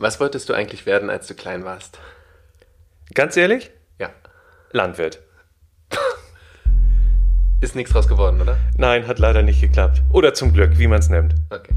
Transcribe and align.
Was 0.00 0.20
wolltest 0.20 0.48
du 0.48 0.54
eigentlich 0.54 0.86
werden, 0.86 1.10
als 1.10 1.26
du 1.26 1.34
klein 1.34 1.64
warst? 1.64 1.98
Ganz 3.14 3.36
ehrlich? 3.36 3.72
Ja. 3.98 4.10
Landwirt. 4.70 5.20
Ist 7.60 7.74
nichts 7.74 7.92
draus 7.92 8.06
geworden, 8.06 8.40
oder? 8.40 8.58
Nein, 8.76 9.08
hat 9.08 9.18
leider 9.18 9.42
nicht 9.42 9.60
geklappt. 9.60 10.02
Oder 10.12 10.34
zum 10.34 10.52
Glück, 10.52 10.78
wie 10.78 10.86
man 10.86 11.00
es 11.00 11.08
nennt. 11.08 11.34
Okay. 11.50 11.74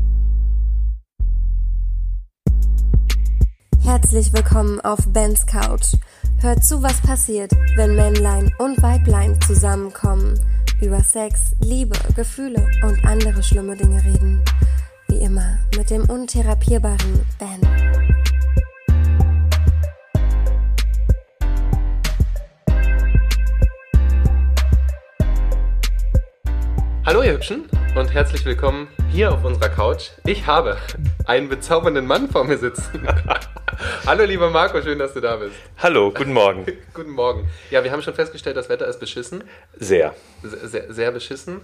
Herzlich 3.84 4.32
willkommen 4.34 4.80
auf 4.82 5.00
Bens 5.08 5.48
Couch. 5.48 5.96
Hört 6.42 6.64
zu, 6.64 6.84
was 6.84 7.02
passiert, 7.02 7.52
wenn 7.76 7.96
Männlein 7.96 8.54
und 8.60 8.80
Weiblein 8.84 9.42
zusammenkommen, 9.42 10.40
über 10.80 11.02
Sex, 11.02 11.56
Liebe, 11.60 11.98
Gefühle 12.16 12.70
und 12.84 13.04
andere 13.04 13.42
schlimme 13.42 13.76
Dinge 13.76 14.00
reden. 14.04 14.44
Wie 15.12 15.18
immer 15.18 15.60
mit 15.76 15.90
dem 15.90 16.10
untherapierbaren 16.10 17.26
Ben. 17.38 17.60
Hallo 27.06 27.24
ihr 27.24 27.34
Hübschen 27.34 27.66
und 27.98 28.14
herzlich 28.14 28.46
willkommen 28.46 28.88
hier 29.12 29.34
auf 29.34 29.44
unserer 29.44 29.68
Couch. 29.68 30.12
Ich 30.24 30.48
habe 30.48 30.78
einen 31.26 31.50
bezaubernden 31.50 32.08
Mann 32.08 32.30
vor 32.30 32.46
mir 32.46 32.58
sitzen. 32.58 33.06
Hallo 34.06 34.24
lieber 34.26 34.50
Marco, 34.50 34.82
schön, 34.82 35.00
dass 35.00 35.14
du 35.14 35.22
da 35.22 35.38
bist. 35.38 35.56
Hallo, 35.78 36.12
guten 36.12 36.34
Morgen. 36.34 36.66
Guten 36.94 37.12
Morgen. 37.12 37.48
Ja, 37.70 37.84
wir 37.84 37.92
haben 37.92 38.02
schon 38.02 38.14
festgestellt, 38.14 38.58
das 38.58 38.70
Wetter 38.70 38.88
ist 38.88 39.00
beschissen. 39.00 39.44
Sehr. 39.78 40.14
Sehr, 40.44 40.92
sehr, 40.94 41.12
beschissen. 41.12 41.62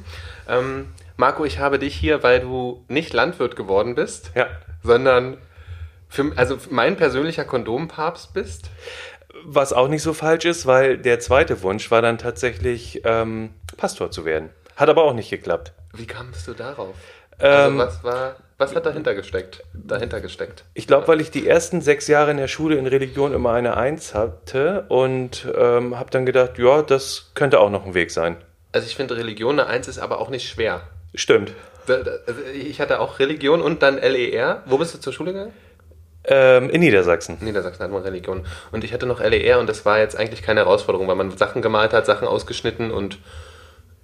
Ähm, 0.47 0.87
Marco, 1.17 1.43
ich 1.45 1.59
habe 1.59 1.79
dich 1.79 1.95
hier, 1.95 2.23
weil 2.23 2.39
du 2.39 2.83
nicht 2.87 3.13
Landwirt 3.13 3.55
geworden 3.55 3.95
bist, 3.95 4.31
Ja. 4.35 4.47
sondern 4.83 5.37
für, 6.07 6.31
also 6.35 6.57
mein 6.69 6.95
persönlicher 6.95 7.43
Kondompapst 7.45 8.33
bist. 8.33 8.69
Was 9.43 9.73
auch 9.73 9.87
nicht 9.87 10.01
so 10.03 10.13
falsch 10.13 10.45
ist, 10.45 10.65
weil 10.65 10.97
der 10.97 11.19
zweite 11.19 11.61
Wunsch 11.61 11.91
war 11.91 12.01
dann 12.01 12.17
tatsächlich, 12.17 13.01
ähm, 13.05 13.51
Pastor 13.75 14.11
zu 14.11 14.25
werden. 14.25 14.49
Hat 14.75 14.89
aber 14.89 15.03
auch 15.03 15.13
nicht 15.13 15.29
geklappt. 15.29 15.73
Wie 15.93 16.07
kamst 16.07 16.47
du 16.47 16.53
darauf? 16.53 16.95
Ähm, 17.39 17.49
also 17.49 17.77
was 17.79 18.03
war, 18.03 18.35
was 18.57 18.75
hat 18.75 18.85
dahinter 18.85 19.13
gesteckt? 19.13 19.63
Dahinter 19.73 20.19
gesteckt. 20.19 20.63
Ich 20.73 20.87
glaube, 20.87 21.07
weil 21.07 21.21
ich 21.21 21.29
die 21.29 21.47
ersten 21.47 21.81
sechs 21.81 22.07
Jahre 22.07 22.31
in 22.31 22.37
der 22.37 22.47
Schule 22.47 22.75
in 22.77 22.87
Religion 22.87 23.33
immer 23.33 23.53
eine 23.53 23.77
Eins 23.77 24.13
hatte 24.13 24.85
und 24.89 25.47
ähm, 25.55 25.97
habe 25.97 26.09
dann 26.09 26.25
gedacht, 26.25 26.57
ja, 26.57 26.81
das 26.81 27.31
könnte 27.35 27.59
auch 27.59 27.69
noch 27.69 27.85
ein 27.85 27.93
Weg 27.93 28.11
sein. 28.11 28.37
Also 28.71 28.87
ich 28.87 28.95
finde 28.95 29.15
Religion 29.15 29.59
eine 29.59 29.69
Eins 29.69 29.87
ist 29.87 29.99
aber 29.99 30.19
auch 30.19 30.29
nicht 30.29 30.49
schwer. 30.49 30.81
Stimmt. 31.13 31.53
Also 31.87 32.41
Ich 32.53 32.81
hatte 32.81 32.99
auch 32.99 33.19
Religion 33.19 33.61
und 33.61 33.81
dann 33.81 33.97
LER. 33.97 34.63
Wo 34.65 34.77
bist 34.77 34.93
du 34.93 34.99
zur 34.99 35.13
Schule 35.13 35.33
gegangen? 35.33 35.53
Ähm, 36.25 36.69
in 36.69 36.81
Niedersachsen. 36.81 37.37
Niedersachsen 37.39 37.83
hat 37.83 37.91
man 37.91 38.01
Religion. 38.01 38.45
Und 38.71 38.83
ich 38.83 38.91
hatte 38.91 39.05
noch 39.05 39.21
LER 39.21 39.59
und 39.59 39.69
das 39.69 39.85
war 39.85 39.99
jetzt 39.99 40.17
eigentlich 40.17 40.41
keine 40.41 40.61
Herausforderung, 40.61 41.07
weil 41.07 41.15
man 41.15 41.35
Sachen 41.37 41.61
gemalt 41.61 41.93
hat, 41.93 42.05
Sachen 42.05 42.27
ausgeschnitten 42.27 42.91
und 42.91 43.19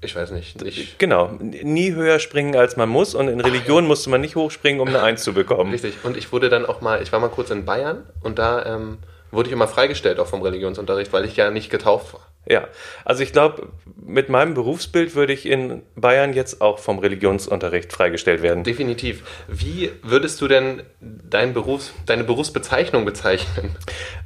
ich 0.04 0.16
weiß 0.16 0.32
nicht. 0.32 0.62
Ich, 0.62 0.98
Genau. 0.98 1.32
Nie 1.40 1.94
höher 1.94 2.20
springen, 2.20 2.56
als 2.56 2.76
man 2.78 2.90
muss 2.90 3.16
und 3.16 3.28
in 3.28 3.40
Religion 3.40 3.88
musste 3.88 4.10
man 4.10 4.22
nicht 4.22 4.36
hochspringen, 4.36 4.82
um 4.82 4.88
eine 4.88 5.02
Eins 5.02 5.24
zu 5.24 5.34
bekommen. 5.34 5.72
richtig. 5.72 5.96
Und 6.04 6.18
ich 6.18 6.32
wurde 6.32 6.50
dann 6.50 6.66
auch 6.66 6.82
mal, 6.82 7.02
ich 7.02 7.12
war 7.12 7.20
mal 7.20 7.30
kurz 7.30 7.50
in 7.52 7.66
Bayern 7.66 8.04
und 8.22 8.40
da 8.40 8.66
ähm, 8.66 8.98
wurde 9.32 9.50
ich 9.50 9.54
immer 9.54 9.68
freigestellt 9.68 10.20
auch 10.20 10.28
vom 10.28 10.42
Religionsunterricht, 10.42 11.12
weil 11.14 11.26
ich 11.26 11.36
ja 11.36 11.50
nicht 11.52 11.70
getauft 11.70 12.14
war. 12.14 12.28
Ja, 12.46 12.68
also 13.06 13.24
ich 13.24 13.32
glaube, 13.32 13.70
mit 13.96 14.28
meinem 14.28 14.54
Berufsbild 14.54 15.16
würde 15.16 15.32
ich 15.32 15.46
in 15.46 15.82
Bayern 15.96 16.34
jetzt 16.34 16.60
auch 16.60 16.78
vom 16.78 17.00
Religionsunterricht 17.00 17.94
freigestellt 17.94 18.42
werden. 18.42 18.66
Definitiv. 18.66 19.24
Wie 19.48 19.92
würdest 20.02 20.42
du 20.42 20.50
denn 20.50 20.84
dein 21.00 21.54
Berufs-, 21.54 21.94
deine 22.06 22.26
Berufsbezeichnung 22.26 23.06
bezeichnen? 23.06 23.76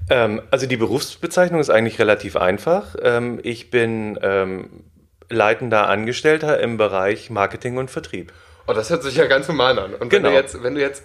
Ähm, 0.09 0.41
also 0.51 0.65
die 0.65 0.77
Berufsbezeichnung 0.77 1.59
ist 1.59 1.69
eigentlich 1.69 1.99
relativ 1.99 2.37
einfach. 2.37 2.95
Ähm, 3.01 3.39
ich 3.43 3.69
bin 3.69 4.17
ähm, 4.23 4.85
leitender 5.29 5.87
Angestellter 5.89 6.59
im 6.59 6.77
Bereich 6.77 7.29
Marketing 7.29 7.77
und 7.77 7.91
Vertrieb. 7.91 8.31
Oh, 8.67 8.73
das 8.73 8.89
hört 8.89 9.03
sich 9.03 9.15
ja 9.15 9.25
ganz 9.27 9.47
human 9.47 9.79
an. 9.79 9.93
Und 9.93 10.01
wenn 10.01 10.09
Genau. 10.09 10.29
du 10.29 10.35
jetzt, 10.35 10.61
wenn 10.61 10.75
du 10.75 10.81
jetzt, 10.81 11.03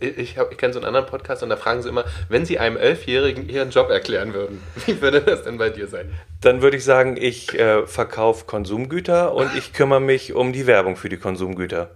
äh, 0.00 0.06
ich, 0.06 0.36
ich 0.50 0.56
kenne 0.56 0.72
so 0.72 0.78
einen 0.78 0.86
anderen 0.86 1.06
Podcast 1.06 1.42
und 1.42 1.50
da 1.50 1.56
fragen 1.58 1.82
sie 1.82 1.90
immer, 1.90 2.04
wenn 2.30 2.46
sie 2.46 2.58
einem 2.58 2.78
Elfjährigen 2.78 3.48
ihren 3.50 3.68
Job 3.70 3.90
erklären 3.90 4.32
würden, 4.32 4.62
wie 4.86 5.00
würde 5.02 5.20
das 5.20 5.42
denn 5.44 5.58
bei 5.58 5.68
dir 5.68 5.86
sein? 5.88 6.10
Dann 6.40 6.62
würde 6.62 6.78
ich 6.78 6.84
sagen, 6.84 7.16
ich 7.20 7.58
äh, 7.58 7.86
verkaufe 7.86 8.46
Konsumgüter 8.46 9.34
und 9.34 9.54
ich 9.56 9.74
kümmere 9.74 10.00
mich 10.00 10.32
um 10.32 10.52
die 10.54 10.66
Werbung 10.66 10.96
für 10.96 11.10
die 11.10 11.18
Konsumgüter. 11.18 11.90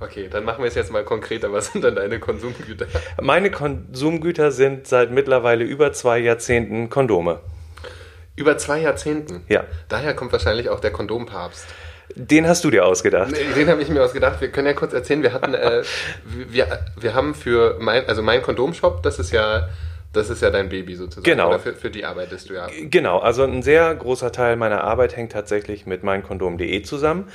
Okay, 0.00 0.28
dann 0.30 0.44
machen 0.44 0.62
wir 0.62 0.68
es 0.68 0.74
jetzt 0.74 0.90
mal 0.92 1.04
konkreter. 1.04 1.52
Was 1.52 1.72
sind 1.72 1.82
denn 1.84 1.94
deine 1.94 2.18
Konsumgüter? 2.18 2.86
Meine 3.22 3.50
Konsumgüter 3.50 4.50
sind 4.50 4.86
seit 4.86 5.10
mittlerweile 5.10 5.64
über 5.64 5.92
zwei 5.92 6.18
Jahrzehnten 6.18 6.90
Kondome. 6.90 7.38
Über 8.36 8.58
zwei 8.58 8.80
Jahrzehnten. 8.80 9.42
Ja. 9.48 9.64
Daher 9.88 10.14
kommt 10.14 10.32
wahrscheinlich 10.32 10.68
auch 10.68 10.80
der 10.80 10.92
Kondompapst. 10.92 11.66
Den 12.14 12.46
hast 12.46 12.64
du 12.64 12.70
dir 12.70 12.86
ausgedacht. 12.86 13.32
Den 13.56 13.68
habe 13.68 13.82
ich 13.82 13.88
mir 13.88 14.02
ausgedacht. 14.02 14.40
Wir 14.40 14.50
können 14.50 14.66
ja 14.66 14.74
kurz 14.74 14.92
erzählen. 14.92 15.22
Wir 15.22 15.32
hatten, 15.32 15.54
äh, 15.54 15.82
wir, 16.24 16.78
wir 16.98 17.14
haben 17.14 17.34
für 17.34 17.76
mein, 17.80 18.06
also 18.06 18.22
mein 18.22 18.42
Kondomshop, 18.42 19.02
das 19.02 19.18
ist 19.18 19.32
ja, 19.32 19.68
das 20.12 20.30
ist 20.30 20.42
ja 20.42 20.50
dein 20.50 20.68
Baby 20.68 20.94
sozusagen. 20.94 21.24
Genau. 21.24 21.48
Oder 21.48 21.58
für, 21.58 21.74
für 21.74 21.90
die 21.90 22.04
arbeitest 22.04 22.48
du 22.48 22.54
ja. 22.54 22.68
Genau, 22.82 23.18
also 23.18 23.42
ein 23.42 23.62
sehr 23.62 23.94
großer 23.94 24.32
Teil 24.32 24.56
meiner 24.56 24.84
Arbeit 24.84 25.16
hängt 25.16 25.32
tatsächlich 25.32 25.86
mit 25.86 26.04
meinkondom.de 26.04 26.82
zusammen. 26.82 27.28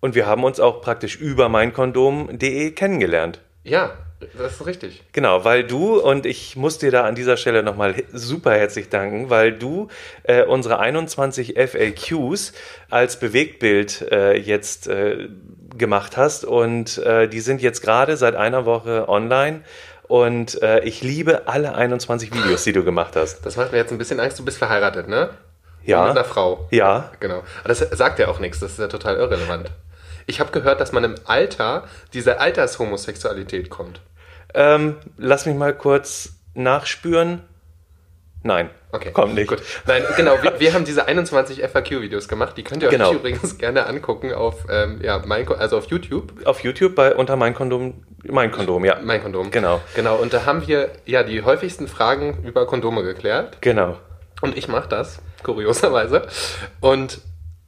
Und 0.00 0.14
wir 0.14 0.26
haben 0.26 0.44
uns 0.44 0.60
auch 0.60 0.82
praktisch 0.82 1.16
über 1.16 1.48
meinkondom.de 1.48 2.72
kennengelernt. 2.72 3.40
Ja, 3.62 3.92
das 4.38 4.52
ist 4.52 4.66
richtig. 4.66 5.02
Genau, 5.12 5.44
weil 5.44 5.64
du, 5.64 6.00
und 6.00 6.26
ich 6.26 6.56
muss 6.56 6.78
dir 6.78 6.90
da 6.90 7.04
an 7.04 7.14
dieser 7.14 7.36
Stelle 7.36 7.62
nochmal 7.62 7.94
super 8.12 8.52
herzlich 8.52 8.88
danken, 8.88 9.30
weil 9.30 9.52
du 9.52 9.88
äh, 10.22 10.44
unsere 10.44 10.78
21 10.78 11.54
FAQs 11.56 12.52
als 12.90 13.18
Bewegtbild 13.18 14.02
äh, 14.10 14.36
jetzt 14.36 14.88
äh, 14.88 15.28
gemacht 15.76 16.16
hast. 16.16 16.44
Und 16.44 16.98
äh, 16.98 17.28
die 17.28 17.40
sind 17.40 17.62
jetzt 17.62 17.82
gerade 17.82 18.16
seit 18.16 18.34
einer 18.34 18.64
Woche 18.64 19.08
online. 19.08 19.62
Und 20.06 20.60
äh, 20.62 20.80
ich 20.80 21.02
liebe 21.02 21.48
alle 21.48 21.74
21 21.74 22.32
Videos, 22.32 22.64
die 22.64 22.72
du 22.72 22.84
gemacht 22.84 23.16
hast. 23.16 23.44
Das 23.44 23.56
macht 23.56 23.72
mir 23.72 23.78
jetzt 23.78 23.90
ein 23.90 23.98
bisschen 23.98 24.20
Angst. 24.20 24.38
Du 24.38 24.44
bist 24.44 24.58
verheiratet, 24.58 25.08
ne? 25.08 25.30
Ja. 25.84 26.02
Mit 26.02 26.12
einer 26.12 26.24
Frau. 26.24 26.66
Ja. 26.70 27.10
Genau. 27.20 27.42
Aber 27.60 27.68
das 27.68 27.78
sagt 27.78 28.18
ja 28.18 28.28
auch 28.28 28.38
nichts. 28.38 28.60
Das 28.60 28.72
ist 28.72 28.78
ja 28.78 28.88
total 28.88 29.16
irrelevant. 29.16 29.70
Ich 30.26 30.40
habe 30.40 30.50
gehört, 30.52 30.80
dass 30.80 30.92
man 30.92 31.04
im 31.04 31.14
Alter 31.24 31.84
diese 32.12 32.40
Altershomosexualität 32.40 33.70
kommt. 33.70 34.00
Ähm, 34.54 34.96
lass 35.16 35.46
mich 35.46 35.56
mal 35.56 35.74
kurz 35.74 36.34
nachspüren. 36.54 37.42
Nein, 38.46 38.68
Okay. 38.92 39.10
kommt 39.10 39.34
nicht. 39.34 39.48
Gut. 39.48 39.62
Nein, 39.86 40.04
genau. 40.16 40.40
Wir, 40.42 40.60
wir 40.60 40.74
haben 40.74 40.84
diese 40.84 41.06
21 41.06 41.62
FAQ-Videos 41.64 42.28
gemacht. 42.28 42.56
Die 42.58 42.62
könnt 42.62 42.82
ihr 42.82 42.88
euch 42.88 42.92
Genau. 42.92 43.12
übrigens 43.14 43.56
gerne 43.58 43.86
angucken 43.86 44.32
auf, 44.34 44.66
ähm, 44.70 45.00
ja, 45.02 45.20
mein, 45.26 45.48
also 45.48 45.78
auf 45.78 45.86
YouTube. 45.86 46.46
Auf 46.46 46.60
YouTube 46.62 46.94
bei 46.94 47.14
unter 47.14 47.36
mein 47.36 47.54
Kondom, 47.54 48.04
mein 48.22 48.52
Kondom, 48.52 48.84
ja. 48.84 48.98
Mein 49.02 49.22
Kondom. 49.22 49.50
Genau. 49.50 49.80
Genau. 49.96 50.16
Und 50.16 50.32
da 50.34 50.44
haben 50.44 50.66
wir 50.66 50.90
ja 51.06 51.22
die 51.22 51.42
häufigsten 51.42 51.88
Fragen 51.88 52.44
über 52.44 52.66
Kondome 52.66 53.02
geklärt. 53.02 53.58
Genau. 53.62 53.96
Und 54.42 54.56
ich 54.58 54.68
mache 54.68 54.88
das, 54.88 55.20
kurioserweise. 55.42 56.26
Und 56.80 57.20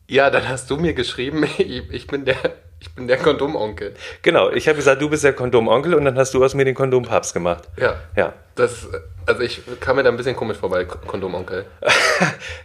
ja, 0.08 0.30
dann 0.30 0.48
hast 0.48 0.70
du 0.70 0.76
mir 0.76 0.94
geschrieben, 0.94 1.44
ich, 1.58 1.90
ich 1.90 2.06
bin 2.06 2.24
der, 2.24 2.36
ich 2.80 2.94
bin 2.94 3.08
der 3.08 3.16
Kondomonkel. 3.18 3.94
Genau. 4.22 4.50
Ich 4.50 4.68
habe 4.68 4.76
gesagt, 4.76 5.00
du 5.02 5.08
bist 5.08 5.24
der 5.24 5.32
Kondomonkel 5.32 5.94
und 5.94 6.04
dann 6.04 6.16
hast 6.18 6.34
du 6.34 6.44
aus 6.44 6.54
mir 6.54 6.64
den 6.64 6.74
Kondompapst 6.74 7.34
gemacht. 7.34 7.64
Ja. 7.76 7.96
Ja. 8.16 8.32
Das, 8.54 8.88
also 9.26 9.42
ich 9.42 9.62
kam 9.80 9.96
mir 9.96 10.02
da 10.02 10.10
ein 10.10 10.16
bisschen 10.16 10.36
komisch 10.36 10.58
vorbei, 10.58 10.84
Kondomonkel. 10.84 11.66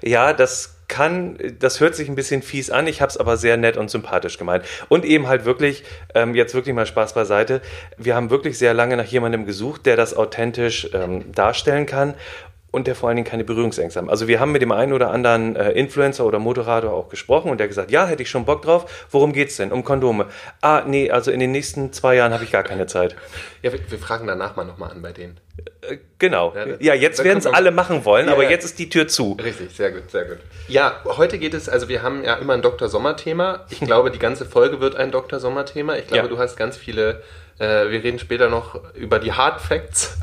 Ja, 0.02 0.34
das 0.34 0.75
kann, 0.88 1.38
das 1.59 1.79
hört 1.79 1.96
sich 1.96 2.09
ein 2.09 2.16
bisschen 2.16 2.41
fies 2.41 2.69
an, 2.69 2.88
ich 2.88 3.02
habe 3.02 3.09
es 3.09 3.18
aber 3.18 3.38
sehr 3.38 3.56
nett 3.56 3.78
und 3.78 3.90
sympathisch 3.90 4.38
gemeint. 4.38 4.66
Und 4.90 5.06
eben 5.06 5.28
halt 5.28 5.46
wirklich, 5.46 5.84
ähm, 6.16 6.35
jetzt 6.35 6.53
wirklich 6.53 6.75
mal 6.75 6.85
Spaß 6.85 7.13
beiseite, 7.13 7.62
wir 7.97 8.16
haben 8.16 8.29
wirklich 8.29 8.58
sehr 8.58 8.73
lange 8.73 8.97
nach 8.97 9.06
jemandem 9.06 9.46
gesucht, 9.46 9.85
der 9.85 9.96
das 9.96 10.16
authentisch 10.16 10.90
ähm, 10.94 11.31
darstellen 11.34 11.85
kann 11.85 12.16
und 12.72 12.88
der 12.88 12.96
vor 12.96 13.09
allen 13.09 13.18
Dingen 13.18 13.28
keine 13.28 13.44
Berührungsängste 13.44 14.02
hat. 14.02 14.09
Also 14.09 14.28
wir 14.29 14.40
haben 14.40 14.53
mit 14.53 14.62
dem 14.62 14.72
einen 14.72 14.94
oder 14.94 15.12
anderen 15.12 15.56
äh, 15.58 15.72
Influencer 15.72 16.26
oder 16.26 16.40
Moderator 16.40 16.94
auch 16.94 17.09
gesprochen 17.09 17.52
und 17.52 17.58
der 17.59 17.66
hat 17.66 17.70
gesagt, 17.70 17.91
ja, 17.91 18.06
hätte 18.08 18.23
ich 18.23 18.29
schon 18.29 18.46
Bock 18.46 18.62
drauf. 18.62 19.08
Worum 19.12 19.34
geht's 19.34 19.58
denn? 19.58 19.72
Um 19.73 19.84
Kondome. 19.84 20.28
Ah, 20.62 20.84
nee, 20.88 21.12
also 21.12 21.32
in 21.32 21.40
den 21.41 21.52
nächsten 21.52 21.91
zwei 21.91 22.16
Jahren 22.16 22.34
habe 22.34 22.46
ich 22.46 22.52
gar 22.52 22.64
keine 22.64 22.88
Zeit. 22.88 23.16
Ja, 23.62 23.73
wir, 23.73 23.79
wir 23.91 24.00
fragen 24.00 24.26
danach 24.26 24.56
mal 24.56 24.64
nochmal 24.64 24.91
an 24.91 25.02
bei 25.02 25.12
denen. 25.12 25.38
Äh, 25.82 25.97
genau. 26.18 26.53
Ja, 26.56 26.66
Ja, 26.66 26.76
da- 26.79 26.94
jetzt 26.94 27.23
werden 27.26 27.40
es 27.40 27.46
alle 27.46 27.72
machen 27.72 28.06
wollen, 28.06 28.28
Ja, 28.28 28.34
aber 28.34 28.44
ja. 28.46 28.50
jetzt 28.52 28.64
ist 28.64 28.79
die 28.79 28.88
Tür 28.90 29.06
zu. 29.08 29.34
Richtig, 29.44 29.76
sehr 29.76 29.91
gut, 29.91 30.09
sehr 30.09 30.23
gut. 30.23 30.38
Ja, 30.70 31.02
heute 31.06 31.38
geht 31.40 31.53
es, 31.53 31.68
also 31.68 31.90
wir 31.90 32.02
haben 32.03 32.23
ja 32.23 32.35
immer 32.35 32.53
ein 32.53 32.62
Dr. 32.62 32.88
Sommer-Thema. 32.88 33.66
Ich 33.70 33.79
glaube, 33.82 34.12
die 34.12 34.20
ganze 34.20 34.46
Folge 34.46 34.79
wird 34.79 34.96
ein 34.96 35.12
Dr. 35.12 35.40
Sommer-Thema. 35.41 35.97
Ich 35.97 36.08
glaube, 36.08 36.23
Ja. 36.23 36.29
du 36.29 36.40
hast 36.40 36.56
ganz 36.56 36.78
viele, 36.78 37.22
äh, 37.59 37.90
wir 37.90 38.02
reden 38.02 38.18
später 38.18 38.50
noch 38.50 38.79
über 38.94 39.20
die 39.20 39.34
Hard 39.34 39.59
Facts 39.59 40.18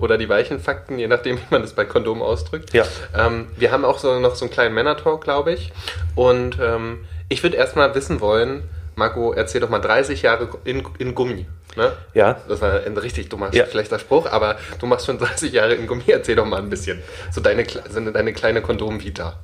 oder 0.00 0.18
die 0.18 0.28
weichen 0.28 0.60
Fakten, 0.60 0.98
je 0.98 1.08
nachdem, 1.08 1.36
wie 1.38 1.42
man 1.50 1.62
das 1.62 1.72
bei 1.74 1.84
Kondomen 1.84 2.22
ausdrückt. 2.22 2.72
Ja. 2.72 2.84
Ähm, 3.16 3.48
wir 3.56 3.72
haben 3.72 3.84
auch 3.84 3.98
so 3.98 4.18
noch 4.20 4.34
so 4.34 4.44
einen 4.44 4.52
kleinen 4.52 4.74
Männer-Talk, 4.74 5.22
glaube 5.24 5.52
ich. 5.52 5.72
Und 6.14 6.58
ähm, 6.60 7.04
ich 7.28 7.42
würde 7.42 7.56
erstmal 7.56 7.94
wissen 7.94 8.20
wollen, 8.20 8.68
Marco, 8.94 9.32
erzähl 9.32 9.60
doch 9.60 9.68
mal 9.68 9.78
30 9.80 10.22
Jahre 10.22 10.48
in, 10.64 10.82
in 10.98 11.14
Gummi. 11.14 11.46
Ne? 11.76 11.92
Ja. 12.14 12.40
Das 12.48 12.62
war 12.62 12.80
ein 12.86 12.96
richtig 12.96 13.28
dummer, 13.28 13.52
Ja. 13.52 13.66
schlechter 13.66 13.98
Spruch, 13.98 14.24
aber 14.30 14.56
du 14.78 14.86
machst 14.86 15.04
schon 15.04 15.18
30 15.18 15.52
Jahre 15.52 15.74
in 15.74 15.86
Gummi. 15.86 16.04
Erzähl 16.06 16.34
doch 16.36 16.46
mal 16.46 16.58
ein 16.62 16.70
bisschen. 16.70 17.02
So 17.30 17.42
deine, 17.42 17.66
so 17.90 18.00
deine 18.10 18.32
kleine 18.32 18.62
Kondom-Vita. 18.62 19.38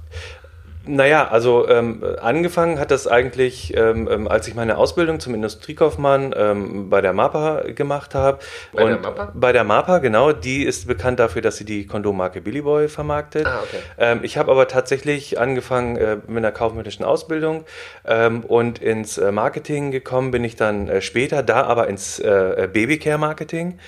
Naja, 0.84 1.28
also 1.28 1.68
ähm, 1.68 2.02
angefangen 2.20 2.80
hat 2.80 2.90
das 2.90 3.06
eigentlich, 3.06 3.76
ähm, 3.76 4.08
ähm, 4.10 4.26
als 4.26 4.48
ich 4.48 4.54
meine 4.54 4.78
Ausbildung 4.78 5.20
zum 5.20 5.34
Industriekaufmann 5.34 6.34
ähm, 6.36 6.90
bei 6.90 7.00
der 7.00 7.12
MAPA 7.12 7.62
gemacht 7.74 8.14
habe. 8.14 8.40
Bei 8.72 8.84
der 8.84 8.98
MAPA? 8.98 9.32
Bei 9.34 9.52
der 9.52 9.64
MAPA, 9.64 9.98
genau. 9.98 10.32
Die 10.32 10.64
ist 10.64 10.88
bekannt 10.88 11.20
dafür, 11.20 11.40
dass 11.40 11.56
sie 11.56 11.64
die 11.64 11.86
Kondommarke 11.86 12.40
Billy 12.40 12.62
Boy 12.62 12.88
vermarktet. 12.88 13.46
Ah, 13.46 13.60
okay. 13.62 13.82
Ähm, 13.96 14.20
ich 14.22 14.36
habe 14.36 14.50
aber 14.50 14.66
tatsächlich 14.66 15.38
angefangen 15.38 15.96
äh, 15.96 16.16
mit 16.26 16.38
einer 16.38 16.52
kaufmännischen 16.52 17.04
Ausbildung 17.04 17.64
ähm, 18.04 18.40
und 18.44 18.80
ins 18.80 19.18
äh, 19.18 19.30
Marketing 19.30 19.92
gekommen 19.92 20.32
bin 20.32 20.42
ich 20.42 20.56
dann 20.56 20.88
äh, 20.88 21.00
später, 21.00 21.44
da 21.44 21.62
aber 21.62 21.86
ins 21.88 22.18
äh, 22.18 22.68
Babycare-Marketing. 22.72 23.78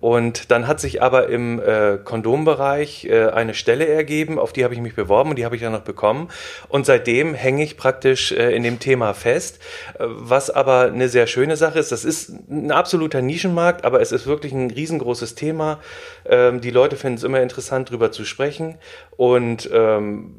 Und 0.00 0.50
dann 0.50 0.66
hat 0.66 0.80
sich 0.80 1.02
aber 1.02 1.28
im 1.28 1.60
äh, 1.60 1.98
Kondombereich 2.02 3.04
äh, 3.04 3.28
eine 3.28 3.54
Stelle 3.54 3.86
ergeben, 3.86 4.38
auf 4.38 4.52
die 4.52 4.64
habe 4.64 4.74
ich 4.74 4.80
mich 4.80 4.94
beworben 4.94 5.30
und 5.30 5.36
die 5.36 5.44
habe 5.44 5.54
ich 5.54 5.62
dann 5.62 5.72
noch 5.72 5.82
bekommen. 5.82 6.28
Und 6.68 6.86
seitdem 6.86 7.34
hänge 7.34 7.62
ich 7.62 7.76
praktisch 7.76 8.32
äh, 8.32 8.54
in 8.54 8.62
dem 8.62 8.78
Thema 8.78 9.14
fest, 9.14 9.60
äh, 9.94 10.04
was 10.06 10.50
aber 10.50 10.82
eine 10.82 11.08
sehr 11.08 11.26
schöne 11.26 11.56
Sache 11.56 11.78
ist. 11.78 11.92
Das 11.92 12.04
ist 12.04 12.30
ein 12.50 12.72
absoluter 12.72 13.22
Nischenmarkt, 13.22 13.84
aber 13.84 14.00
es 14.00 14.12
ist 14.12 14.26
wirklich 14.26 14.52
ein 14.52 14.70
riesengroßes 14.70 15.34
Thema. 15.34 15.78
Ähm, 16.24 16.60
die 16.60 16.70
Leute 16.70 16.96
finden 16.96 17.18
es 17.18 17.24
immer 17.24 17.40
interessant, 17.40 17.90
drüber 17.90 18.10
zu 18.10 18.24
sprechen. 18.24 18.78
Und 19.16 19.70
ähm, 19.72 20.34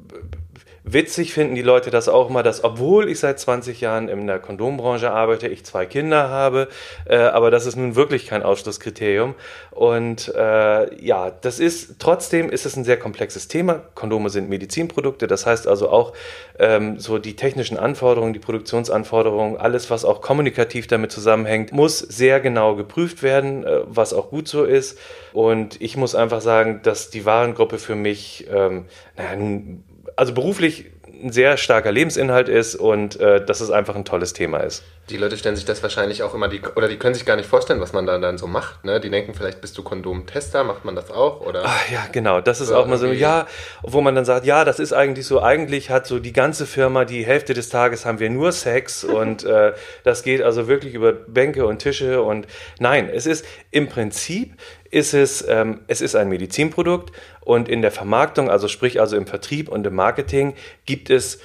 Witzig 0.86 1.34
finden 1.34 1.56
die 1.56 1.62
Leute 1.62 1.92
das 1.92 2.10
auch 2.10 2.30
mal, 2.30 2.44
dass 2.44 2.66
obwohl 2.66 3.10
ich 3.10 3.20
seit 3.20 3.40
20 3.40 3.80
Jahren 3.80 4.10
in 4.10 4.28
der 4.28 4.40
Kondombranche 4.40 5.12
arbeite, 5.12 5.48
ich 5.48 5.64
zwei 5.64 5.86
Kinder 5.86 6.28
habe, 6.28 6.68
äh, 7.06 7.16
aber 7.16 7.52
das 7.52 7.66
ist 7.66 7.78
nun 7.78 7.96
wirklich 7.96 8.28
kein 8.28 8.44
Ausschlusskriterium. 8.44 9.34
Und 9.72 10.28
äh, 10.36 11.02
ja, 11.02 11.32
das 11.32 11.60
ist 11.60 12.00
trotzdem 12.00 12.50
ist 12.50 12.66
es 12.66 12.76
ein 12.76 12.84
sehr 12.84 12.98
komplexes 12.98 13.48
Thema. 13.48 13.82
Kondome 13.96 14.30
sind 14.30 14.50
Medizinprodukte, 14.50 15.26
das 15.26 15.46
heißt 15.46 15.70
also 15.70 15.90
auch 15.90 16.12
ähm, 16.60 17.00
so 17.00 17.18
die 17.18 17.38
technischen 17.38 17.78
Anforderungen, 17.78 18.34
die 18.34 18.40
Produktionsanforderungen, 18.40 19.56
alles, 19.56 19.90
was 19.90 20.04
auch 20.04 20.20
kommunikativ 20.20 20.88
damit 20.88 21.14
zusammenhängt, 21.14 21.72
muss 21.72 22.00
sehr 22.00 22.42
genau 22.42 22.76
geprüft 22.76 23.24
werden, 23.24 23.64
äh, 23.64 23.80
was 23.86 24.14
auch 24.14 24.30
gut 24.32 24.50
so 24.50 24.66
ist. 24.66 25.00
Und 25.32 25.80
ich 25.82 25.96
muss 25.96 26.14
einfach 26.14 26.42
sagen, 26.42 26.82
dass 26.84 27.10
die 27.10 27.24
Warengruppe 27.24 27.78
für 27.80 27.96
mich, 27.96 28.48
ähm, 28.52 28.86
naja, 29.16 29.36
nun 29.38 29.86
also 30.16 30.34
beruflich 30.34 30.86
ein 31.24 31.32
sehr 31.32 31.58
starker 31.58 31.92
Lebensinhalt 31.92 32.50
ist 32.50 32.76
und 32.76 33.20
äh, 33.20 33.44
dass 33.44 33.62
es 33.62 33.72
einfach 33.72 33.96
ein 33.96 34.04
tolles 34.06 34.34
Thema 34.34 34.60
ist. 34.60 34.84
Die 35.10 35.18
Leute 35.18 35.38
stellen 35.38 35.56
sich 35.56 35.66
das 35.66 35.84
wahrscheinlich 35.84 36.24
auch 36.24 36.34
immer, 36.34 36.48
die, 36.48 36.62
oder 36.76 36.88
die 36.88 36.98
können 36.98 37.14
sich 37.14 37.26
gar 37.26 37.36
nicht 37.36 37.48
vorstellen, 37.48 37.82
was 37.82 37.94
man 37.94 38.06
da 38.06 38.18
dann 38.18 38.38
so 38.38 38.48
macht. 38.48 38.86
Ne? 38.86 39.00
Die 39.00 39.10
denken 39.10 39.34
vielleicht, 39.34 39.60
bist 39.60 39.78
du 39.78 39.84
Kondomtester, 39.84 40.64
macht 40.64 40.86
man 40.86 40.96
das 40.96 41.12
auch? 41.12 41.42
Oder? 41.42 41.64
Ach 41.66 41.90
ja, 41.92 42.06
genau, 42.12 42.42
das 42.42 42.62
ist 42.62 42.70
Ja, 42.72 42.78
auch 42.78 42.88
mal 42.88 42.98
so, 42.98 43.08
ja, 43.08 43.48
wo 43.82 44.02
man 44.02 44.16
dann 44.16 44.26
sagt, 44.26 44.46
ja, 44.46 44.64
das 44.64 44.80
ist 44.80 44.94
eigentlich 44.94 45.26
so, 45.26 45.42
eigentlich 45.42 45.90
hat 45.90 46.08
so 46.08 46.20
die 46.20 46.34
ganze 46.34 46.66
Firma, 46.66 47.06
die 47.06 47.26
Hälfte 47.26 47.54
des 47.54 47.70
Tages 47.70 48.06
haben 48.06 48.20
wir 48.20 48.30
nur 48.30 48.52
Sex 48.52 49.04
und 49.04 49.44
äh, 49.44 49.74
das 50.04 50.24
geht 50.24 50.42
also 50.42 50.68
wirklich 50.68 50.94
über 50.94 51.12
Bänke 51.12 51.66
und 51.66 51.80
Tische 51.80 52.22
und 52.22 52.48
nein, 52.80 53.10
es 53.10 53.26
ist 53.26 53.46
im 53.72 53.90
Prinzip 53.90 54.54
ist 54.94 55.16
es, 55.16 55.44
ähm, 55.48 55.82
es 55.88 56.02
ist 56.02 56.16
ein 56.16 56.30
Medizinprodukt 56.30 57.12
und 57.42 57.68
in 57.68 57.82
der 57.82 57.92
Vermarktung, 57.92 58.50
also 58.50 58.68
sprich 58.68 59.02
also 59.02 59.18
im 59.18 59.26
Vertrieb 59.26 59.68
und 59.70 59.86
im 59.88 59.96
Marketing, 59.96 60.54
gibt 60.86 61.10
es 61.10 61.40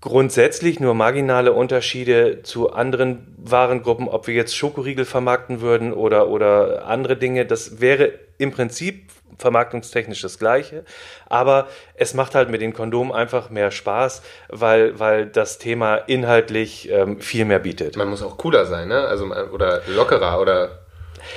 grundsätzlich 0.00 0.78
nur 0.78 0.94
marginale 0.94 1.52
Unterschiede 1.52 2.42
zu 2.44 2.72
anderen 2.72 3.34
Warengruppen, 3.38 4.06
ob 4.06 4.28
wir 4.28 4.34
jetzt 4.34 4.56
Schokoriegel 4.56 5.04
vermarkten 5.04 5.60
würden 5.60 5.92
oder, 5.92 6.28
oder 6.28 6.86
andere 6.86 7.16
Dinge. 7.16 7.44
Das 7.44 7.80
wäre 7.80 8.12
im 8.38 8.52
Prinzip 8.52 9.10
vermarktungstechnisch 9.38 10.22
das 10.22 10.38
Gleiche, 10.38 10.84
aber 11.28 11.66
es 11.94 12.14
macht 12.14 12.36
halt 12.36 12.50
mit 12.50 12.60
den 12.60 12.72
Kondomen 12.72 13.12
einfach 13.12 13.50
mehr 13.50 13.72
Spaß, 13.72 14.22
weil, 14.48 14.98
weil 15.00 15.26
das 15.26 15.58
Thema 15.58 15.96
inhaltlich 15.96 16.88
ähm, 16.88 17.20
viel 17.20 17.44
mehr 17.44 17.58
bietet. 17.58 17.96
Man 17.96 18.08
muss 18.08 18.22
auch 18.22 18.38
cooler 18.38 18.64
sein, 18.64 18.86
ne? 18.86 19.00
Also, 19.08 19.26
oder 19.26 19.82
lockerer 19.88 20.40
oder. 20.40 20.85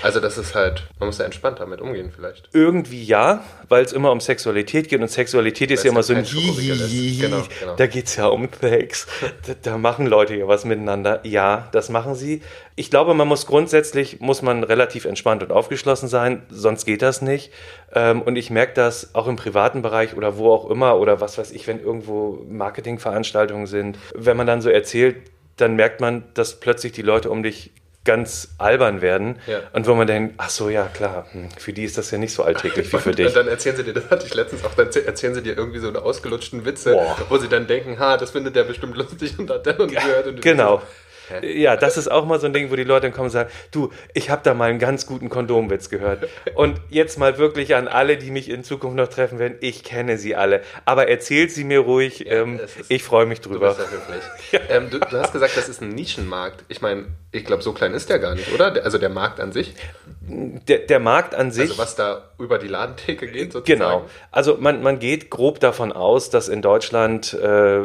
Also, 0.01 0.19
das 0.19 0.37
ist 0.37 0.55
halt, 0.55 0.83
man 0.99 1.07
muss 1.07 1.17
ja 1.17 1.25
entspannt 1.25 1.59
damit 1.59 1.81
umgehen, 1.81 2.11
vielleicht. 2.15 2.49
Irgendwie 2.53 3.03
ja, 3.03 3.43
weil 3.67 3.83
es 3.83 3.93
immer 3.93 4.11
um 4.11 4.19
Sexualität 4.19 4.89
geht 4.89 5.01
und 5.01 5.09
Sexualität 5.09 5.71
ist 5.71 5.83
ja 5.83 5.91
immer 5.91 6.03
so 6.03 6.13
ein 6.13 6.23
ist. 6.23 6.31
Hihihi. 6.31 7.17
Genau, 7.21 7.43
genau. 7.59 7.75
Da 7.75 7.87
geht 7.87 8.07
es 8.07 8.15
ja 8.15 8.27
um 8.27 8.49
Sex. 8.59 9.07
Da, 9.45 9.53
da 9.61 9.77
machen 9.77 10.07
Leute 10.07 10.35
ja 10.35 10.47
was 10.47 10.65
miteinander. 10.65 11.19
Ja, 11.23 11.67
das 11.71 11.89
machen 11.89 12.15
sie. 12.15 12.41
Ich 12.75 12.89
glaube, 12.89 13.13
man 13.13 13.27
muss 13.27 13.45
grundsätzlich, 13.45 14.21
muss 14.21 14.41
man 14.41 14.63
relativ 14.63 15.05
entspannt 15.05 15.43
und 15.43 15.51
aufgeschlossen 15.51 16.07
sein, 16.07 16.43
sonst 16.49 16.85
geht 16.85 17.01
das 17.01 17.21
nicht. 17.21 17.51
Ähm, 17.93 18.21
Und 18.21 18.35
ich 18.35 18.49
merke 18.49 18.73
das 18.73 19.15
auch 19.15 19.27
im 19.27 19.35
privaten 19.35 19.81
Bereich 19.81 20.15
oder 20.15 20.37
wo 20.37 20.51
auch 20.51 20.69
immer 20.69 20.97
oder 20.97 21.19
was 21.19 21.37
weiß 21.37 21.51
ich, 21.51 21.67
wenn 21.67 21.81
irgendwo 21.81 22.45
Marketingveranstaltungen 22.47 23.67
sind. 23.67 23.97
Wenn 24.15 24.37
man 24.37 24.47
dann 24.47 24.61
so 24.61 24.69
erzählt, 24.69 25.17
dann 25.57 25.75
merkt 25.75 25.99
man, 25.99 26.23
dass 26.35 26.59
plötzlich 26.59 26.93
die 26.93 27.01
Leute 27.01 27.29
um 27.29 27.43
dich 27.43 27.71
ganz 28.05 28.49
albern 28.57 29.01
werden 29.01 29.39
Ja. 29.45 29.59
und 29.73 29.85
wo 29.87 29.93
man 29.93 30.07
denkt, 30.07 30.35
ach 30.37 30.49
so, 30.49 30.69
ja 30.69 30.85
klar, 30.87 31.27
hm, 31.31 31.49
für 31.57 31.73
die 31.73 31.83
ist 31.83 31.97
das 31.97 32.09
ja 32.11 32.17
nicht 32.17 32.33
so 32.33 32.43
alltäglich 32.43 32.91
wie 32.91 32.97
für 32.97 33.11
dich. 33.15 33.27
Und 33.27 33.35
dann 33.35 33.47
erzählen 33.47 33.75
sie 33.75 33.83
dir, 33.83 33.93
das 33.93 34.09
hatte 34.09 34.25
ich 34.25 34.31
getztens 34.33 34.63
auch, 34.63 34.73
dann 34.73 34.87
erzählen 35.05 35.33
sie 35.35 35.43
dir 35.43 35.57
irgendwie 35.57 35.79
so 35.79 35.89
eine 35.89 36.01
ausgelutschten 36.01 36.65
Witze, 36.65 36.93
Boah. 36.93 37.17
wo 37.29 37.37
sie 37.37 37.49
dann 37.49 37.67
denken, 37.67 37.99
ha, 37.99 38.17
das 38.17 38.31
findet 38.31 38.55
der 38.55 38.63
bestimmt 38.63 38.95
lustig 38.95 39.37
und 39.37 39.49
hat 39.49 39.67
dann 39.67 39.77
und 39.77 39.91
gehört. 39.91 40.27
Und 40.27 40.41
Genau. 40.41 40.77
so, 40.77 40.81
hä? 41.29 41.61
Ja, 41.61 41.75
das 41.77 41.97
ist 41.97 42.09
auch 42.09 42.25
mal 42.25 42.39
so 42.39 42.47
ein 42.47 42.53
Ding, 42.53 42.71
wo 42.71 42.75
die 42.75 42.83
Leute 42.83 43.03
dann 43.07 43.11
kommen 43.13 43.25
und 43.25 43.31
sagen, 43.31 43.49
du, 43.71 43.91
ich 44.13 44.29
habe 44.29 44.41
da 44.43 44.53
mal 44.53 44.69
einen 44.69 44.79
ganz 44.79 45.05
guten 45.05 45.29
Kondomwitz 45.29 45.89
gehört. 45.89 46.27
Und 46.55 46.79
jetzt 46.89 47.17
mal 47.19 47.37
wirklich 47.37 47.75
an 47.75 47.87
alle, 47.87 48.17
die 48.17 48.31
mich 48.31 48.49
in 48.49 48.63
Zukunft 48.63 48.97
noch 48.97 49.07
treffen 49.07 49.39
werden, 49.39 49.57
ich 49.61 49.83
kenne 49.83 50.17
sie 50.17 50.35
alle. 50.35 50.61
Aber 50.85 51.07
erzählt 51.07 51.51
sie 51.51 51.63
mir 51.63 51.79
ruhig, 51.79 52.25
ähm, 52.29 52.59
es 52.63 52.75
ist- 52.77 52.91
ich 52.91 53.03
freue 53.03 53.25
mich 53.25 53.41
Du 53.41 53.49
drüber. 53.49 53.73
bist 53.75 53.79
ja 53.79 53.85
höflich. 53.97 54.23
Ähm, 54.69 54.89
du, 54.89 54.99
du 54.99 55.17
hast 55.17 55.31
gesagt, 55.33 55.55
das 55.57 55.67
ist 55.69 55.81
ein 55.81 55.89
Nischenmarkt. 55.89 56.63
Ich 56.67 56.81
meine, 56.81 57.05
ich 57.31 57.45
glaube, 57.45 57.63
so 57.63 57.73
klein 57.73 57.93
ist 57.93 58.09
der 58.09 58.19
gar 58.19 58.35
nicht, 58.35 58.51
oder? 58.53 58.71
Der- 58.71 58.83
Also 58.83 58.97
der 58.97 59.09
Markt 59.09 59.39
an 59.39 59.51
sich. 59.51 59.73
Der, 60.21 60.79
der 60.79 60.99
Markt 60.99 61.33
an 61.33 61.51
sich... 61.51 61.69
Also 61.71 61.77
was 61.79 61.95
da 61.95 62.29
über 62.37 62.59
die 62.59 62.67
Ladentheke 62.67 63.27
geht, 63.27 63.53
sozusagen. 63.53 63.79
Genau. 63.79 64.05
Also 64.31 64.57
man, 64.59 64.83
man 64.83 64.99
geht 64.99 65.29
grob 65.29 65.59
davon 65.59 65.91
aus, 65.91 66.29
dass 66.29 66.49
in 66.49 66.61
Deutschland 66.61 67.33
äh, 67.33 67.81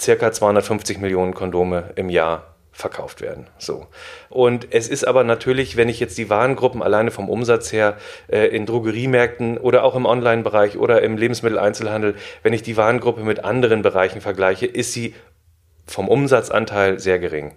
circa 0.00 0.32
250 0.32 0.98
Millionen 0.98 1.34
Kondome 1.34 1.90
im 1.96 2.08
Jahr 2.08 2.51
verkauft 2.72 3.20
werden. 3.20 3.46
So. 3.58 3.86
Und 4.30 4.68
es 4.70 4.88
ist 4.88 5.06
aber 5.06 5.24
natürlich, 5.24 5.76
wenn 5.76 5.88
ich 5.88 6.00
jetzt 6.00 6.16
die 6.16 6.30
Warengruppen 6.30 6.82
alleine 6.82 7.10
vom 7.10 7.28
Umsatz 7.28 7.72
her 7.72 7.98
äh, 8.28 8.46
in 8.46 8.66
Drogeriemärkten 8.66 9.58
oder 9.58 9.84
auch 9.84 9.94
im 9.94 10.06
Online-Bereich 10.06 10.78
oder 10.78 11.02
im 11.02 11.16
Lebensmitteleinzelhandel, 11.16 12.16
wenn 12.42 12.54
ich 12.54 12.62
die 12.62 12.76
Warengruppe 12.76 13.22
mit 13.22 13.44
anderen 13.44 13.82
Bereichen 13.82 14.20
vergleiche, 14.20 14.66
ist 14.66 14.92
sie 14.92 15.14
vom 15.86 16.08
Umsatzanteil 16.08 16.98
sehr 16.98 17.18
gering. 17.18 17.54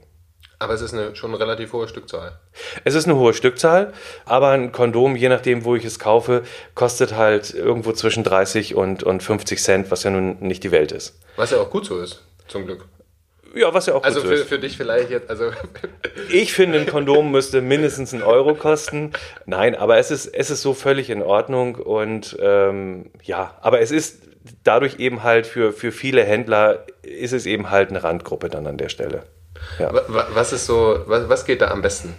Aber 0.59 0.73
es 0.73 0.81
ist 0.81 0.93
eine, 0.93 1.15
schon 1.15 1.31
eine 1.31 1.39
relativ 1.39 1.73
hohe 1.73 1.87
Stückzahl. 1.87 2.39
Es 2.85 2.95
ist 2.95 3.05
eine 3.05 3.15
hohe 3.15 3.33
Stückzahl, 3.33 3.93
aber 4.25 4.51
ein 4.51 4.71
Kondom, 4.71 5.15
je 5.15 5.29
nachdem, 5.29 5.65
wo 5.65 5.75
ich 5.75 5.83
es 5.83 5.99
kaufe, 5.99 6.43
kostet 6.75 7.15
halt 7.15 7.53
irgendwo 7.53 7.91
zwischen 7.91 8.23
30 8.23 8.75
und, 8.75 9.03
und 9.03 9.21
50 9.21 9.61
Cent, 9.61 9.91
was 9.91 10.03
ja 10.03 10.11
nun 10.11 10.37
nicht 10.39 10.63
die 10.63 10.71
Welt 10.71 10.91
ist. 10.91 11.19
Was 11.35 11.51
ja 11.51 11.57
auch 11.57 11.69
gut 11.69 11.85
so 11.85 11.99
ist, 11.99 12.23
zum 12.47 12.65
Glück. 12.65 12.85
Ja, 13.55 13.73
was 13.73 13.85
ja 13.85 13.93
auch 13.95 14.03
Also 14.03 14.19
gut 14.21 14.29
für, 14.29 14.35
ist. 14.35 14.47
für 14.49 14.59
dich 14.59 14.77
vielleicht 14.77 15.09
jetzt, 15.09 15.29
also 15.29 15.51
Ich 16.29 16.53
finde, 16.53 16.79
ein 16.79 16.85
Kondom 16.85 17.31
müsste 17.31 17.61
mindestens 17.61 18.13
einen 18.13 18.23
Euro 18.23 18.53
kosten. 18.55 19.11
Nein, 19.45 19.75
aber 19.75 19.97
es 19.97 20.11
ist, 20.11 20.27
es 20.27 20.49
ist 20.51 20.61
so 20.61 20.73
völlig 20.73 21.09
in 21.09 21.21
Ordnung 21.23 21.75
und 21.75 22.35
ähm, 22.41 23.11
ja, 23.23 23.57
aber 23.61 23.79
es 23.81 23.91
ist 23.91 24.21
dadurch 24.63 24.99
eben 24.99 25.23
halt 25.23 25.47
für, 25.47 25.71
für 25.73 25.91
viele 25.91 26.23
Händler 26.23 26.85
ist 27.01 27.33
es 27.33 27.45
eben 27.45 27.69
halt 27.71 27.89
eine 27.89 28.03
Randgruppe 28.03 28.49
dann 28.49 28.67
an 28.67 28.77
der 28.77 28.89
Stelle. 28.89 29.23
Ja. 29.79 29.91
wa- 29.93 30.03
wa- 30.07 30.27
was 30.33 30.53
ist 30.53 30.65
so, 30.65 30.99
was, 31.07 31.27
was 31.29 31.45
geht 31.45 31.61
da 31.61 31.71
am 31.71 31.81
besten? 31.81 32.13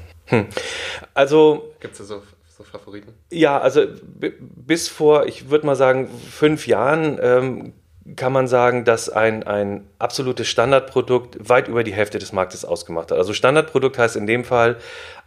Also 1.14 1.73
Gibt 1.81 1.93
es 1.93 1.99
da 1.99 2.05
so, 2.05 2.23
so 2.57 2.64
Favoriten? 2.64 3.12
Ja, 3.31 3.59
also 3.61 3.83
bis 4.40 4.88
vor, 4.88 5.26
ich 5.26 5.50
würde 5.50 5.66
mal 5.66 5.76
sagen, 5.76 6.09
fünf 6.31 6.66
Jahren 6.66 7.19
ähm, 7.23 7.73
kann 8.14 8.32
man 8.32 8.46
sagen, 8.46 8.84
dass 8.84 9.08
ein, 9.08 9.42
ein 9.42 9.88
absolutes 9.98 10.46
Standardprodukt 10.46 11.48
weit 11.48 11.66
über 11.66 11.82
die 11.82 11.92
Hälfte 11.92 12.18
des 12.18 12.32
Marktes 12.32 12.64
ausgemacht 12.64 13.10
hat. 13.10 13.18
Also 13.18 13.32
Standardprodukt 13.32 13.98
heißt 13.98 14.14
in 14.14 14.26
dem 14.28 14.44
Fall 14.44 14.76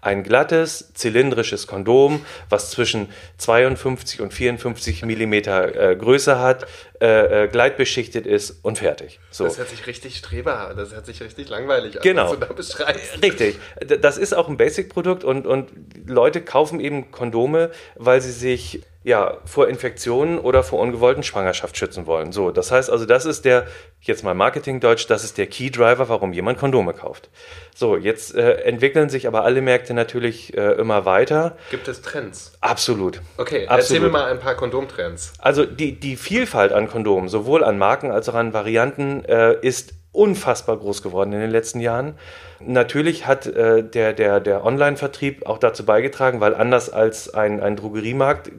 ein 0.02 0.24
glattes, 0.24 0.94
zylindrisches 0.94 1.68
Kondom, 1.68 2.26
was 2.50 2.72
zwischen 2.72 3.10
52 3.38 4.22
und 4.22 4.34
54 4.34 5.04
Millimeter 5.04 5.92
äh, 5.92 5.96
Größe 5.98 6.40
hat, 6.40 6.68
äh, 7.02 7.46
äh, 7.46 7.48
gleitbeschichtet 7.50 8.26
ist 8.26 8.60
und 8.64 8.78
fertig. 8.78 9.20
So. 9.30 9.44
Das 9.44 9.58
hört 9.58 9.70
sich 9.70 9.86
richtig 9.86 10.16
streber, 10.16 10.74
das 10.76 10.94
hört 10.94 11.06
sich 11.06 11.22
richtig 11.22 11.50
langweilig 11.50 11.98
an, 11.98 12.02
Genau. 12.04 12.26
was 12.26 12.32
du 12.32 12.46
da 12.46 12.54
beschreibst. 12.54 13.22
Richtig. 13.22 13.60
Das 14.02 14.18
ist 14.18 14.34
auch 14.34 14.48
ein 14.48 14.56
Basic-Produkt 14.56 15.26
und, 15.26 15.46
und 15.46 15.70
Leute 16.06 16.42
kaufen 16.42 16.80
eben 16.80 17.12
Kondome, 17.12 17.72
weil 17.96 18.22
sie 18.22 18.32
sich 18.32 18.82
ja, 19.10 19.38
vor 19.44 19.68
Infektionen 19.68 20.38
oder 20.38 20.62
vor 20.62 20.80
ungewollten 20.80 21.24
Schwangerschaft 21.24 21.76
schützen 21.76 22.06
wollen. 22.06 22.32
So, 22.32 22.52
das 22.52 22.72
heißt 22.72 22.92
also, 22.92 23.08
das 23.08 23.26
ist 23.26 23.44
der, 23.44 23.66
jetzt 24.02 24.24
mal 24.24 24.36
Marketingdeutsch, 24.36 25.08
das 25.10 25.24
ist 25.24 25.40
der 25.40 25.48
Key 25.48 25.72
Driver, 25.72 26.10
warum 26.10 26.32
jemand 26.32 26.60
Kondome 26.60 26.94
kauft. 26.94 27.32
So, 27.74 27.98
jetzt 27.98 28.36
äh, 28.36 28.62
entwickeln 28.62 29.10
sich 29.10 29.28
aber 29.28 29.46
alle 29.46 29.62
Märkte 29.62 29.96
natürlich 29.96 30.56
äh, 30.56 30.74
immer 30.74 31.06
weiter. 31.06 31.58
Gibt 31.72 31.88
es 31.88 32.04
Trends? 32.04 32.54
Absolut. 32.62 33.20
Okay, 33.38 33.66
Absolut. 33.66 33.80
erzähl 33.80 34.00
mir 34.00 34.10
mal 34.10 34.32
ein 34.32 34.40
paar 34.40 34.54
Kondomtrends. 34.54 35.34
Also 35.40 35.66
die, 35.66 36.00
die 36.00 36.16
Vielfalt 36.16 36.72
an 36.72 36.88
Kondomen, 36.88 37.30
sowohl 37.30 37.64
an 37.64 37.80
Marken 37.80 38.12
als 38.12 38.30
auch 38.30 38.36
an 38.36 38.54
Varianten, 38.54 39.26
äh, 39.26 39.56
ist 39.60 39.96
unfassbar 40.12 40.78
groß 40.78 41.02
geworden 41.02 41.34
in 41.34 41.40
den 41.40 41.50
letzten 41.50 41.80
Jahren. 41.80 42.14
Natürlich 42.60 43.26
hat 43.26 43.48
äh, 43.48 43.84
der, 43.84 44.14
der, 44.14 44.40
der 44.40 44.64
Online-Vertrieb 44.64 45.48
auch 45.48 45.58
dazu 45.58 45.84
beigetragen, 45.84 46.42
weil 46.42 46.54
anders 46.54 46.92
als 46.92 47.34
ein, 47.34 47.60
ein 47.60 47.76
Drogeriemarkt 47.76 48.52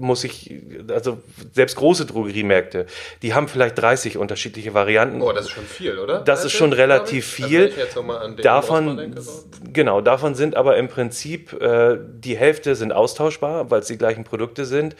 muss 0.00 0.24
ich, 0.24 0.54
also 0.88 1.18
selbst 1.52 1.76
große 1.76 2.06
Drogeriemärkte, 2.06 2.86
die 3.22 3.34
haben 3.34 3.48
vielleicht 3.48 3.78
30 3.78 4.18
unterschiedliche 4.18 4.74
Varianten. 4.74 5.22
Oh, 5.22 5.32
das 5.32 5.46
ist 5.46 5.50
schon 5.50 5.64
viel, 5.64 5.98
oder? 5.98 6.20
Das 6.20 6.44
ist 6.44 6.52
schon 6.52 6.72
relativ 6.72 7.38
Also, 7.38 7.48
viel. 7.48 7.68
den 7.70 8.36
Davon, 8.42 8.96
denke, 8.96 9.20
so. 9.20 9.44
genau, 9.72 10.00
davon 10.00 10.34
sind 10.34 10.56
aber 10.56 10.76
im 10.76 10.88
Prinzip 10.88 11.52
äh, 11.60 11.98
die 12.00 12.36
Hälfte 12.36 12.74
sind 12.74 12.92
austauschbar, 12.92 13.70
weil 13.70 13.80
es 13.80 13.86
die 13.86 13.98
gleichen 13.98 14.24
Produkte 14.24 14.64
sind. 14.64 14.96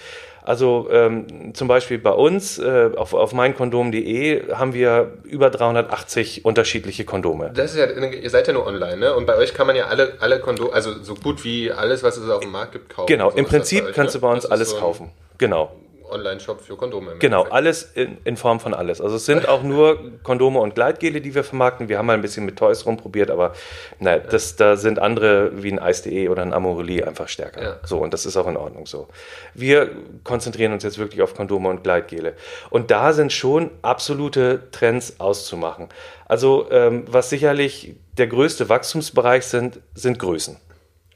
Also 0.51 0.89
ähm, 0.91 1.55
zum 1.55 1.69
Beispiel 1.69 1.99
bei 1.99 2.11
uns 2.11 2.59
äh, 2.59 2.91
auf, 2.97 3.15
auf 3.15 3.33
meinkondom.de 3.33 4.53
haben 4.53 4.75
wir 4.75 5.13
über 5.23 5.49
380 5.49 6.45
unterschiedliche 6.45 7.05
Kondome. 7.05 7.53
Das 7.55 7.73
ist 7.73 7.79
ja, 7.79 7.87
ihr 7.87 8.31
seid 8.31 8.49
ja 8.49 8.53
nur 8.53 8.67
online, 8.67 8.97
ne? 8.97 9.15
Und 9.15 9.27
bei 9.27 9.37
euch 9.37 9.55
kann 9.55 9.69
man 9.69 9.77
ja 9.77 9.87
alle, 9.87 10.15
alle 10.19 10.41
Kondome, 10.41 10.73
also 10.73 11.05
so 11.05 11.15
gut 11.15 11.45
wie 11.45 11.71
alles, 11.71 12.03
was 12.03 12.17
es 12.17 12.29
auf 12.29 12.41
dem 12.41 12.51
Markt 12.51 12.73
gibt, 12.73 12.89
kaufen. 12.89 13.07
Genau, 13.07 13.31
So 13.31 13.37
im 13.37 13.45
Prinzip 13.45 13.85
euch, 13.85 13.95
kannst 13.95 14.17
ne? 14.17 14.21
du 14.21 14.27
bei 14.27 14.33
uns 14.33 14.45
alles 14.45 14.71
so 14.71 14.79
kaufen. 14.79 15.13
Genau. 15.39 15.71
Online-Shop 16.11 16.61
für 16.61 16.77
Kondome. 16.77 17.17
Genau, 17.19 17.45
Endeffekt. 17.45 17.55
alles 17.55 17.83
in, 17.95 18.19
in 18.25 18.37
Form 18.37 18.61
von 18.61 18.75
alles. 18.75 19.01
Also 19.01 19.17
es 19.17 19.27
sind 19.27 19.49
auch 19.49 19.63
nur 19.63 19.99
Kondome 20.23 20.61
und 20.61 20.75
Gleitgele, 20.75 21.21
die 21.21 21.35
wir 21.35 21.45
vermarkten. 21.45 21.89
Wir 21.89 21.99
haben 21.99 22.07
mal 22.07 22.15
ein 22.15 22.23
bisschen 22.23 22.45
mit 22.45 22.59
Toys 22.59 22.87
rumprobiert, 22.87 23.31
aber 23.31 23.53
na, 23.99 24.19
das, 24.19 24.57
da 24.57 24.77
sind 24.77 24.99
andere 24.99 25.63
wie 25.63 25.73
ein 25.73 25.79
Ice.de 25.79 26.29
oder 26.29 26.43
ein 26.43 26.53
Amorelie 26.53 27.07
einfach 27.07 27.29
stärker. 27.29 27.63
Ja. 27.63 27.77
So, 27.85 27.99
und 27.99 28.13
das 28.13 28.27
ist 28.27 28.37
auch 28.37 28.49
in 28.49 28.57
Ordnung 28.57 28.87
so. 28.87 29.09
Wir 29.55 29.91
konzentrieren 30.25 30.73
uns 30.73 30.83
jetzt 30.83 30.99
wirklich 30.99 31.23
auf 31.23 31.35
Kondome 31.35 31.69
und 31.69 31.83
Gleitgele. 31.83 32.35
Und 32.71 32.91
da 32.91 33.13
sind 33.13 33.33
schon 33.33 33.71
absolute 33.83 34.71
Trends 34.71 35.19
auszumachen. 35.19 35.89
Also 36.27 36.69
ähm, 36.71 37.05
was 37.09 37.31
sicherlich 37.31 37.95
der 38.17 38.27
größte 38.27 38.69
Wachstumsbereich 38.69 39.47
sind, 39.47 39.81
sind 39.95 40.19
Größen. 40.19 40.59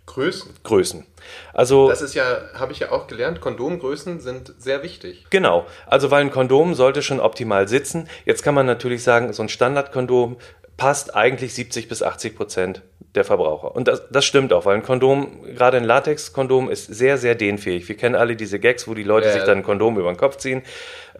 Größen. 0.06 0.52
Größen. 0.62 1.06
Also 1.54 1.88
Das 1.88 2.02
ist 2.02 2.14
ja, 2.14 2.42
habe 2.54 2.72
ich 2.72 2.80
ja 2.80 2.92
auch 2.92 3.06
gelernt, 3.06 3.40
Kondomgrößen 3.40 4.20
sind 4.20 4.54
sehr 4.58 4.82
wichtig. 4.82 5.24
Genau, 5.30 5.66
also 5.86 6.10
weil 6.10 6.20
ein 6.20 6.30
Kondom 6.30 6.74
sollte 6.74 7.02
schon 7.02 7.20
optimal 7.20 7.68
sitzen. 7.68 8.08
Jetzt 8.24 8.42
kann 8.42 8.54
man 8.54 8.66
natürlich 8.66 9.02
sagen, 9.02 9.32
so 9.32 9.42
ein 9.42 9.48
Standardkondom 9.48 10.36
passt 10.76 11.14
eigentlich 11.14 11.54
70 11.54 11.88
bis 11.88 12.02
80 12.02 12.36
Prozent 12.36 12.82
der 13.14 13.24
Verbraucher. 13.24 13.74
Und 13.74 13.86
das, 13.86 14.02
das 14.10 14.24
stimmt 14.24 14.52
auch, 14.52 14.66
weil 14.66 14.76
ein 14.76 14.82
Kondom, 14.82 15.44
gerade 15.54 15.76
ein 15.76 15.84
Latexkondom, 15.84 16.68
ist 16.68 16.86
sehr, 16.86 17.16
sehr 17.16 17.36
dehnfähig. 17.36 17.88
Wir 17.88 17.96
kennen 17.96 18.16
alle 18.16 18.34
diese 18.34 18.58
Gags, 18.58 18.88
wo 18.88 18.94
die 18.94 19.04
Leute 19.04 19.28
Ja, 19.28 19.34
sich 19.34 19.44
dann 19.44 19.58
ein 19.58 19.64
Kondom 19.64 19.98
über 19.98 20.12
den 20.12 20.16
Kopf 20.16 20.36
ziehen, 20.36 20.62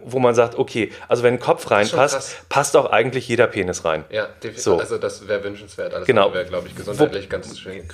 wo 0.03 0.19
man 0.19 0.35
sagt, 0.35 0.57
okay, 0.57 0.91
also 1.07 1.23
wenn 1.23 1.35
ein 1.35 1.39
Kopf 1.39 1.69
reinpasst, 1.71 2.47
passt 2.49 2.75
auch 2.77 2.91
eigentlich 2.91 3.27
jeder 3.27 3.47
Penis 3.47 3.85
rein. 3.85 4.05
Ja, 4.09 4.27
definitiv. 4.43 4.61
So. 4.63 4.79
Also 4.79 4.97
das 4.97 5.27
wäre 5.27 5.43
wünschenswert. 5.43 5.93
Alles 5.93 6.07
Genau. 6.07 6.33
wäre, 6.33 6.45
glaube 6.45 6.67
ich, 6.67 6.75
gesundheitlich 6.75 7.29
ganz 7.29 7.57
schön. 7.59 7.83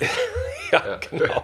Ja, 0.72 0.82
Ja. 0.86 1.00
genau. 1.10 1.42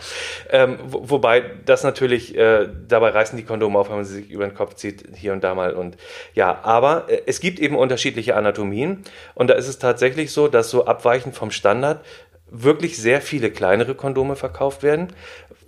ähm, 0.48 0.78
wo, 0.86 1.10
wobei 1.10 1.42
das 1.66 1.84
natürlich, 1.84 2.34
äh, 2.34 2.66
dabei 2.88 3.10
reißen 3.10 3.36
die 3.36 3.44
Kondome 3.44 3.78
auf, 3.78 3.90
wenn 3.90 3.96
man 3.96 4.04
sie 4.06 4.22
sich 4.22 4.30
über 4.30 4.46
den 4.46 4.54
Kopf 4.54 4.74
zieht, 4.76 5.04
hier 5.14 5.34
und 5.34 5.44
da 5.44 5.54
mal. 5.54 5.74
Und 5.74 5.98
ja, 6.32 6.60
aber 6.62 7.10
äh, 7.10 7.20
es 7.26 7.40
gibt 7.40 7.58
eben 7.60 7.76
unterschiedliche 7.76 8.36
Anatomien. 8.36 9.04
Und 9.34 9.48
da 9.50 9.54
ist 9.54 9.68
es 9.68 9.78
tatsächlich 9.78 10.32
so, 10.32 10.48
dass 10.48 10.70
so 10.70 10.86
abweichend 10.86 11.34
vom 11.36 11.50
Standard 11.50 12.02
wirklich 12.50 12.96
sehr 12.96 13.20
viele 13.20 13.50
kleinere 13.50 13.94
Kondome 13.94 14.34
verkauft 14.34 14.82
werden, 14.82 15.12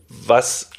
was 0.09 0.71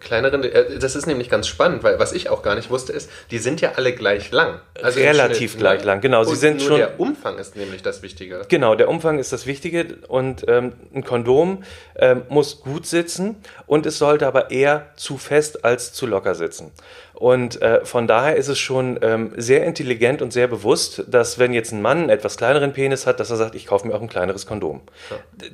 Kleineren, 0.00 0.42
äh, 0.44 0.78
das 0.78 0.96
ist 0.96 1.06
nämlich 1.06 1.28
ganz 1.28 1.46
spannend, 1.46 1.82
weil 1.82 1.98
was 1.98 2.12
ich 2.12 2.28
auch 2.30 2.42
gar 2.42 2.54
nicht 2.54 2.70
wusste, 2.70 2.92
ist, 2.92 3.10
die 3.30 3.38
sind 3.38 3.60
ja 3.60 3.72
alle 3.76 3.92
gleich 3.94 4.30
lang. 4.32 4.60
Also 4.82 4.98
Relativ 5.00 5.52
Schnitt, 5.52 5.60
gleich 5.60 5.80
ne? 5.80 5.86
lang, 5.86 6.00
genau, 6.00 6.24
sie 6.24 6.36
sind 6.36 6.62
schon- 6.62 6.78
Der 6.78 6.98
Umfang 6.98 7.38
ist 7.38 7.56
nämlich 7.56 7.82
das 7.82 8.02
Wichtige. 8.02 8.42
Genau, 8.48 8.74
der 8.74 8.88
Umfang 8.88 9.18
ist 9.18 9.32
das 9.32 9.46
Wichtige 9.46 9.98
und 10.08 10.44
ähm, 10.48 10.72
ein 10.94 11.04
Kondom 11.04 11.62
ähm, 11.96 12.22
muss 12.28 12.60
gut 12.60 12.86
sitzen 12.86 13.36
und 13.66 13.86
es 13.86 13.98
sollte 13.98 14.26
aber 14.26 14.50
eher 14.50 14.86
zu 14.96 15.18
fest 15.18 15.64
als 15.64 15.92
zu 15.92 16.06
locker 16.06 16.34
sitzen. 16.34 16.72
Und 17.14 17.60
äh, 17.60 17.84
von 17.84 18.06
daher 18.06 18.36
ist 18.36 18.48
es 18.48 18.58
schon 18.58 18.98
ähm, 19.02 19.32
sehr 19.36 19.64
intelligent 19.64 20.22
und 20.22 20.32
sehr 20.32 20.48
bewusst, 20.48 21.04
dass 21.06 21.38
wenn 21.38 21.52
jetzt 21.52 21.70
ein 21.70 21.82
Mann 21.82 21.98
einen 21.98 22.08
etwas 22.08 22.38
kleineren 22.38 22.72
Penis 22.72 23.06
hat, 23.06 23.20
dass 23.20 23.28
er 23.28 23.36
sagt, 23.36 23.54
ich 23.54 23.66
kaufe 23.66 23.86
mir 23.86 23.94
auch 23.94 24.00
ein 24.00 24.08
kleineres 24.08 24.46
Kondom. 24.46 24.80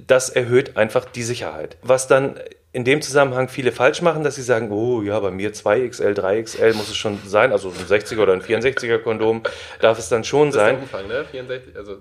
Das 0.06 0.28
erhöht 0.30 0.76
einfach 0.76 1.06
die 1.06 1.24
Sicherheit. 1.24 1.76
Was 1.82 2.06
dann 2.06 2.36
in 2.76 2.84
dem 2.84 3.00
Zusammenhang 3.00 3.48
viele 3.48 3.72
falsch 3.72 4.02
machen, 4.02 4.22
dass 4.22 4.34
sie 4.34 4.42
sagen, 4.42 4.70
oh 4.70 5.00
ja, 5.00 5.18
bei 5.18 5.30
mir 5.30 5.54
2XL, 5.54 6.12
3XL 6.12 6.74
muss 6.74 6.90
es 6.90 6.96
schon 6.96 7.18
sein, 7.26 7.50
also 7.50 7.70
ein 7.70 7.74
60er 7.86 8.20
oder 8.20 8.34
ein 8.34 8.42
64er 8.42 8.98
Kondom 8.98 9.42
darf 9.80 9.98
es 9.98 10.10
dann 10.10 10.24
schon 10.24 10.48
Das 10.48 10.56
ist 10.56 10.60
sein. 10.60 10.78
Umfang, 10.80 11.08
ne? 11.08 11.24
64, 11.30 11.74
also 11.74 11.96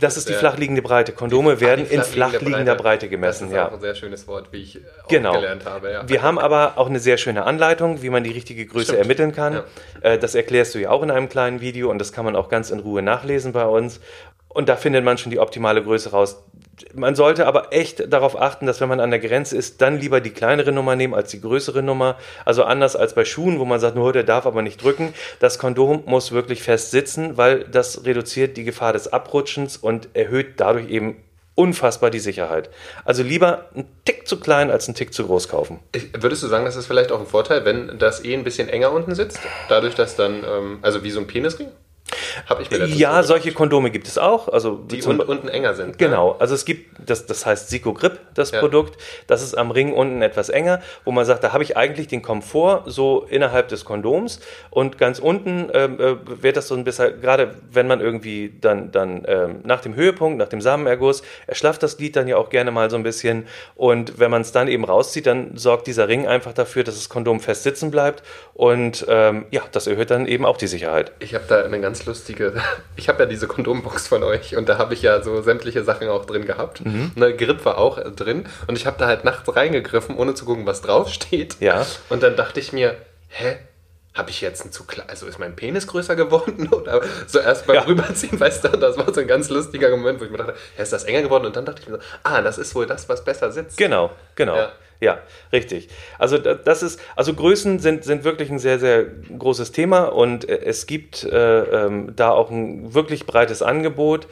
Das 0.00 0.16
ist 0.16 0.28
die 0.28 0.32
der- 0.32 0.38
flach 0.38 0.56
liegende 0.56 0.82
Breite. 0.82 1.10
Kondome 1.10 1.58
werden 1.60 1.86
die 1.90 1.94
in 1.96 2.02
flach 2.02 2.30
flach 2.30 2.42
liegender 2.42 2.76
Breite 2.76 3.08
gemessen, 3.08 3.46
Das 3.46 3.50
ist 3.50 3.56
ja. 3.56 3.68
auch 3.68 3.72
ein 3.72 3.80
sehr 3.80 3.94
schönes 3.96 4.28
Wort, 4.28 4.52
wie 4.52 4.62
ich 4.62 4.78
Genau. 5.08 5.32
gelernt 5.32 5.64
habe. 5.64 5.90
Ja. 5.90 6.08
Wir 6.08 6.22
haben 6.22 6.38
aber 6.38 6.74
auch 6.78 6.88
eine 6.88 7.00
sehr 7.00 7.16
schöne 7.16 7.42
Anleitung, 7.44 8.00
wie 8.02 8.10
man 8.10 8.22
die 8.22 8.30
richtige 8.30 8.66
Größe 8.66 8.84
Stimmt. 8.92 9.00
ermitteln 9.00 9.32
kann. 9.32 9.52
Ja. 9.54 9.64
Äh, 10.12 10.18
Das 10.18 10.36
erklärst 10.36 10.76
du 10.76 10.78
ja 10.78 10.90
auch 10.90 11.02
in 11.02 11.10
einem 11.10 11.28
kleinen 11.28 11.60
Video 11.60 11.90
und 11.90 11.98
das 11.98 12.12
kann 12.12 12.24
man 12.24 12.36
auch 12.36 12.48
ganz 12.48 12.70
in 12.70 12.78
Ruhe 12.78 13.02
nachlesen 13.02 13.50
bei 13.52 13.64
uns. 13.64 13.98
Und 14.54 14.68
da 14.68 14.76
findet 14.76 15.04
man 15.04 15.18
schon 15.18 15.30
die 15.30 15.40
optimale 15.40 15.82
Größe 15.82 16.12
raus. 16.12 16.42
Man 16.94 17.14
sollte 17.14 17.46
aber 17.46 17.72
echt 17.72 18.12
darauf 18.12 18.40
achten, 18.40 18.66
dass 18.66 18.80
wenn 18.80 18.88
man 18.88 19.00
an 19.00 19.10
der 19.10 19.18
Grenze 19.18 19.56
ist, 19.56 19.82
dann 19.82 19.98
lieber 19.98 20.20
die 20.20 20.30
kleinere 20.30 20.72
Nummer 20.72 20.96
nehmen 20.96 21.12
als 21.12 21.30
die 21.30 21.40
größere 21.40 21.82
Nummer. 21.82 22.16
Also 22.44 22.62
anders 22.62 22.96
als 22.96 23.14
bei 23.14 23.24
Schuhen, 23.24 23.58
wo 23.58 23.64
man 23.64 23.80
sagt, 23.80 23.96
nur 23.96 24.12
der 24.12 24.22
darf 24.22 24.46
aber 24.46 24.62
nicht 24.62 24.82
drücken. 24.82 25.12
Das 25.40 25.58
Kondom 25.58 26.04
muss 26.06 26.32
wirklich 26.32 26.62
fest 26.62 26.92
sitzen, 26.92 27.36
weil 27.36 27.64
das 27.64 28.04
reduziert 28.04 28.56
die 28.56 28.64
Gefahr 28.64 28.92
des 28.92 29.12
Abrutschens 29.12 29.76
und 29.76 30.08
erhöht 30.14 30.54
dadurch 30.58 30.88
eben 30.88 31.16
unfassbar 31.56 32.10
die 32.10 32.18
Sicherheit. 32.18 32.70
Also 33.04 33.22
lieber 33.22 33.70
ein 33.74 33.86
Tick 34.04 34.26
zu 34.26 34.38
klein 34.38 34.70
als 34.70 34.88
ein 34.88 34.94
Tick 34.94 35.14
zu 35.14 35.26
groß 35.26 35.48
kaufen. 35.48 35.80
Würdest 36.12 36.42
du 36.42 36.46
sagen, 36.46 36.64
das 36.64 36.76
ist 36.76 36.86
vielleicht 36.86 37.12
auch 37.12 37.20
ein 37.20 37.26
Vorteil, 37.26 37.64
wenn 37.64 37.98
das 37.98 38.24
eh 38.24 38.34
ein 38.34 38.44
bisschen 38.44 38.68
enger 38.68 38.92
unten 38.92 39.14
sitzt? 39.14 39.40
Dadurch, 39.68 39.94
dass 39.94 40.16
dann, 40.16 40.44
ähm, 40.44 40.78
also 40.82 41.02
wie 41.04 41.10
so 41.10 41.20
ein 41.20 41.26
Penisring? 41.26 41.68
Habe 42.46 42.62
ich 42.62 42.70
mir 42.70 42.84
Ja, 42.86 43.22
so 43.22 43.28
solche 43.28 43.52
Kondome 43.52 43.90
gibt 43.90 44.06
es 44.06 44.18
auch. 44.18 44.48
Also 44.48 44.76
Die 44.76 45.00
zum- 45.00 45.20
un 45.20 45.26
unten 45.26 45.48
enger 45.48 45.74
sind. 45.74 45.90
ne? 45.90 45.94
Genau, 45.96 46.36
also 46.38 46.54
es 46.54 46.64
gibt, 46.64 46.96
das, 47.08 47.26
das 47.26 47.44
heißt 47.46 47.70
Grip, 47.82 48.18
das 48.34 48.50
Ja. 48.52 48.60
Produkt, 48.60 48.96
das 49.26 49.42
ist 49.42 49.54
am 49.56 49.70
Ring 49.70 49.92
unten 49.92 50.22
etwas 50.22 50.48
enger, 50.48 50.80
wo 51.04 51.10
man 51.10 51.24
sagt, 51.24 51.42
da 51.44 51.52
habe 51.52 51.62
ich 51.64 51.76
eigentlich 51.76 52.08
den 52.08 52.22
Komfort 52.22 52.84
so 52.86 53.26
innerhalb 53.28 53.68
des 53.68 53.84
Kondoms 53.84 54.40
und 54.70 54.98
ganz 54.98 55.18
unten 55.18 55.70
ähm, 55.74 55.98
äh, 56.00 56.16
wird 56.42 56.56
das 56.56 56.68
so 56.68 56.74
ein 56.74 56.84
bisschen, 56.84 57.20
gerade 57.20 57.54
wenn 57.70 57.86
man 57.86 58.00
irgendwie 58.00 58.52
dann, 58.60 58.90
dann 58.92 59.24
ähm, 59.26 59.60
nach 59.64 59.80
dem 59.80 59.94
Höhepunkt, 59.94 60.38
nach 60.38 60.48
dem 60.48 60.60
Samenerguss, 60.60 61.22
erschlafft 61.46 61.82
das 61.82 61.96
Glied 61.96 62.16
dann 62.16 62.28
ja 62.28 62.36
auch 62.36 62.50
gerne 62.50 62.70
mal 62.70 62.90
so 62.90 62.96
ein 62.96 63.02
bisschen 63.02 63.46
und 63.74 64.18
wenn 64.18 64.30
man 64.30 64.42
es 64.42 64.52
dann 64.52 64.68
eben 64.68 64.84
rauszieht, 64.84 65.26
dann 65.26 65.56
sorgt 65.56 65.86
dieser 65.86 66.08
Ring 66.08 66.26
einfach 66.26 66.52
dafür, 66.52 66.84
dass 66.84 66.94
das 66.94 67.08
Kondom 67.08 67.40
fest 67.40 67.62
sitzen 67.64 67.90
bleibt 67.90 68.22
und 68.54 69.04
ähm, 69.08 69.46
ja, 69.50 69.62
das 69.72 69.86
erhöht 69.86 70.10
dann 70.10 70.26
eben 70.26 70.44
auch 70.44 70.56
die 70.56 70.66
Sicherheit. 70.66 71.12
Ich 71.18 71.34
habe 71.34 71.44
da 71.48 71.64
eine 71.64 71.80
ganz 71.80 72.03
lustige, 72.06 72.54
ich 72.96 73.08
habe 73.08 73.22
ja 73.22 73.26
diese 73.26 73.46
Kondombox 73.46 74.08
von 74.08 74.22
euch 74.22 74.56
und 74.56 74.68
da 74.68 74.78
habe 74.78 74.94
ich 74.94 75.02
ja 75.02 75.22
so 75.22 75.42
sämtliche 75.42 75.84
Sachen 75.84 76.08
auch 76.08 76.24
drin 76.24 76.46
gehabt. 76.46 76.84
Mhm. 76.84 77.12
Ne, 77.14 77.34
Grip 77.34 77.64
war 77.64 77.78
auch 77.78 77.98
drin 78.14 78.46
und 78.66 78.76
ich 78.76 78.86
habe 78.86 78.96
da 78.98 79.06
halt 79.06 79.24
nachts 79.24 79.54
reingegriffen, 79.54 80.16
ohne 80.16 80.34
zu 80.34 80.44
gucken, 80.44 80.66
was 80.66 80.80
draufsteht. 80.82 81.56
Ja. 81.60 81.86
Und 82.08 82.22
dann 82.22 82.36
dachte 82.36 82.60
ich 82.60 82.72
mir, 82.72 82.96
hä? 83.28 83.56
Habe 84.14 84.30
ich 84.30 84.40
jetzt 84.40 84.64
ein 84.64 84.70
zu 84.70 84.84
klein, 84.84 85.08
also 85.08 85.26
ist 85.26 85.40
mein 85.40 85.56
Penis 85.56 85.88
größer 85.88 86.14
geworden? 86.14 86.68
Oder 86.72 87.00
so 87.26 87.40
erst 87.40 87.66
beim 87.66 87.76
Ja. 87.76 87.82
Rüberziehen, 87.82 88.38
weißt 88.38 88.62
du, 88.62 88.68
das 88.68 88.96
war 88.96 89.12
so 89.12 89.20
ein 89.20 89.26
ganz 89.26 89.50
lustiger 89.50 89.90
Moment, 89.90 90.20
wo 90.20 90.24
ich 90.24 90.30
mir 90.30 90.38
dachte, 90.38 90.54
hä, 90.76 90.82
ist 90.84 90.92
das 90.92 91.02
enger 91.02 91.22
geworden? 91.22 91.46
Und 91.46 91.56
dann 91.56 91.64
dachte 91.64 91.82
ich 91.82 91.88
mir 91.88 91.96
so, 91.96 92.02
ah, 92.22 92.40
das 92.40 92.56
ist 92.58 92.76
wohl 92.76 92.86
das, 92.86 93.08
was 93.08 93.24
besser 93.24 93.50
sitzt. 93.50 93.76
Genau, 93.76 94.12
genau. 94.36 94.54
Ja. 94.56 94.72
Ja. 95.04 95.18
richtig. 95.52 95.88
Also 96.18 96.38
da- 96.38 96.54
das 96.54 96.82
ist, 96.82 97.00
also 97.16 97.34
Größen 97.34 97.78
sind, 97.78 98.04
sind 98.04 98.24
wirklich 98.24 98.50
ein 98.50 98.58
sehr, 98.58 98.78
sehr 98.78 99.04
großes 99.04 99.72
Thema 99.72 100.04
und 100.04 100.48
äh, 100.48 100.60
es 100.64 100.86
gibt 100.86 101.24
äh, 101.24 101.86
ähm, 101.86 102.12
da 102.16 102.30
auch 102.30 102.50
ein 102.50 102.94
wirklich 102.94 103.26
breites 103.26 103.62
Angebot 103.62 104.26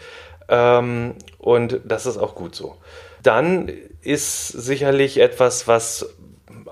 ähm, 0.49 1.15
und 1.39 1.81
das 1.85 2.07
ist 2.07 2.17
auch 2.19 2.35
gut 2.35 2.55
so. 2.55 2.77
Dann 3.23 3.71
ist 4.03 4.49
sicherlich 4.49 5.19
etwas, 5.21 5.69
was 5.69 6.15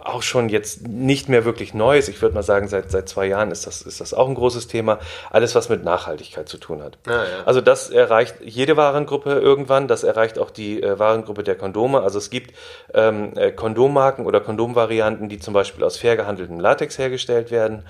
auch 0.05 0.23
schon 0.23 0.49
jetzt 0.49 0.87
nicht 0.87 1.29
mehr 1.29 1.45
wirklich 1.45 1.75
Neues. 1.75 2.09
Ich 2.09 2.21
würde 2.21 2.35
mal 2.35 2.43
sagen, 2.43 2.69
seit, 2.69 2.91
seit 2.91 3.09
zwei 3.09 3.27
Jahren 3.27 3.51
ist 3.51 3.67
das, 3.67 3.83
ist 3.83 4.01
das 4.01 4.15
auch 4.15 4.29
ein 4.29 4.35
großes 4.35 4.67
Thema. 4.67 4.99
Alles, 5.31 5.55
was 5.55 5.69
mit 5.69 5.85
Nachhaltigkeit 5.85 6.49
zu 6.49 6.59
tun 6.59 6.83
hat. 6.83 6.99
Ah, 7.07 7.11
ja. 7.11 7.25
Also 7.47 7.61
das 7.61 7.91
erreicht 7.91 8.37
jede 8.43 8.77
Warengruppe 8.77 9.33
irgendwann. 9.33 9.89
Das 9.89 10.03
erreicht 10.03 10.39
auch 10.39 10.51
die 10.51 10.83
äh, 10.83 10.99
Warengruppe 10.99 11.43
der 11.43 11.57
Kondome. 11.57 12.03
Also 12.03 12.19
es 12.19 12.31
gibt 12.31 12.55
ähm, 12.95 13.33
äh, 13.37 13.53
Kondommarken 13.53 14.27
oder 14.27 14.41
Kondomvarianten, 14.41 15.29
die 15.29 15.39
zum 15.39 15.55
Beispiel 15.55 15.85
aus 15.85 15.97
fair 15.97 16.17
gehandeltem 16.17 16.61
Latex 16.61 16.99
hergestellt 16.99 17.51
werden. 17.51 17.85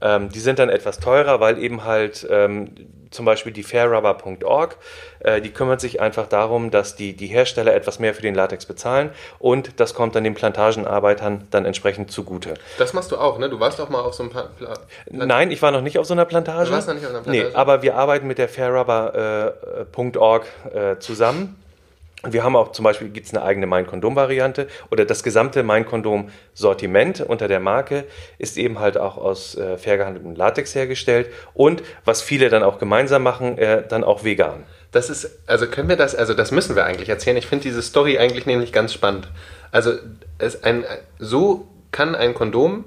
Ähm, 0.00 0.28
die 0.28 0.40
sind 0.40 0.58
dann 0.58 0.68
etwas 0.68 1.00
teurer, 1.00 1.40
weil 1.40 1.58
eben 1.58 1.84
halt 1.84 2.26
ähm, 2.30 2.74
zum 3.10 3.24
Beispiel 3.24 3.52
die 3.52 3.62
fairrubber.org, 3.62 4.76
äh, 5.26 5.40
die 5.40 5.50
kümmert 5.50 5.80
sich 5.80 6.00
einfach 6.00 6.28
darum, 6.28 6.70
dass 6.70 6.94
die, 6.96 7.14
die 7.14 7.26
Hersteller 7.26 7.74
etwas 7.74 7.98
mehr 7.98 8.14
für 8.14 8.22
den 8.22 8.34
Latex 8.34 8.64
bezahlen 8.64 9.10
und 9.38 9.80
das 9.80 9.92
kommt 9.92 10.14
dann 10.14 10.22
den 10.24 10.34
Plantagenarbeitern 10.34 11.48
dann 11.50 11.64
entsprechend 11.64 12.12
zugute. 12.12 12.54
Das 12.78 12.92
machst 12.92 13.10
du 13.10 13.16
auch, 13.16 13.38
ne? 13.38 13.50
Du 13.50 13.58
warst 13.58 13.80
auch 13.80 13.88
mal 13.88 14.00
auf 14.00 14.14
so 14.14 14.22
einem 14.22 14.30
Pla 14.30 14.48
Pla 14.56 14.74
Nein, 15.10 15.50
ich 15.50 15.60
war 15.62 15.72
noch 15.72 15.80
nicht 15.82 15.98
auf 15.98 16.06
so 16.06 16.14
einer 16.14 16.24
Plantage. 16.26 16.66
Du 16.66 16.72
warst 16.72 16.86
noch 16.86 16.94
nicht 16.94 17.04
auf 17.04 17.10
einer 17.10 17.22
Plantage? 17.22 17.48
Nee, 17.48 17.54
aber 17.56 17.82
wir 17.82 17.96
arbeiten 17.96 18.28
mit 18.28 18.38
der 18.38 18.48
fairrubber.org 18.48 20.46
äh, 20.72 20.98
zusammen. 21.00 21.56
Wir 22.28 22.42
haben 22.42 22.56
auch 22.56 22.72
zum 22.72 22.84
Beispiel 22.84 23.08
gibt 23.08 23.26
es 23.26 23.34
eine 23.34 23.44
eigene 23.44 23.66
Mein 23.66 23.86
Kondom 23.86 24.16
Variante 24.16 24.68
oder 24.90 25.04
das 25.04 25.22
gesamte 25.22 25.62
Mein 25.62 25.86
Kondom 25.86 26.30
Sortiment 26.54 27.20
unter 27.20 27.46
der 27.46 27.60
Marke 27.60 28.04
ist 28.38 28.56
eben 28.56 28.78
halt 28.78 28.96
auch 28.96 29.16
aus 29.16 29.56
äh, 29.56 29.76
fair 29.76 29.98
gehandeltem 29.98 30.34
Latex 30.34 30.74
hergestellt 30.74 31.30
und 31.54 31.82
was 32.04 32.22
viele 32.22 32.48
dann 32.48 32.62
auch 32.62 32.78
gemeinsam 32.78 33.22
machen, 33.22 33.58
äh, 33.58 33.86
dann 33.86 34.02
auch 34.02 34.24
vegan. 34.24 34.64
Das 34.96 35.10
ist, 35.10 35.40
also 35.46 35.66
können 35.66 35.90
wir 35.90 35.96
das, 35.96 36.14
also 36.14 36.32
das 36.32 36.52
müssen 36.52 36.74
wir 36.74 36.86
eigentlich 36.86 37.10
erzählen. 37.10 37.36
Ich 37.36 37.46
finde 37.46 37.64
diese 37.64 37.82
Story 37.82 38.16
eigentlich 38.16 38.46
nämlich 38.46 38.72
ganz 38.72 38.94
spannend. 38.94 39.28
Also 39.70 39.92
es 40.38 40.64
ein, 40.64 40.86
so 41.18 41.68
kann 41.92 42.14
ein 42.14 42.32
Kondom, 42.32 42.86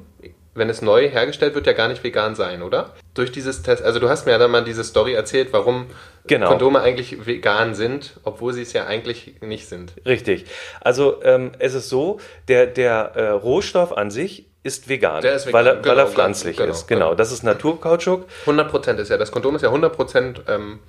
wenn 0.56 0.72
es 0.72 0.82
neu 0.82 1.08
hergestellt 1.08 1.54
wird, 1.54 1.68
ja 1.68 1.74
gar 1.74 1.88
nicht 1.88 2.04
vegan 2.04 2.34
sein, 2.34 2.64
oder? 2.64 2.96
Durch 3.14 3.32
dieses 3.32 3.62
Test, 3.62 3.84
also 3.84 4.00
du 4.00 4.10
hast 4.10 4.26
mir 4.26 4.32
ja 4.32 4.38
dann 4.40 4.50
mal 4.50 4.64
diese 4.64 4.84
Story 4.84 5.14
erzählt, 5.14 5.50
warum 5.52 5.86
Genau. 6.26 6.48
Kondome 6.48 6.82
eigentlich 6.82 7.28
vegan 7.28 7.76
sind, 7.76 8.20
obwohl 8.24 8.54
sie 8.54 8.64
es 8.64 8.74
ja 8.74 8.88
eigentlich 8.88 9.36
nicht 9.42 9.68
sind. 9.68 9.94
Richtig. 10.04 10.46
Also 10.82 11.24
ähm, 11.24 11.52
es 11.60 11.76
ist 11.76 11.90
so, 11.90 12.20
der, 12.48 12.66
der 12.66 13.12
äh, 13.16 13.30
Rohstoff 13.30 13.96
an 13.96 14.10
sich 14.10 14.48
ist 14.64 14.90
vegan, 14.90 15.22
Der 15.22 15.36
ist 15.36 15.46
vegan, 15.46 15.60
weil, 15.60 15.68
er, 15.68 15.76
weil 15.76 15.82
genau, 15.84 15.96
er 15.96 16.08
pflanzlich 16.08 16.58
genau, 16.58 16.72
ist. 16.72 16.88
Genau, 16.88 17.06
genau. 17.08 17.16
das 17.16 17.32
ist 17.32 17.44
Naturkautschuk 17.44 18.26
100% 18.48 18.98
ist 18.98 19.10
ja, 19.10 19.18
das 19.18 19.32
Kondom 19.32 19.56
ist 19.56 19.62
ja 19.62 19.70
100% 19.70 20.42
ähm, 20.48 20.80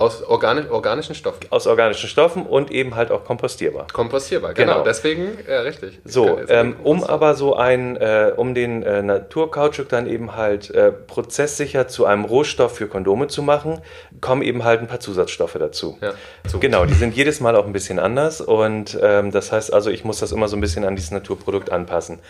aus 0.00 0.22
organi 0.22 0.70
organischen 0.70 1.14
Stoffen. 1.14 1.46
aus 1.50 1.66
organischen 1.66 2.08
Stoffen 2.08 2.46
und 2.46 2.70
eben 2.70 2.94
halt 2.94 3.10
auch 3.10 3.24
kompostierbar. 3.24 3.86
Kompostierbar, 3.92 4.54
genau. 4.54 4.72
Genau. 4.72 4.84
Deswegen, 4.84 5.36
ja, 5.46 5.60
richtig. 5.60 5.98
Ich 6.04 6.12
So, 6.12 6.40
ähm, 6.48 6.76
um 6.82 7.04
aber 7.04 7.34
so 7.34 7.54
ein, 7.54 7.96
äh, 7.96 8.32
um 8.34 8.54
den 8.54 8.82
äh, 8.82 9.02
Naturkautschuk 9.02 9.90
dann 9.90 10.06
eben 10.06 10.36
halt 10.36 10.70
äh, 10.70 10.90
prozesssicher 10.90 11.86
zu 11.86 12.06
einem 12.06 12.24
Rohstoff 12.24 12.76
für 12.76 12.88
Kondome 12.88 13.26
zu 13.26 13.42
machen, 13.42 13.82
kommen 14.22 14.40
eben 14.40 14.64
halt 14.64 14.80
ein 14.80 14.86
paar 14.86 15.00
Zusatzstoffe 15.00 15.56
dazu. 15.58 15.98
Ja, 16.00 16.14
so. 16.46 16.58
Genau, 16.58 16.86
die 16.86 16.94
sind 16.94 17.14
jedes 17.14 17.40
Mal 17.40 17.54
auch 17.54 17.66
ein 17.66 17.74
bisschen 17.74 17.98
anders 17.98 18.40
und 18.40 18.98
ähm, 19.02 19.30
das 19.30 19.52
heißt 19.52 19.70
also, 19.70 19.90
ich 19.90 20.04
muss 20.04 20.20
das 20.20 20.32
immer 20.32 20.48
so 20.48 20.56
ein 20.56 20.62
bisschen 20.62 20.84
an 20.84 20.96
dieses 20.96 21.10
Naturprodukt 21.10 21.70
anpassen. 21.70 22.20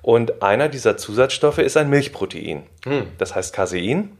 Und 0.00 0.42
einer 0.42 0.68
dieser 0.68 0.96
Zusatzstoffe 0.96 1.58
ist 1.58 1.76
ein 1.76 1.90
Milchprotein. 1.90 2.62
Hm. 2.84 3.08
Das 3.18 3.34
heißt 3.34 3.52
Casein. 3.52 4.16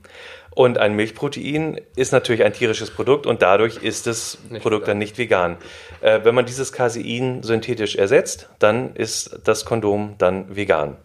Und 0.58 0.76
ein 0.78 0.94
Milchprotein 0.94 1.80
ist 1.94 2.10
natürlich 2.10 2.42
ein 2.42 2.52
tierisches 2.52 2.90
Produkt 2.90 3.28
und 3.28 3.42
dadurch 3.42 3.76
ist 3.76 4.08
das 4.08 4.38
Nicht 4.50 4.60
Produkt 4.60 4.82
vegan. 4.82 4.90
dann 4.90 4.98
nicht 4.98 5.16
vegan. 5.16 5.56
Äh, 6.00 6.24
wenn 6.24 6.34
man 6.34 6.46
dieses 6.46 6.72
Casein 6.72 7.44
synthetisch 7.44 7.94
ersetzt, 7.94 8.48
dann 8.58 8.92
ist 8.96 9.38
das 9.44 9.64
Kondom 9.64 10.16
dann 10.18 10.56
vegan. 10.56 10.96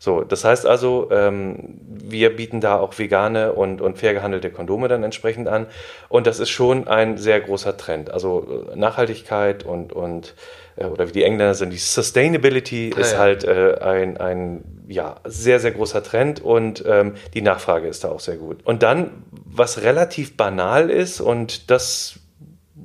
So, 0.00 0.22
das 0.22 0.44
heißt 0.44 0.66
also, 0.66 1.08
ähm, 1.12 1.78
wir 1.86 2.34
bieten 2.34 2.60
da 2.60 2.80
auch 2.80 2.98
vegane 2.98 3.52
und, 3.52 3.80
und 3.80 3.96
fair 3.96 4.12
gehandelte 4.12 4.50
Kondome 4.50 4.88
dann 4.88 5.04
entsprechend 5.04 5.46
an. 5.46 5.66
Und 6.08 6.26
das 6.26 6.40
ist 6.40 6.50
schon 6.50 6.88
ein 6.88 7.16
sehr 7.16 7.40
großer 7.40 7.76
Trend. 7.76 8.10
Also 8.10 8.66
äh, 8.72 8.76
Nachhaltigkeit 8.76 9.62
und, 9.62 9.92
und 9.92 10.34
oder 10.76 11.08
wie 11.08 11.12
die 11.12 11.24
Engländer 11.24 11.54
sind, 11.54 11.70
die 11.70 11.78
Sustainability 11.78 12.90
ist 12.90 13.12
ja. 13.12 13.18
halt 13.18 13.44
äh, 13.44 13.78
ein, 13.80 14.18
ein 14.18 14.84
ja, 14.88 15.16
sehr, 15.24 15.58
sehr 15.58 15.72
großer 15.72 16.02
Trend 16.02 16.40
und 16.40 16.84
ähm, 16.86 17.14
die 17.34 17.42
Nachfrage 17.42 17.88
ist 17.88 18.04
da 18.04 18.08
auch 18.08 18.20
sehr 18.20 18.36
gut. 18.36 18.58
Und 18.64 18.82
dann, 18.82 19.10
was 19.30 19.82
relativ 19.82 20.36
banal 20.36 20.90
ist, 20.90 21.20
und 21.20 21.70
das 21.70 22.18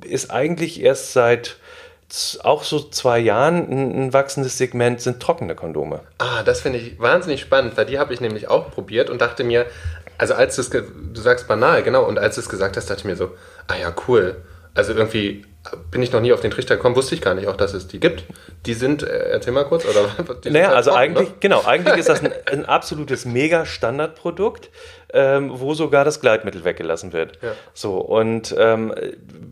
ist 0.04 0.30
eigentlich 0.30 0.82
erst 0.82 1.12
seit 1.12 1.58
auch 2.42 2.62
so 2.62 2.78
zwei 2.78 3.18
Jahren 3.18 3.70
ein, 3.70 4.04
ein 4.04 4.12
wachsendes 4.12 4.58
Segment, 4.58 5.00
sind 5.00 5.20
trockene 5.20 5.54
Kondome. 5.54 6.00
Ah, 6.18 6.42
das 6.42 6.60
finde 6.60 6.78
ich 6.78 6.98
wahnsinnig 6.98 7.40
spannend, 7.40 7.76
weil 7.76 7.86
die 7.86 7.98
habe 7.98 8.12
ich 8.12 8.20
nämlich 8.20 8.48
auch 8.48 8.70
probiert 8.70 9.08
und 9.08 9.20
dachte 9.20 9.44
mir, 9.44 9.66
also 10.18 10.34
als 10.34 10.56
du 10.56 10.62
es, 10.62 10.70
du 10.70 11.20
sagst 11.20 11.48
banal, 11.48 11.82
genau, 11.82 12.04
und 12.04 12.18
als 12.18 12.34
du 12.34 12.42
es 12.42 12.48
gesagt 12.48 12.76
hast, 12.76 12.90
dachte 12.90 13.00
ich 13.00 13.04
mir 13.04 13.16
so, 13.16 13.32
ah 13.66 13.76
ja, 13.80 13.94
cool. 14.08 14.36
Also 14.74 14.92
irgendwie 14.92 15.44
bin 15.90 16.02
ich 16.02 16.12
noch 16.12 16.20
nie 16.20 16.32
auf 16.32 16.40
den 16.40 16.50
Trichter 16.50 16.76
gekommen, 16.76 16.96
wusste 16.96 17.14
ich 17.14 17.20
gar 17.20 17.34
nicht 17.34 17.46
auch, 17.46 17.56
dass 17.56 17.72
es 17.72 17.86
die 17.86 18.00
gibt. 18.00 18.24
Die 18.66 18.74
sind, 18.74 19.02
äh, 19.02 19.30
erzähl 19.30 19.52
mal 19.52 19.64
kurz, 19.64 19.84
oder? 19.84 20.08
Naja, 20.50 20.68
halt 20.68 20.76
also 20.76 20.90
trocken, 20.90 21.02
eigentlich, 21.02 21.28
ne? 21.28 21.34
genau, 21.40 21.64
eigentlich 21.64 21.96
ist 21.98 22.08
das 22.08 22.22
ein, 22.22 22.32
ein 22.50 22.66
absolutes 22.66 23.24
Mega-Standardprodukt, 23.24 24.70
ähm, 25.12 25.50
wo 25.54 25.74
sogar 25.74 26.04
das 26.04 26.20
Gleitmittel 26.20 26.64
weggelassen 26.64 27.12
wird. 27.12 27.38
Ja. 27.42 27.52
So, 27.74 27.98
und 27.98 28.54
ähm, 28.58 28.92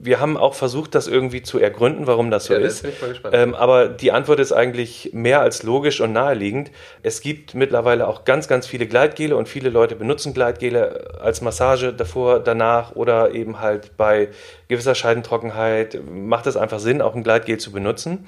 wir 0.03 0.19
haben 0.19 0.37
auch 0.37 0.55
versucht, 0.55 0.95
das 0.95 1.07
irgendwie 1.09 1.43
zu 1.43 1.59
ergründen, 1.59 2.07
warum 2.07 2.31
das 2.31 2.47
so 2.47 2.55
Ja, 2.55 2.61
ist. 2.61 2.85
Ähm, 3.33 3.55
aber 3.55 3.89
die 3.89 4.13
Antwort 4.13 4.41
ist 4.41 4.53
eigentlich 4.53 5.11
mehr 5.13 5.41
als 5.43 5.63
logisch 5.63 6.01
und 6.01 6.13
naheliegend. 6.13 6.71
Es 7.03 7.21
gibt 7.21 7.55
mittlerweile 7.55 8.07
auch 8.09 8.25
ganz, 8.25 8.49
ganz 8.49 8.67
viele 8.67 8.87
Gleitgele 8.87 9.37
und 9.37 9.49
viele 9.49 9.69
Leute 9.69 9.97
benutzen 9.97 10.33
Gleitgele 10.33 11.19
als 11.21 11.43
Massage 11.43 11.93
davor, 11.93 12.41
danach 12.41 12.97
oder 12.97 13.33
eben 13.35 13.61
halt 13.61 13.97
bei 13.97 14.29
gewisser 14.69 14.95
Scheidentrockenheit 14.95 15.99
macht 16.11 16.47
es 16.47 16.57
einfach 16.57 16.79
Sinn, 16.79 17.03
auch 17.03 17.15
ein 17.15 17.23
Gleitgel 17.23 17.59
zu 17.59 17.71
benutzen. 17.71 18.27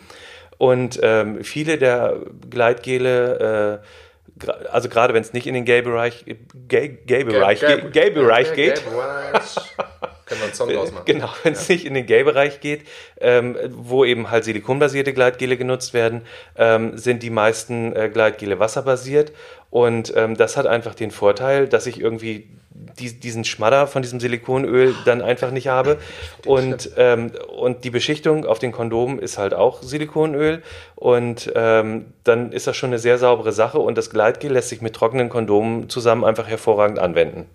Und 0.59 1.01
ähm, 1.03 1.43
viele 1.43 1.79
der 1.79 2.17
Gleitgele, 2.51 3.81
äh, 3.81 4.49
also 4.71 4.89
gerade 4.89 5.15
wenn 5.15 5.23
es 5.23 5.33
nicht 5.33 5.47
in 5.47 5.55
den 5.55 5.65
Gay-Bereich 5.65 6.25
Gay, 6.69 6.99
Gay-Bereich 7.07 7.61
Gay- 7.61 7.81
Gay, 7.81 7.91
Gay-Bereich 7.91 8.53
Gay- 8.55 8.67
geht, 8.69 8.83
Gay-Bereich. 8.85 9.57
Können 10.33 10.41
wir 10.41 10.47
einen 10.47 10.55
Song 10.55 10.71
draus 10.71 10.93
machen. 10.93 11.05
Genau, 11.05 11.29
wenn 11.43 11.53
es 11.53 11.69
nicht 11.69 11.85
in 11.85 11.93
den 11.93 12.07
Gay-Bereich 12.07 12.61
geht, 12.61 12.87
ähm, 13.21 13.55
wo 13.69 14.03
eben 14.03 14.31
halt 14.31 14.45
silikonbasierte 14.45 15.13
Gleitgele 15.13 15.59
genutzt 15.59 15.93
werden, 15.93 16.23
ähm, 16.57 16.97
sind 16.97 17.23
die 17.23 17.29
meisten 17.29 17.95
äh, 17.95 18.09
Gleitgele 18.09 18.59
wasserbasiert. 18.59 19.33
Und 19.69 20.15
ähm, 20.17 20.35
das 20.35 20.57
hat 20.57 20.67
einfach 20.67 20.95
den 20.95 21.11
Vorteil, 21.11 21.69
dass 21.69 21.87
ich 21.87 22.01
irgendwie 22.01 22.49
die, 22.99 23.13
diesen 23.13 23.45
Schmadder 23.45 23.87
von 23.87 24.01
diesem 24.01 24.21
Silikonöl 24.21 24.95
dann 25.05 25.21
einfach 25.21 25.51
nicht 25.51 25.69
habe. 25.69 25.99
Und, 26.47 26.93
ähm, 26.97 27.33
und 27.49 27.85
die 27.85 27.91
Beschichtung 27.91 28.47
auf 28.47 28.59
den 28.59 28.73
Kondomen 28.73 29.19
ist 29.19 29.37
halt 29.37 29.53
auch 29.53 29.83
Silikonöl. 29.83 30.63
Und 30.95 31.53
ähm, 31.55 32.07
dann 32.25 32.53
ist 32.53 32.67
das 32.67 32.77
schon 32.77 32.89
eine 32.91 32.99
sehr 32.99 33.19
saubere 33.19 33.53
Sache. 33.53 33.79
Und 33.79 33.99
das 33.99 34.09
Gleitgel 34.09 34.53
lässt 34.53 34.71
sich 34.71 34.81
mit 34.81 34.95
trockenen 34.95 35.29
Kondomen 35.29 35.91
zusammen 35.91 36.25
einfach 36.25 36.49
hervorragend 36.49 36.99
anwenden. 36.99 37.47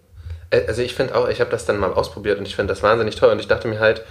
Äh, 0.50 0.62
Also 0.68 0.82
ich 0.82 0.94
finde 0.96 1.16
auch, 1.16 1.28
ich 1.30 1.40
habe 1.42 1.50
das 1.52 1.66
dann 1.66 1.78
mal 1.78 1.94
ausprobiert 1.94 2.40
und 2.40 2.48
ich 2.48 2.56
finde 2.56 2.74
das 2.74 2.84
wahnsinnig 2.84 3.16
toll 3.16 3.32
und 3.32 3.40
ich 3.40 3.48
dachte 3.48 3.68
mir 3.68 3.80
halt, 3.80 4.04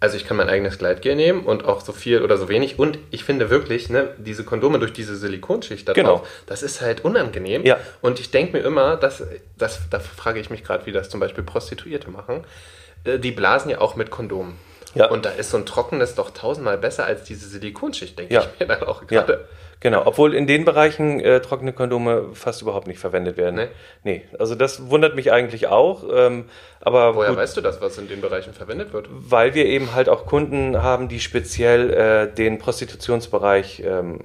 also 0.00 0.16
ich 0.16 0.26
kann 0.26 0.36
mein 0.36 0.48
eigenes 0.48 0.78
Gleitgel 0.78 1.14
nehmen 1.14 1.44
und 1.44 1.64
auch 1.64 1.80
so 1.80 1.92
viel 1.92 2.22
oder 2.22 2.36
so 2.36 2.48
wenig 2.48 2.76
und 2.78 2.98
ich 3.12 3.22
finde 3.22 3.50
wirklich, 3.50 3.88
ne, 3.88 4.08
diese 4.18 4.42
Kondome 4.42 4.80
durch 4.80 4.92
diese 4.92 5.14
Silikonschicht 5.16 5.88
da 5.88 5.92
Genau. 5.92 6.16
drauf, 6.18 6.28
das 6.46 6.64
ist 6.64 6.80
halt 6.80 7.04
unangenehm 7.04 7.64
Ja. 7.64 7.78
und 8.00 8.18
ich 8.18 8.32
denke 8.32 8.56
mir 8.56 8.64
immer, 8.64 8.96
dass, 8.96 9.22
das, 9.56 9.80
da 9.90 10.00
frage 10.00 10.40
ich 10.40 10.50
mich 10.50 10.64
gerade, 10.64 10.86
wie 10.86 10.92
das 10.92 11.08
zum 11.08 11.20
Beispiel 11.20 11.44
Prostituierte 11.44 12.10
machen, 12.10 12.44
äh, 13.04 13.18
die 13.20 13.30
blasen 13.30 13.70
ja 13.70 13.80
auch 13.80 13.94
mit 13.94 14.10
Kondomen. 14.10 14.56
Ja. 14.94 15.08
Und 15.08 15.24
da 15.24 15.30
ist 15.30 15.50
so 15.50 15.56
ein 15.56 15.64
trockenes 15.66 16.16
doch 16.16 16.30
tausendmal 16.30 16.76
besser 16.78 17.06
als 17.06 17.22
diese 17.24 17.48
Silikonschicht, 17.48 18.18
denke 18.18 18.34
Ja. 18.34 18.40
ich 18.42 18.60
mir 18.60 18.66
dann 18.66 18.82
auch 18.82 19.02
Ja, 19.08 19.22
gerade. 19.22 19.48
Genau. 19.82 20.02
Obwohl 20.06 20.34
in 20.34 20.46
den 20.46 20.64
Bereichen 20.64 21.20
äh, 21.20 21.40
trockene 21.40 21.72
Kondome 21.74 22.30
fast 22.32 22.62
überhaupt 22.62 22.86
nicht 22.86 22.98
verwendet 22.98 23.36
werden. 23.36 23.56
Nee? 23.56 23.68
Nee, 24.04 24.22
also 24.38 24.54
das 24.54 24.88
wundert 24.88 25.14
mich 25.14 25.30
eigentlich 25.30 25.66
auch. 25.66 26.04
Ähm, 26.10 26.46
aber 26.80 27.14
Woher 27.14 27.30
gut, 27.30 27.38
weißt 27.38 27.56
du 27.56 27.60
das, 27.60 27.80
was 27.82 27.98
in 27.98 28.08
den 28.08 28.20
Bereichen 28.20 28.54
verwendet 28.54 28.92
wird? 28.92 29.08
weil 29.10 29.54
wir 29.54 29.66
eben 29.66 29.94
halt 29.94 30.08
auch 30.08 30.26
Kunden 30.26 30.82
haben, 30.82 31.08
die 31.08 31.20
speziell 31.20 31.90
äh, 31.90 32.32
den 32.32 32.58
Prostitutionsbereich 32.58 33.82
ähm, 33.84 34.20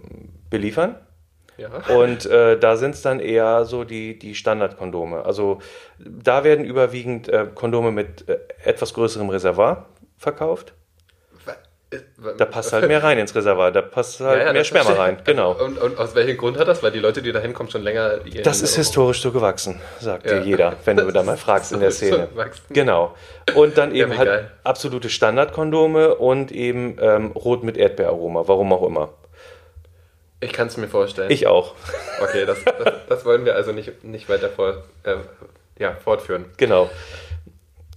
beliefern. 0.49 0.95
Ja. 1.57 1.69
Und 1.95 2.25
äh, 2.27 2.59
da 2.59 2.77
sind 2.77 2.93
es 2.93 3.01
dann 3.01 3.19
eher 3.19 3.65
so 3.65 3.83
die, 3.83 4.19
die 4.19 4.35
Standardkondome. 4.35 5.25
Also 5.25 5.59
da 5.97 6.43
werden 6.43 6.65
überwiegend 6.65 7.29
äh, 7.29 7.47
Kondome 7.53 7.91
mit 7.91 8.29
äh, 8.29 8.37
etwas 8.63 8.93
größerem 8.93 9.29
Reservoir 9.29 9.87
verkauft. 10.17 10.73
Da 12.37 12.43
passt 12.43 12.73
halt 12.73 12.87
mehr 12.89 13.01
rein 13.01 13.17
ins 13.17 13.33
Reservoir, 13.33 13.71
da 13.71 13.81
passt 13.81 14.19
halt 14.19 14.43
mehr 14.43 14.51
das 14.53 14.67
Sperma 14.67 14.85
verstehe 14.87 15.03
rein. 15.05 15.17
Genau. 15.23 15.53
Und, 15.53 15.77
und 15.77 15.97
aus 15.97 16.15
welchem 16.15 16.35
Grund 16.35 16.57
hat 16.57 16.67
das? 16.67 16.83
Weil 16.83 16.91
die 16.91 16.99
Leute, 16.99 17.21
die 17.21 17.31
da 17.31 17.39
hinkommen, 17.39 17.71
schon 17.71 17.81
länger. 17.83 18.17
Das 18.43 18.61
ist 18.61 18.75
historisch 18.75 19.21
so 19.21 19.31
gewachsen, 19.31 19.79
sagt 20.01 20.25
Ja. 20.29 20.39
dir 20.39 20.45
jeder, 20.45 20.73
wenn 20.83 20.97
du 20.97 21.09
da 21.11 21.23
mal 21.23 21.37
fragst 21.37 21.71
in 21.71 21.79
der 21.79 21.91
so 21.91 22.05
Szene. 22.07 22.27
gewachsen. 22.27 22.61
Genau. 22.71 23.15
Und 23.55 23.77
dann 23.77 23.95
Ja, 23.95 24.03
eben 24.03 24.17
halt 24.17 24.27
geil. 24.27 24.51
absolute 24.65 25.09
Standardkondome 25.09 26.15
und 26.15 26.51
eben 26.51 26.97
ähm, 26.99 27.31
rot 27.31 27.63
mit 27.63 27.77
Erdbeeraroma, 27.77 28.43
warum 28.47 28.73
auch 28.73 28.85
immer. 28.85 29.09
Ich 30.41 30.51
kann 30.51 30.67
es 30.67 30.75
mir 30.75 30.87
vorstellen. 30.89 31.31
Ich 31.31 31.47
auch. 31.47 31.73
Okay, 32.21 32.45
das, 32.45 32.57
das, 32.65 32.93
das 33.07 33.25
wollen 33.25 33.45
wir 33.45 33.55
also 33.55 33.71
nicht, 33.71 34.03
nicht 34.03 34.27
weiter 34.27 34.49
vor, 34.49 34.83
äh, 35.03 35.15
ja, 35.79 35.95
fortführen. 36.03 36.45
Genau. 36.57 36.89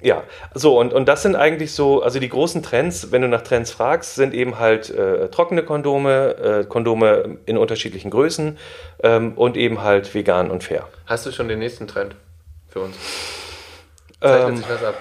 Ja, 0.02 0.24
so 0.54 0.78
und, 0.78 0.92
und 0.92 1.06
das 1.08 1.22
sind 1.22 1.36
eigentlich 1.36 1.72
so, 1.72 2.02
also 2.02 2.18
die 2.18 2.28
großen 2.28 2.62
Trends, 2.62 3.12
wenn 3.12 3.22
du 3.22 3.28
nach 3.28 3.42
Trends 3.42 3.70
fragst, 3.70 4.14
sind 4.14 4.32
eben 4.34 4.58
halt 4.58 4.90
äh, 4.90 5.28
trockene 5.28 5.62
Kondome, 5.62 6.36
äh, 6.36 6.64
Kondome 6.64 7.38
in 7.46 7.58
unterschiedlichen 7.58 8.10
Größen 8.10 8.58
ähm, 9.02 9.32
und 9.34 9.56
eben 9.56 9.82
halt 9.82 10.14
vegan 10.14 10.50
und 10.50 10.64
fair. 10.64 10.88
Hast 11.06 11.26
du 11.26 11.32
schon 11.32 11.48
den 11.48 11.58
nächsten 11.58 11.86
Trend 11.86 12.14
für 12.68 12.80
uns? 12.80 12.96
Zeichnet 14.20 14.48
Ähm, 14.48 14.56
sich 14.56 14.68
was 14.68 14.84
ab? 14.84 14.94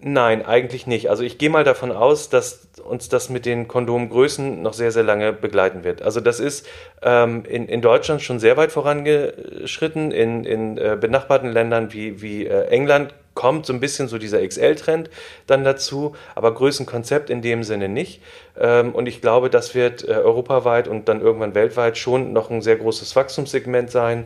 Nein, 0.00 0.44
eigentlich 0.44 0.86
nicht. 0.86 1.08
Also 1.08 1.22
ich 1.22 1.38
gehe 1.38 1.50
mal 1.50 1.62
davon 1.64 1.92
aus, 1.92 2.28
dass 2.28 2.68
uns 2.84 3.08
das 3.08 3.28
mit 3.28 3.46
den 3.46 3.68
Kondomgrößen 3.68 4.60
noch 4.60 4.72
sehr, 4.72 4.90
sehr 4.90 5.02
lange 5.02 5.32
begleiten 5.32 5.84
wird. 5.84 6.02
Also 6.02 6.20
das 6.20 6.40
ist 6.40 6.66
ähm, 7.02 7.44
in, 7.44 7.68
in 7.68 7.80
Deutschland 7.80 8.22
schon 8.22 8.40
sehr 8.40 8.56
weit 8.56 8.72
vorangeschritten. 8.72 10.10
In, 10.10 10.44
in 10.44 10.78
äh, 10.78 10.96
benachbarten 11.00 11.52
Ländern 11.52 11.92
wie, 11.92 12.20
wie 12.22 12.46
äh, 12.46 12.66
England 12.68 13.14
kommt 13.38 13.66
so 13.66 13.72
ein 13.72 13.78
bisschen 13.78 14.08
so 14.08 14.18
dieser 14.18 14.44
XL-Trend 14.44 15.10
dann 15.46 15.62
dazu, 15.62 16.16
aber 16.34 16.52
Größenkonzept 16.52 17.30
in 17.30 17.40
dem 17.40 17.62
Sinne 17.62 17.88
nicht. 17.88 18.20
Ähm, 18.58 18.92
und 18.92 19.06
ich 19.06 19.20
glaube, 19.20 19.48
das 19.48 19.76
wird 19.76 20.02
äh, 20.02 20.14
europaweit 20.14 20.88
und 20.88 21.08
dann 21.08 21.20
irgendwann 21.20 21.54
weltweit 21.54 21.96
schon 21.96 22.32
noch 22.32 22.50
ein 22.50 22.62
sehr 22.62 22.74
großes 22.74 23.14
Wachstumssegment 23.14 23.92
sein, 23.92 24.24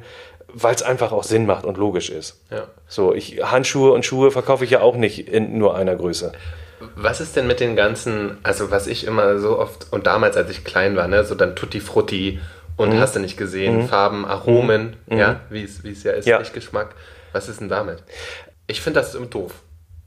weil 0.49 0.75
es 0.75 0.83
einfach 0.83 1.13
auch 1.13 1.25
Sinn 1.25 1.45
macht 1.45 1.67
und 1.67 1.77
logisch 1.77 2.09
ist. 2.09 2.41
Ja. 2.51 2.69
So, 2.89 3.13
ich, 3.13 3.43
Handschuhe 3.45 3.93
und 3.93 4.07
Schuhe 4.07 4.31
verkaufe 4.31 4.65
ich 4.65 4.71
ja 4.71 4.81
auch 4.81 4.97
nicht 4.97 5.29
in 5.29 5.59
nur 5.59 5.77
einer 5.77 5.95
Größe. 5.95 6.33
Was 6.97 7.21
ist 7.21 7.37
denn 7.37 7.47
mit 7.47 7.61
den 7.61 7.77
ganzen, 7.77 8.39
also 8.43 8.71
was 8.71 8.87
ich 8.87 9.07
immer 9.07 9.39
so 9.41 9.59
oft, 9.59 9.89
und 9.91 10.07
damals, 10.07 10.39
als 10.39 10.49
ich 10.49 10.65
klein 10.65 10.97
war, 10.97 11.07
ne, 11.07 11.23
so 11.25 11.35
dann 11.35 11.55
Tutti 11.55 11.81
Frutti 11.81 12.41
und 12.79 12.99
hast 12.99 13.15
du 13.15 13.21
nicht 13.21 13.37
gesehen, 13.37 13.89
Farben, 13.89 14.25
Aromen, 14.25 14.97
ja, 15.07 15.41
wie 15.51 15.65
es 15.65 15.85
wie 15.85 15.93
es 15.93 16.03
ja 16.03 16.13
ist, 16.13 16.27
Ja. 16.27 16.39
Lichtgeschmack. 16.39 16.95
Was 17.33 17.51
ist 17.51 17.61
denn 17.61 17.69
damit? 17.69 18.03
Ich 18.73 18.81
finde 18.81 19.01
das 19.01 19.15
immer 19.15 19.27
doof. 19.27 19.53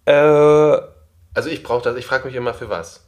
Äh, 0.05 0.11
Also 0.13 1.49
ich 1.49 1.61
brauche 1.61 1.83
das, 1.83 1.95
ich 1.97 2.05
frage 2.07 2.25
mich 2.25 2.35
immer 2.35 2.55
für 2.55 2.67
was. 2.67 3.07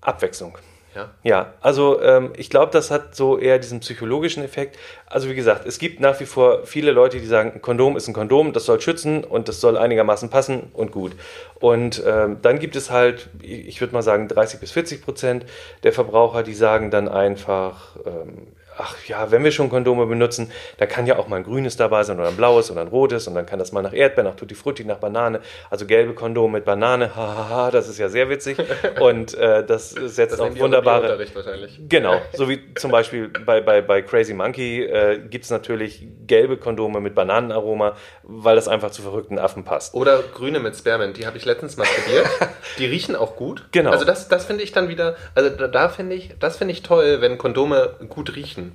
Abwechslung. 0.00 0.58
Ja. 0.96 1.10
Ja, 1.22 1.52
also 1.60 2.00
ähm, 2.02 2.32
ich 2.36 2.50
glaube, 2.50 2.72
das 2.72 2.90
hat 2.90 3.14
so 3.14 3.38
eher 3.38 3.60
diesen 3.60 3.78
psychologischen 3.80 4.42
Effekt. 4.42 4.76
Also 5.06 5.28
wie 5.28 5.36
gesagt, 5.36 5.64
es 5.64 5.78
gibt 5.78 6.00
nach 6.00 6.18
wie 6.18 6.24
vor 6.26 6.64
viele 6.66 6.90
Leute, 6.90 7.20
die 7.20 7.26
sagen, 7.26 7.52
ein 7.52 7.62
Kondom 7.62 7.96
ist 7.96 8.08
ein 8.08 8.14
Kondom, 8.14 8.52
das 8.52 8.64
soll 8.64 8.80
schützen 8.80 9.22
und 9.22 9.46
das 9.48 9.60
soll 9.60 9.76
einigermaßen 9.76 10.28
passen 10.28 10.70
und 10.72 10.90
gut. 10.90 11.12
Und 11.60 12.02
ähm, 12.04 12.38
dann 12.42 12.58
gibt 12.58 12.74
es 12.74 12.90
halt, 12.90 13.28
ich 13.42 13.80
würde 13.80 13.92
mal 13.94 14.02
sagen, 14.02 14.26
30 14.26 14.58
bis 14.58 14.72
40 14.72 15.04
Prozent 15.04 15.46
der 15.84 15.92
Verbraucher, 15.92 16.42
die 16.42 16.54
sagen 16.54 16.90
dann 16.90 17.08
einfach, 17.08 17.96
ähm, 18.06 18.48
ach 18.78 18.96
ja, 19.06 19.30
wenn 19.30 19.44
wir 19.44 19.52
schon 19.52 19.68
Kondome 19.68 20.06
benutzen, 20.06 20.50
dann 20.78 20.88
kann 20.88 21.06
ja 21.06 21.18
auch 21.18 21.28
mal 21.28 21.36
ein 21.36 21.44
grünes 21.44 21.76
dabei 21.76 22.02
sein 22.02 22.18
oder 22.18 22.28
ein 22.28 22.36
blaues 22.36 22.70
oder 22.70 22.80
ein 22.80 22.88
rotes 22.88 23.26
und 23.28 23.34
dann 23.34 23.46
kann 23.46 23.58
das 23.58 23.72
mal 23.72 23.82
nach 23.82 23.92
Erdbeer, 23.92 24.24
nach 24.24 24.36
Tutti 24.36 24.54
Frutti, 24.54 24.84
nach 24.84 24.98
Banane, 24.98 25.40
also 25.70 25.86
gelbe 25.86 26.14
Kondome 26.14 26.54
mit 26.54 26.64
Banane, 26.64 27.14
hahaha, 27.16 27.70
das 27.70 27.88
ist 27.88 27.98
ja 27.98 28.08
sehr 28.08 28.28
witzig 28.28 28.58
und 29.00 29.34
äh, 29.34 29.64
das 29.64 29.90
setzt 29.90 30.34
Das 30.34 30.40
auch 30.40 30.58
wunderbare... 30.58 31.18
Wahrscheinlich. 31.34 31.78
Genau, 31.88 32.20
so 32.32 32.48
wie 32.48 32.74
zum 32.74 32.90
Beispiel 32.90 33.28
bei, 33.28 33.60
bei, 33.60 33.82
bei 33.82 34.02
Crazy 34.02 34.34
Monkey 34.34 34.84
äh, 34.84 35.18
gibt 35.18 35.44
es 35.44 35.50
natürlich 35.50 36.06
gelbe 36.26 36.56
Kondome 36.56 37.00
mit 37.00 37.14
Bananenaroma, 37.14 37.96
weil 38.22 38.56
das 38.56 38.68
einfach 38.68 38.90
zu 38.90 39.02
verrückten 39.02 39.38
Affen 39.38 39.64
passt. 39.64 39.94
Oder 39.94 40.22
grüne 40.22 40.60
mit 40.60 40.76
Spearmint, 40.76 41.16
die 41.16 41.26
habe 41.26 41.36
ich 41.36 41.44
letztens 41.44 41.76
mal 41.76 41.86
probiert. 41.86 42.26
Die 42.78 42.86
riechen 42.86 43.16
auch 43.16 43.36
gut. 43.36 43.64
Genau. 43.72 43.90
Also 43.90 44.04
das, 44.04 44.28
das 44.28 44.44
finde 44.44 44.62
ich 44.62 44.72
dann 44.72 44.88
wieder, 44.88 45.16
also 45.34 45.50
da, 45.50 45.68
da 45.68 45.88
finde 45.88 46.16
ich, 46.16 46.34
das 46.38 46.58
finde 46.58 46.72
ich 46.72 46.82
toll, 46.82 47.20
wenn 47.20 47.38
Kondome 47.38 47.96
gut 48.08 48.36
riechen. 48.36 48.65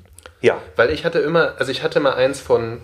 Ja, 0.42 0.58
Weil 0.76 0.90
ich 0.90 1.06
hatte 1.06 1.20
immer, 1.20 1.54
also 1.60 1.72
ich 1.72 1.84
hatte 1.84 2.00
mal 2.00 2.14
eins 2.14 2.40
von 2.42 2.82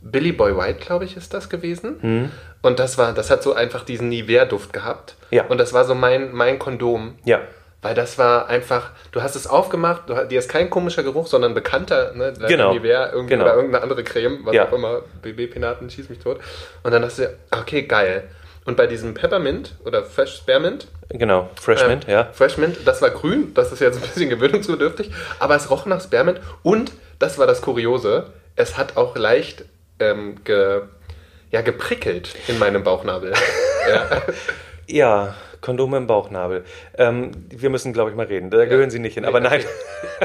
Billy 0.00 0.32
Boy 0.32 0.56
White, 0.56 0.78
glaube 0.84 1.04
ich, 1.04 1.16
ist 1.16 1.34
das 1.34 1.48
gewesen. 1.48 2.30
Und 2.62 2.78
das 2.78 2.96
war, 2.98 3.12
das 3.12 3.30
hat 3.30 3.42
so 3.42 3.54
einfach 3.54 3.84
diesen 3.84 4.08
Nivea-Duft 4.08 4.72
gehabt. 4.72 5.14
Ja. 5.30 5.44
Und 5.46 5.58
das 5.58 5.72
war 5.72 5.84
so 5.84 5.94
mein, 5.94 6.32
mein 6.32 6.58
Kondom. 6.58 7.18
ja, 7.24 7.40
Weil 7.82 7.94
das 7.94 8.18
war 8.18 8.48
einfach, 8.48 8.90
du 9.12 9.22
hast 9.22 9.36
es 9.36 9.46
aufgemacht, 9.46 10.08
du, 10.08 10.14
dir 10.26 10.38
ist 10.38 10.48
kein 10.48 10.70
komischer 10.70 11.02
Geruch, 11.02 11.26
sondern 11.26 11.54
bekannter, 11.54 12.12
ne? 12.14 12.32
Genau. 12.48 12.72
Nivea 12.72 13.10
irgendwie 13.12 13.34
Genau. 13.34 13.44
oder 13.44 13.54
irgendeine 13.54 13.82
andere 13.82 14.02
Creme, 14.04 14.40
was 14.44 14.54
Ja. 14.54 14.66
auch 14.68 14.72
immer, 14.72 15.02
BB-Penaten, 15.22 15.90
schieß 15.90 16.08
mich 16.08 16.18
tot. 16.20 16.40
Und 16.82 16.92
dann 16.92 17.04
hast 17.04 17.18
du, 17.18 17.28
okay, 17.50 17.82
geil. 17.82 18.24
Und 18.66 18.76
bei 18.76 18.88
diesem 18.88 19.14
Peppermint 19.14 19.74
oder 19.84 20.04
Fresh 20.04 20.38
Spearmint, 20.38 20.88
genau, 21.08 21.48
Fresh 21.54 21.86
Mint, 21.86 22.04
ähm, 22.08 22.12
ja. 22.12 22.28
Fresh 22.32 22.58
Mint, 22.58 22.78
das 22.84 23.00
war 23.00 23.10
grün, 23.10 23.54
das 23.54 23.70
ist 23.70 23.78
jetzt 23.80 23.96
ein 23.96 24.02
bisschen 24.02 24.28
gewöhnungsbedürftig, 24.28 25.12
aber 25.38 25.54
es 25.54 25.70
roch 25.70 25.86
nach 25.86 26.02
Spearmint 26.02 26.40
und, 26.64 26.92
das 27.20 27.38
war 27.38 27.46
das 27.46 27.62
Kuriose, 27.62 28.26
es 28.56 28.76
hat 28.76 28.96
auch 28.96 29.16
leicht 29.16 29.64
ähm, 30.00 30.42
ge, 30.44 30.82
ja, 31.52 31.62
geprickelt 31.62 32.34
in 32.48 32.58
meinem 32.58 32.82
Bauchnabel. 32.82 33.32
ja. 33.88 34.22
Ja, 34.88 35.34
Kondome 35.66 35.96
im 35.96 36.06
Bauchnabel. 36.06 36.64
Ähm, 36.96 37.32
wir 37.50 37.70
müssen, 37.70 37.92
glaube 37.92 38.10
ich, 38.10 38.16
mal 38.16 38.26
reden. 38.26 38.50
Da 38.50 38.64
gehören 38.66 38.88
sie 38.88 39.00
nicht 39.00 39.14
hin, 39.14 39.24
aber 39.24 39.40
nein. 39.40 39.64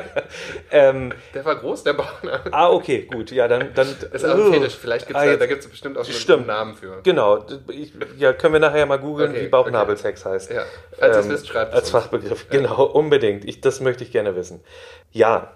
ähm, 0.71 1.13
Der 1.33 1.43
war 1.43 1.55
groß, 1.55 1.83
der 1.83 1.93
Bauchnabel. 1.93 2.51
ah, 2.53 2.69
okay, 2.69 3.07
gut. 3.11 3.31
Ja, 3.31 3.47
dann. 3.47 3.73
dann 3.73 3.87
Das 4.11 4.21
ist 4.21 4.25
auch 4.25 4.35
ein 4.35 4.53
Fetisch, 4.53 4.77
vielleicht 4.77 5.07
gibt 5.07 5.17
es 5.17 5.25
Ah, 5.25 5.31
da, 5.31 5.37
da 5.37 5.45
gibt's 5.47 5.67
bestimmt 5.67 5.97
auch 5.97 6.05
so 6.05 6.33
einen. 6.33 6.45
Namen 6.45 6.75
für. 6.75 7.01
Genau. 7.01 7.43
Ich, 7.69 7.91
ja, 8.19 8.33
können 8.33 8.53
wir 8.53 8.59
nachher 8.59 8.85
mal 8.85 8.99
googeln, 8.99 9.31
Okay, 9.31 9.45
wie 9.45 9.47
Bauchnabelsex 9.47 10.25
heißt. 10.25 10.51
Ja. 10.51 10.61
Ihr 11.01 11.09
es 11.09 11.25
Ähm, 11.25 11.31
wisst, 11.31 11.47
schreibt 11.47 11.73
es 11.73 11.79
Als. 11.79 11.89
Fachbegriff, 11.89 12.47
genau, 12.51 12.83
unbedingt. 12.83 13.43
Ich, 13.45 13.61
das 13.61 13.79
möchte 13.81 14.03
ich 14.03 14.11
gerne 14.11 14.35
wissen. 14.35 14.61
Ja, 15.11 15.53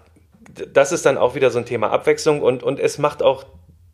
das 0.72 0.90
ist 0.90 1.06
dann 1.06 1.16
auch 1.16 1.36
wieder 1.36 1.50
so 1.50 1.58
ein 1.58 1.64
Thema 1.64 1.92
Abwechslung 1.92 2.42
und, 2.42 2.64
und 2.64 2.80
es 2.80 2.98
macht 2.98 3.22
auch 3.22 3.44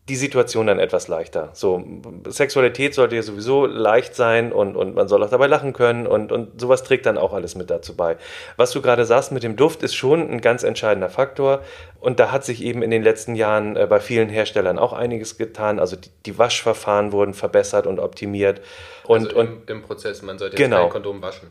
die 0.09 0.17
Situation 0.17 0.67
dann 0.67 0.81
etwas 0.81 1.07
leichter. 1.07 1.51
So, 1.53 1.85
Sexualität 2.27 2.93
sollte 2.93 3.15
ja 3.15 3.23
sowieso 3.23 3.67
leicht 3.67 4.17
sein 4.17 4.53
und, 4.53 4.75
und 4.75 4.97
man 4.97 5.07
soll 5.07 5.23
auch 5.23 5.31
dabei 5.31 5.47
lachen 5.47 5.73
können 5.73 6.09
und, 6.09 6.33
und 6.33 6.61
sowas 6.61 6.83
trägt 6.83 7.07
dann 7.07 7.17
auch 7.17 7.33
alles 7.33 7.55
mit 7.55 7.71
dazu 7.71 7.97
bei. 7.97 8.17
Was 8.57 8.73
du 8.73 8.83
gerade 8.83 9.05
sagst 9.05 9.31
mit 9.31 9.45
dem 9.45 9.55
Duft 9.55 9.85
ist 9.85 9.95
schon 9.95 10.29
ein 10.29 10.41
ganz 10.41 10.65
entscheidender 10.65 11.09
Faktor 11.09 11.63
und 12.01 12.19
da 12.19 12.33
hat 12.33 12.45
sich 12.45 12.65
eben 12.65 12.83
in 12.83 12.91
den 12.91 13.05
letzten 13.05 13.37
Jahren 13.37 13.77
äh, 13.77 13.87
bei 13.87 14.01
vielen 14.01 14.29
Herstellern 14.29 14.77
auch 14.77 14.93
einiges 14.93 15.39
getan. 15.39 15.79
Also 15.79 15.95
die, 15.95 16.11
die 16.27 16.37
Waschverfahren 16.37 17.13
wurden 17.13 17.33
verbessert 17.33 17.87
und 17.87 18.01
optimiert 18.01 18.61
und, 19.05 19.29
also 19.29 19.39
und 19.39 19.47
im, 19.47 19.77
im 19.77 19.83
Prozess, 19.83 20.23
man 20.23 20.37
sollte 20.37 20.57
Genau. 20.57 20.77
jetzt 20.79 20.83
kein 20.85 21.03
Kondom 21.03 21.23
waschen. 21.23 21.51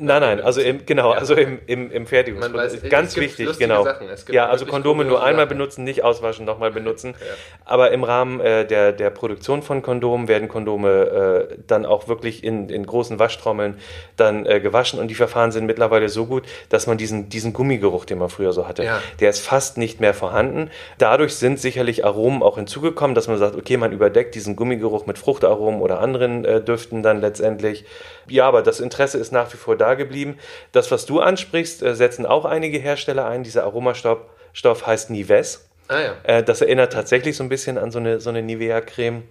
Nein, 0.00 0.22
nein, 0.22 0.40
also 0.40 0.60
im, 0.62 0.86
genau, 0.86 1.12
Ja. 1.12 1.18
also 1.18 1.34
im, 1.34 1.58
im, 1.66 1.90
im 1.90 2.06
Fertigungsprozess. 2.06 2.82
Weiß, 2.82 2.90
Ganz 2.90 3.16
wichtig, 3.16 3.58
genau. 3.58 3.86
Ja, 4.30 4.48
also 4.48 4.64
Kondome 4.64 5.04
nur 5.04 5.22
einmal 5.22 5.44
Sachen. 5.44 5.58
benutzen, 5.58 5.84
nicht 5.84 6.02
auswaschen, 6.02 6.46
nochmal 6.46 6.70
benutzen. 6.70 7.14
Aber 7.66 7.90
im 7.90 8.02
Rahmen 8.02 8.40
äh, 8.40 8.66
der, 8.66 8.92
der 8.92 9.10
Produktion 9.10 9.60
von 9.62 9.82
Kondomen 9.82 10.28
werden 10.28 10.48
Kondome 10.48 11.48
äh, 11.50 11.56
dann 11.66 11.84
auch 11.84 12.08
wirklich 12.08 12.42
in, 12.42 12.70
in 12.70 12.86
großen 12.86 13.18
Waschtrommeln 13.18 13.76
dann 14.16 14.46
äh, 14.46 14.60
gewaschen 14.60 14.98
und 14.98 15.08
die 15.08 15.14
Verfahren 15.14 15.52
sind 15.52 15.66
mittlerweile 15.66 16.08
so 16.08 16.24
gut, 16.24 16.44
dass 16.70 16.86
man 16.86 16.96
diesen, 16.96 17.28
diesen 17.28 17.52
Gummigeruch, 17.52 18.06
den 18.06 18.16
man 18.18 18.30
früher 18.30 18.52
so 18.52 18.66
hatte, 18.66 18.84
Ja. 18.84 19.02
der 19.20 19.28
ist 19.28 19.40
fast 19.44 19.76
nicht 19.76 20.00
mehr 20.00 20.14
vorhanden. 20.14 20.70
Dadurch 20.96 21.34
sind 21.36 21.60
sicherlich 21.60 22.04
Aromen 22.06 22.42
auch 22.42 22.56
hinzugekommen, 22.56 23.14
dass 23.14 23.28
man 23.28 23.36
sagt, 23.36 23.56
okay, 23.56 23.76
man 23.76 23.92
überdeckt 23.92 24.34
diesen 24.34 24.56
Gummigeruch 24.56 25.04
mit 25.04 25.18
Fruchtaromen 25.18 25.82
oder 25.82 26.00
anderen 26.00 26.46
äh, 26.46 26.62
Düften 26.62 27.02
dann 27.02 27.20
letztendlich. 27.20 27.84
Ja, 28.28 28.46
aber 28.46 28.62
das 28.62 28.80
Interesse 28.80 29.18
ist 29.18 29.32
nach 29.32 29.52
wie 29.52 29.56
vor 29.56 29.76
da 29.76 29.81
geblieben. 29.94 30.38
Das, 30.72 30.90
was 30.90 31.06
du 31.06 31.20
ansprichst, 31.20 31.82
äh, 31.82 31.94
setzen 31.94 32.26
auch 32.26 32.44
einige 32.44 32.78
Hersteller 32.78 33.26
ein. 33.26 33.42
Dieser 33.42 33.64
Aromastoff 33.64 34.18
Stoff 34.52 34.86
heißt 34.86 35.10
Nives. 35.10 35.68
Ah 35.88 36.00
ja. 36.00 36.14
Äh, 36.24 36.42
das 36.42 36.60
erinnert 36.60 36.92
tatsächlich 36.92 37.36
so 37.36 37.42
ein 37.42 37.48
bisschen 37.48 37.78
an 37.78 37.90
so 37.90 37.98
eine, 37.98 38.20
so 38.20 38.30
eine 38.30 38.42
Nivea-Creme. 38.42 39.22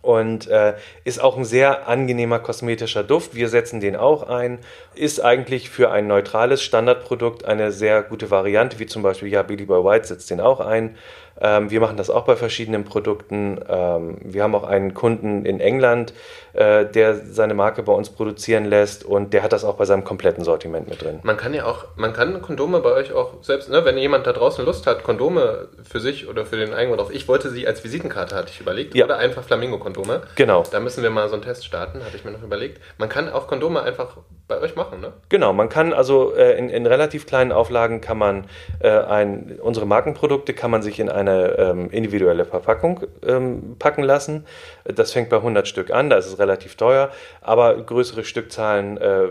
Und 0.00 0.48
äh, 0.48 0.74
ist 1.04 1.22
auch 1.22 1.36
ein 1.36 1.44
sehr 1.44 1.86
angenehmer 1.86 2.40
kosmetischer 2.40 3.04
Duft. 3.04 3.36
Wir 3.36 3.48
setzen 3.48 3.78
den 3.78 3.94
auch 3.94 4.28
ein. 4.28 4.58
Ist 4.96 5.20
eigentlich 5.20 5.70
für 5.70 5.92
ein 5.92 6.08
neutrales 6.08 6.60
Standardprodukt 6.60 7.44
eine 7.44 7.70
sehr 7.70 8.02
gute 8.02 8.28
Variante, 8.28 8.80
wie 8.80 8.86
zum 8.86 9.02
Beispiel, 9.02 9.28
ja, 9.28 9.44
Billy 9.44 9.64
Boy 9.64 9.84
White 9.84 10.08
setzt 10.08 10.28
den 10.30 10.40
auch 10.40 10.58
ein. 10.58 10.96
Ähm, 11.40 11.70
wir 11.70 11.78
machen 11.78 11.96
das 11.96 12.10
auch 12.10 12.24
bei 12.24 12.34
verschiedenen 12.34 12.84
Produkten. 12.84 13.60
Ähm, 13.68 14.18
wir 14.22 14.42
haben 14.42 14.56
auch 14.56 14.64
einen 14.64 14.92
Kunden 14.92 15.44
in 15.44 15.60
England, 15.60 16.14
äh, 16.54 16.84
der 16.86 17.14
seine 17.16 17.54
Marke 17.54 17.82
bei 17.82 17.92
uns 17.92 18.10
produzieren 18.10 18.64
lässt 18.64 19.04
und 19.04 19.32
der 19.32 19.42
hat 19.42 19.52
das 19.52 19.64
auch 19.64 19.74
bei 19.76 19.84
seinem 19.84 20.04
kompletten 20.04 20.44
Sortiment 20.44 20.88
mit 20.88 21.02
drin. 21.02 21.20
Man 21.22 21.36
kann 21.36 21.54
ja 21.54 21.64
auch, 21.66 21.84
man 21.96 22.12
kann 22.12 22.40
Kondome 22.42 22.80
bei 22.80 22.92
euch 22.92 23.12
auch 23.12 23.42
selbst, 23.42 23.70
ne, 23.70 23.84
wenn 23.84 23.96
jemand 23.98 24.26
da 24.26 24.32
draußen 24.32 24.64
Lust 24.64 24.86
hat, 24.86 25.02
Kondome 25.02 25.68
für 25.82 26.00
sich 26.00 26.28
oder 26.28 26.44
für 26.46 26.56
den 26.56 26.74
eigenen, 26.74 27.00
auch 27.00 27.10
ich 27.10 27.28
wollte 27.28 27.50
sie 27.50 27.66
als 27.66 27.82
Visitenkarte, 27.84 28.34
hatte 28.34 28.50
ich 28.50 28.60
überlegt, 28.60 28.94
Ja. 28.94 29.04
oder 29.06 29.18
einfach 29.18 29.42
Flamingo-Kondome. 29.44 30.22
Genau. 30.36 30.64
Da 30.70 30.80
müssen 30.80 31.02
wir 31.02 31.10
mal 31.10 31.28
so 31.28 31.34
einen 31.34 31.42
Test 31.42 31.64
starten, 31.64 32.04
hatte 32.04 32.16
ich 32.16 32.24
mir 32.24 32.30
noch 32.32 32.42
überlegt. 32.42 32.80
Man 32.98 33.08
kann 33.08 33.30
auch 33.30 33.46
Kondome 33.46 33.82
einfach 33.82 34.16
bei 34.48 34.60
euch 34.60 34.76
machen, 34.76 35.00
ne? 35.00 35.12
Genau, 35.28 35.52
man 35.52 35.68
kann 35.68 35.92
also 35.92 36.34
äh, 36.34 36.58
in, 36.58 36.68
in 36.68 36.86
relativ 36.86 37.26
kleinen 37.26 37.52
Auflagen 37.52 38.00
kann 38.00 38.18
man 38.18 38.44
äh, 38.80 38.90
ein, 38.90 39.58
unsere 39.62 39.86
Markenprodukte 39.86 40.52
kann 40.52 40.70
man 40.70 40.82
sich 40.82 41.00
in 41.00 41.08
eine 41.08 41.56
ähm, 41.58 41.90
individuelle 41.90 42.44
Verpackung 42.44 43.00
ähm, 43.26 43.76
packen 43.78 44.02
lassen. 44.02 44.44
Das 44.84 45.12
fängt 45.12 45.28
bei 45.28 45.36
100 45.36 45.68
Stück 45.68 45.90
an, 45.90 46.10
da 46.10 46.16
ist 46.16 46.26
es 46.26 46.38
relativ 46.38 46.76
teuer, 46.76 47.10
aber 47.40 47.74
größere 47.82 48.24
Stückzahlen 48.24 48.96
äh, 48.96 49.28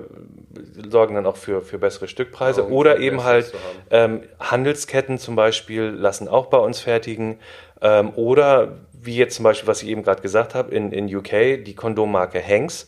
sorgen 0.89 1.15
dann 1.15 1.25
auch 1.25 1.37
für, 1.37 1.61
für 1.61 1.77
bessere 1.79 2.07
Stückpreise. 2.07 2.61
Ja, 2.61 2.67
Oder 2.67 2.99
eben 2.99 3.23
halt 3.23 3.53
ähm, 3.89 4.23
Handelsketten 4.39 5.17
zum 5.17 5.35
Beispiel 5.35 5.83
lassen 5.83 6.27
auch 6.27 6.47
bei 6.47 6.57
uns 6.57 6.79
fertigen. 6.79 7.39
Ähm, 7.81 8.11
oder 8.15 8.77
wie 8.93 9.15
jetzt 9.15 9.35
zum 9.35 9.43
Beispiel, 9.43 9.67
was 9.67 9.81
ich 9.81 9.89
eben 9.89 10.03
gerade 10.03 10.21
gesagt 10.21 10.53
habe, 10.55 10.73
in, 10.73 10.91
in 10.91 11.13
UK 11.13 11.63
die 11.65 11.73
Kondommarke 11.75 12.41
Hanks. 12.45 12.87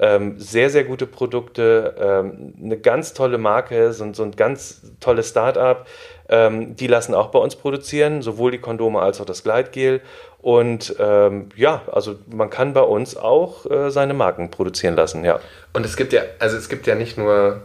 Ähm, 0.00 0.38
sehr, 0.38 0.70
sehr 0.70 0.84
gute 0.84 1.06
Produkte, 1.06 1.94
ähm, 2.00 2.54
eine 2.60 2.78
ganz 2.78 3.12
tolle 3.12 3.36
Marke, 3.38 3.92
so, 3.92 4.04
ein- 4.04 4.14
so 4.14 4.22
ein 4.24 4.32
ganz 4.32 4.80
tolles 5.00 5.28
Start-up. 5.28 5.86
Ähm, 6.32 6.76
die 6.76 6.86
lassen 6.86 7.14
auch 7.14 7.28
bei 7.28 7.38
uns 7.38 7.56
produzieren, 7.56 8.22
sowohl 8.22 8.52
die 8.52 8.58
Kondome 8.58 9.00
als 9.00 9.20
auch 9.20 9.26
das 9.26 9.42
Gleitgel. 9.42 10.00
Und 10.40 10.96
ähm, 10.98 11.50
ja, 11.56 11.82
also 11.92 12.16
man 12.26 12.48
kann 12.48 12.72
bei 12.72 12.80
uns 12.80 13.18
auch 13.18 13.70
äh, 13.70 13.90
seine 13.90 14.14
Marken 14.14 14.50
produzieren 14.50 14.96
lassen, 14.96 15.26
ja. 15.26 15.40
Und 15.74 15.84
es 15.84 15.94
gibt 15.94 16.14
ja, 16.14 16.22
also 16.38 16.56
es 16.56 16.70
gibt 16.70 16.86
ja 16.86 16.94
nicht 16.94 17.18
nur 17.18 17.60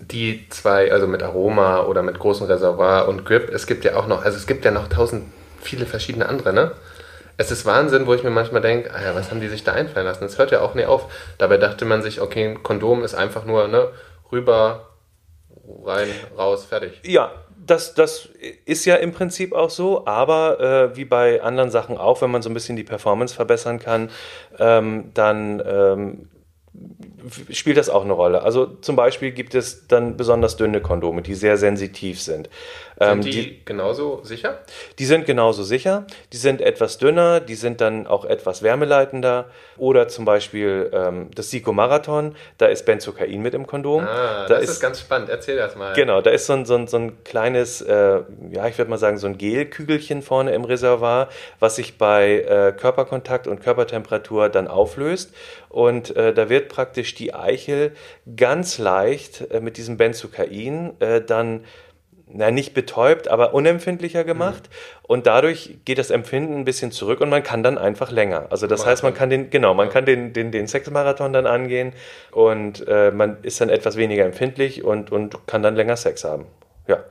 die 0.00 0.44
zwei, 0.50 0.90
also 0.90 1.06
mit 1.06 1.22
Aroma 1.22 1.84
oder 1.84 2.02
mit 2.02 2.18
großem 2.18 2.48
Reservoir 2.48 3.06
und 3.06 3.24
Grip, 3.24 3.48
es 3.48 3.68
gibt 3.68 3.84
ja 3.84 3.94
auch 3.94 4.08
noch, 4.08 4.24
also 4.24 4.36
es 4.36 4.48
gibt 4.48 4.64
ja 4.64 4.72
noch 4.72 4.88
tausend, 4.88 5.32
viele 5.60 5.86
verschiedene 5.86 6.28
andere, 6.28 6.52
ne? 6.52 6.72
Es 7.36 7.52
ist 7.52 7.64
Wahnsinn, 7.64 8.06
wo 8.08 8.14
ich 8.14 8.24
mir 8.24 8.30
manchmal 8.30 8.60
denke, 8.60 8.92
ah 8.92 9.00
ja, 9.00 9.14
was 9.14 9.30
haben 9.30 9.40
die 9.40 9.48
sich 9.48 9.62
da 9.62 9.72
einfallen 9.72 10.04
lassen? 10.04 10.24
Es 10.24 10.38
hört 10.38 10.50
ja 10.50 10.60
auch 10.60 10.74
nie 10.74 10.84
auf. 10.84 11.06
Dabei 11.38 11.58
dachte 11.58 11.84
man 11.84 12.02
sich, 12.02 12.20
okay, 12.20 12.44
ein 12.44 12.62
Kondom 12.62 13.04
ist 13.04 13.14
einfach 13.14 13.44
nur, 13.44 13.68
ne, 13.68 13.88
rüber, 14.30 14.88
rein, 15.84 16.08
raus, 16.36 16.64
fertig. 16.64 17.00
Ja, 17.04 17.32
das, 17.66 17.94
das 17.94 18.28
ist 18.64 18.84
ja 18.84 18.96
im 18.96 19.12
Prinzip 19.12 19.52
auch 19.52 19.70
so, 19.70 20.06
aber 20.06 20.60
äh, 20.60 20.96
wie 20.96 21.04
bei 21.04 21.42
anderen 21.42 21.70
Sachen 21.70 21.96
auch, 21.96 22.22
wenn 22.22 22.30
man 22.30 22.42
so 22.42 22.50
ein 22.50 22.54
bisschen 22.54 22.76
die 22.76 22.84
Performance 22.84 23.34
verbessern 23.34 23.78
kann, 23.78 24.10
ähm, 24.58 25.10
dann 25.14 25.62
ähm, 25.64 26.28
spielt 27.50 27.76
das 27.76 27.88
auch 27.88 28.04
eine 28.04 28.12
Rolle. 28.12 28.42
Also 28.42 28.66
zum 28.66 28.96
Beispiel 28.96 29.32
gibt 29.32 29.54
es 29.54 29.86
dann 29.86 30.16
besonders 30.16 30.56
dünne 30.56 30.80
Kondome, 30.80 31.22
die 31.22 31.34
sehr 31.34 31.56
sensitiv 31.56 32.20
sind. 32.20 32.48
Ähm, 33.02 33.22
Sind 33.22 33.34
die, 33.34 33.64
genauso 33.64 34.20
sicher? 34.22 34.60
die 34.98 35.04
sind 35.04 35.26
genauso 35.26 35.62
sicher, 35.62 36.06
die 36.32 36.36
sind 36.36 36.60
etwas 36.60 36.98
dünner, 36.98 37.40
die 37.40 37.54
sind 37.54 37.80
dann 37.80 38.06
auch 38.06 38.24
etwas 38.24 38.62
wärmeleitender. 38.62 39.46
Oder 39.76 40.08
zum 40.08 40.24
Beispiel 40.24 40.90
ähm, 40.92 41.30
das 41.34 41.50
Sico 41.50 41.72
Marathon, 41.72 42.36
da 42.58 42.66
ist 42.66 42.84
Benzokain 42.86 43.40
mit 43.42 43.54
im 43.54 43.66
Kondom. 43.66 44.04
Ah, 44.04 44.46
da 44.46 44.60
das 44.60 44.70
ist, 44.70 44.80
ganz 44.80 45.00
spannend. 45.00 45.28
Erzähl 45.28 45.56
das 45.56 45.74
mal. 45.74 45.94
Genau, 45.94 46.20
da 46.20 46.30
ist 46.30 46.46
so 46.46 46.52
ein, 46.52 46.64
so 46.64 46.74
ein, 46.74 46.86
so 46.86 46.98
ein 46.98 47.24
kleines, 47.24 47.80
äh, 47.80 48.20
ja, 48.50 48.68
ich 48.68 48.78
würde 48.78 48.90
mal 48.90 48.98
sagen, 48.98 49.18
so 49.18 49.26
ein 49.26 49.38
Gelkügelchen 49.38 50.22
vorne 50.22 50.52
im 50.52 50.64
Reservoir, 50.64 51.28
was 51.58 51.76
sich 51.76 51.98
bei 51.98 52.40
äh, 52.40 52.72
Körperkontakt 52.72 53.46
und 53.46 53.60
Körpertemperatur 53.60 54.48
dann 54.48 54.68
auflöst. 54.68 55.34
Und 55.68 56.14
äh, 56.16 56.34
da 56.34 56.48
wird 56.48 56.68
praktisch 56.68 57.14
die 57.14 57.34
Eichel 57.34 57.92
ganz 58.36 58.78
leicht 58.78 59.50
äh, 59.50 59.60
mit 59.60 59.76
diesem 59.78 59.96
Benzokain 59.96 60.92
äh, 61.00 61.20
dann 61.20 61.64
na, 62.34 62.50
nicht 62.50 62.74
betäubt, 62.74 63.28
aber 63.28 63.54
unempfindlicher 63.54 64.24
gemacht. 64.24 64.68
Und 65.02 65.26
dadurch 65.26 65.78
geht 65.84 65.98
das 65.98 66.10
Empfinden 66.10 66.60
ein 66.60 66.64
bisschen 66.64 66.92
zurück 66.92 67.20
und 67.20 67.28
man 67.28 67.42
kann 67.42 67.62
dann 67.62 67.78
einfach 67.78 68.10
länger. 68.10 68.46
Also 68.50 68.66
das 68.66 68.86
heißt, 68.86 69.02
man 69.02 69.14
kann 69.14 69.30
den, 69.30 69.50
genau, 69.50 69.74
man 69.74 69.90
kann 69.90 70.06
den, 70.06 70.32
den, 70.32 70.50
den 70.50 70.66
Sexmarathon 70.66 71.32
dann 71.32 71.46
angehen 71.46 71.92
und 72.30 72.86
äh, 72.88 73.10
man 73.10 73.38
ist 73.42 73.60
dann 73.60 73.68
etwas 73.68 73.96
weniger 73.96 74.24
empfindlich 74.24 74.84
und, 74.84 75.12
und 75.12 75.46
kann 75.46 75.62
dann 75.62 75.76
länger 75.76 75.96
Sex 75.96 76.24
haben. 76.24 76.46
Ja. 76.86 77.04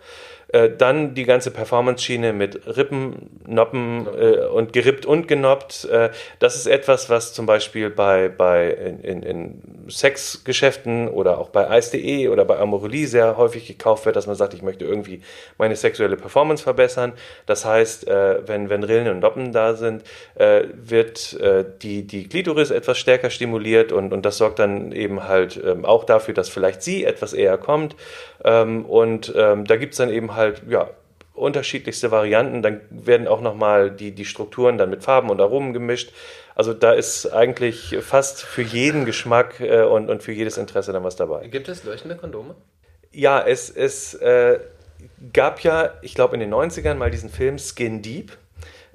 Äh, 0.54 0.70
dann 0.78 1.14
die 1.14 1.24
ganze 1.24 1.50
Performance-Schiene 1.50 2.34
mit 2.34 2.68
Rippen, 2.68 3.30
Noppen 3.48 4.06
äh, 4.08 4.46
und 4.48 4.74
gerippt 4.74 5.06
und 5.06 5.28
genoppt. 5.28 5.86
Äh, 5.86 6.10
das 6.40 6.58
ist 6.58 6.68
etwas, 6.68 7.10
was 7.10 7.34
zum 7.34 7.46
Beispiel 7.46 7.90
bei, 7.90 8.28
bei 8.28 8.70
in, 8.70 9.00
in, 9.00 9.24
in 9.24 9.62
Sexgeschäften 9.88 11.08
oder 11.08 11.38
auch 11.38 11.50
bei 11.50 11.78
Ice.de 11.78 12.28
oder 12.28 12.44
bei 12.44 12.58
Amorelie 12.58 13.08
sehr 13.08 13.38
häufig 13.38 13.66
gekauft 13.66 14.06
wird, 14.06 14.18
dass 14.18 14.28
man 14.28 14.36
sagt, 14.36 14.54
ich 14.54 14.62
möchte 14.62 14.84
irgendwie 14.84 15.22
meine 15.58 15.78
sexuelle 15.78 16.18
Performance 16.18 16.64
verbessern. 16.64 17.14
Das 17.46 17.64
heißt, 17.64 18.10
äh, 18.10 18.46
wenn, 18.46 18.70
wenn 18.70 18.84
Rillen 18.84 19.08
und 19.08 19.20
Noppen 19.20 19.54
da 19.54 19.76
sind, 19.76 20.04
äh, 20.36 20.64
wird 20.74 21.38
die, 21.82 22.06
die 22.06 22.28
Klitoris 22.28 22.72
etwas 22.72 22.98
stärker 22.98 23.30
stimuliert 23.30 23.92
und, 23.92 24.12
und 24.12 24.26
das 24.26 24.38
sorgt 24.38 24.60
dann 24.60 24.92
eben 24.92 25.28
halt 25.28 25.62
ähm, 25.64 25.86
auch 25.86 26.04
dafür, 26.04 26.34
dass 26.34 26.50
vielleicht 26.50 26.84
sie 26.84 27.06
etwas 27.06 27.34
eher 27.34 27.58
kommt. 27.58 27.96
Ähm, 28.44 28.86
und 28.86 29.34
ähm, 29.36 29.66
da 29.66 29.76
gibt 29.78 29.94
es 29.94 29.98
dann 29.98 30.10
eben 30.10 30.36
halt, 30.36 30.64
ja, 30.68 30.90
unterschiedlichste 31.34 32.12
Varianten. 32.12 32.62
Dann 32.62 32.82
werden 32.90 33.28
auch 33.28 33.42
nochmal 33.42 33.92
die, 33.92 34.12
die 34.12 34.26
Strukturen 34.26 34.78
dann 34.78 34.90
mit 34.90 35.04
Farben 35.04 35.30
und 35.30 35.42
Aromen 35.42 35.74
gemischt. 35.74 36.12
Also 36.56 36.74
da 36.74 36.92
ist 36.92 37.28
eigentlich 37.28 37.98
fast 38.02 38.44
für 38.44 38.62
jeden 38.62 39.06
Geschmack 39.06 39.60
äh, 39.60 39.84
und, 39.84 40.10
und 40.10 40.22
für 40.22 40.32
jedes 40.32 40.58
Interesse 40.58 40.92
dann 40.92 41.04
was 41.04 41.16
dabei. 41.16 41.48
Gibt 41.48 41.70
es 41.70 41.84
leuchtende 41.84 42.18
Kondome? 42.18 42.56
Ja, 43.12 43.42
es, 43.42 43.70
es 43.70 44.14
äh, 44.16 44.60
gab 45.34 45.62
ja, 45.62 45.94
ich 46.02 46.14
glaube 46.14 46.36
in 46.36 46.40
den 46.42 46.54
90ern 46.54 46.96
mal 46.96 47.12
diesen 47.12 47.30
Film 47.30 47.58
Skin 47.58 48.02
Deep, 48.02 48.32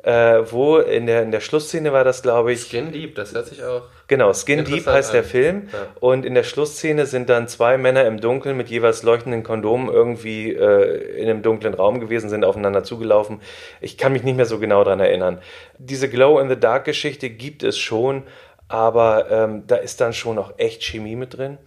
äh, 0.03 0.43
wo 0.51 0.79
in 0.79 1.07
der, 1.07 1.23
in 1.23 1.33
der 1.33 1.41
Schlussszene 1.41 1.93
war 1.93 2.05
das, 2.05 2.23
glaube 2.23 2.53
ich, 2.53 2.63
Skin 2.63 2.93
Deep, 2.93 3.15
das 3.15 3.35
hört 3.35 3.47
sich 3.47 3.65
auch. 3.65 3.89
Genau, 4.09 4.33
Skin 4.33 4.65
Deep 4.65 4.87
heißt 4.87 5.13
der. 5.13 5.25
Film. 5.25 5.69
Ja. 5.73 5.87
Und 6.01 6.25
in 6.25 6.35
der 6.35 6.45
Schlussszene 6.45 7.07
sind 7.07 7.29
dann 7.29 7.49
zwei 7.49 7.77
Männer 7.79 8.05
im 8.07 8.21
Dunkeln 8.21 8.57
mit 8.57 8.69
jeweils 8.69 9.03
leuchtenden 9.03 9.43
Kondomen 9.43 9.89
irgendwie 9.89 10.53
äh, 10.53 11.21
in 11.21 11.29
einem 11.29 11.43
dunklen 11.43 11.75
Raum 11.75 11.99
gewesen, 11.99 12.31
sind 12.31 12.45
aufeinander 12.45 12.85
zugelaufen. 12.85 13.41
Ich 13.81 13.99
kann 13.99 14.13
mich 14.13 14.23
nicht 14.23 14.37
mehr 14.37 14.47
so 14.47 14.59
genau 14.59 14.85
daran 14.85 15.01
erinnern. 15.01 15.41
Diese 15.79 16.09
Glow-in-the-Dark-Geschichte 16.09 17.31
gibt 17.31 17.65
es 17.65 17.79
schon, 17.79 18.23
aber 18.69 19.31
ähm, 19.31 19.65
da 19.67 19.77
ist 19.77 20.01
dann 20.01 20.13
schon 20.13 20.39
auch 20.39 20.53
echt 20.59 20.85
Chemie 20.85 21.17
mit 21.17 21.37
drin. 21.37 21.59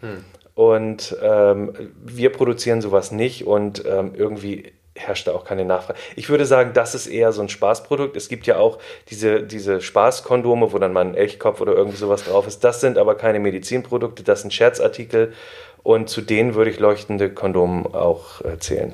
Und 0.55 1.15
ähm, 1.21 1.93
wir 2.03 2.31
produzieren 2.31 2.81
sowas 2.81 3.11
nicht 3.11 3.45
und 3.45 3.83
ähm, 3.85 4.13
irgendwie 4.15 4.73
herrscht 4.99 5.27
da 5.27 5.31
auch 5.33 5.45
keine 5.45 5.65
Nachfrage. 5.65 5.97
Ich 6.15 6.29
würde 6.29 6.45
sagen, 6.45 6.71
das 6.73 6.93
ist 6.95 7.07
eher 7.07 7.31
so 7.31 7.41
ein 7.41 7.49
Spaßprodukt. 7.49 8.15
Es 8.15 8.27
gibt 8.29 8.45
ja 8.47 8.57
auch 8.57 8.79
diese, 9.09 9.43
diese 9.43 9.81
Spaßkondome, 9.81 10.71
wo 10.71 10.77
dann 10.77 10.93
mal 10.93 11.01
ein 11.05 11.15
Elchkopf 11.15 11.61
oder 11.61 11.73
irgendwie 11.73 11.97
sowas 11.97 12.25
drauf 12.25 12.47
ist. 12.47 12.63
Das 12.63 12.81
sind 12.81 12.97
aber 12.97 13.15
keine 13.15 13.39
Medizinprodukte, 13.39 14.23
das 14.23 14.41
sind 14.41 14.53
Scherzartikel. 14.53 15.33
Und 15.81 16.09
zu 16.09 16.21
denen 16.21 16.55
würde 16.55 16.69
ich 16.71 16.79
leuchtende 16.79 17.29
Kondome 17.29 17.93
auch 17.93 18.41
äh, 18.41 18.57
zählen. 18.59 18.93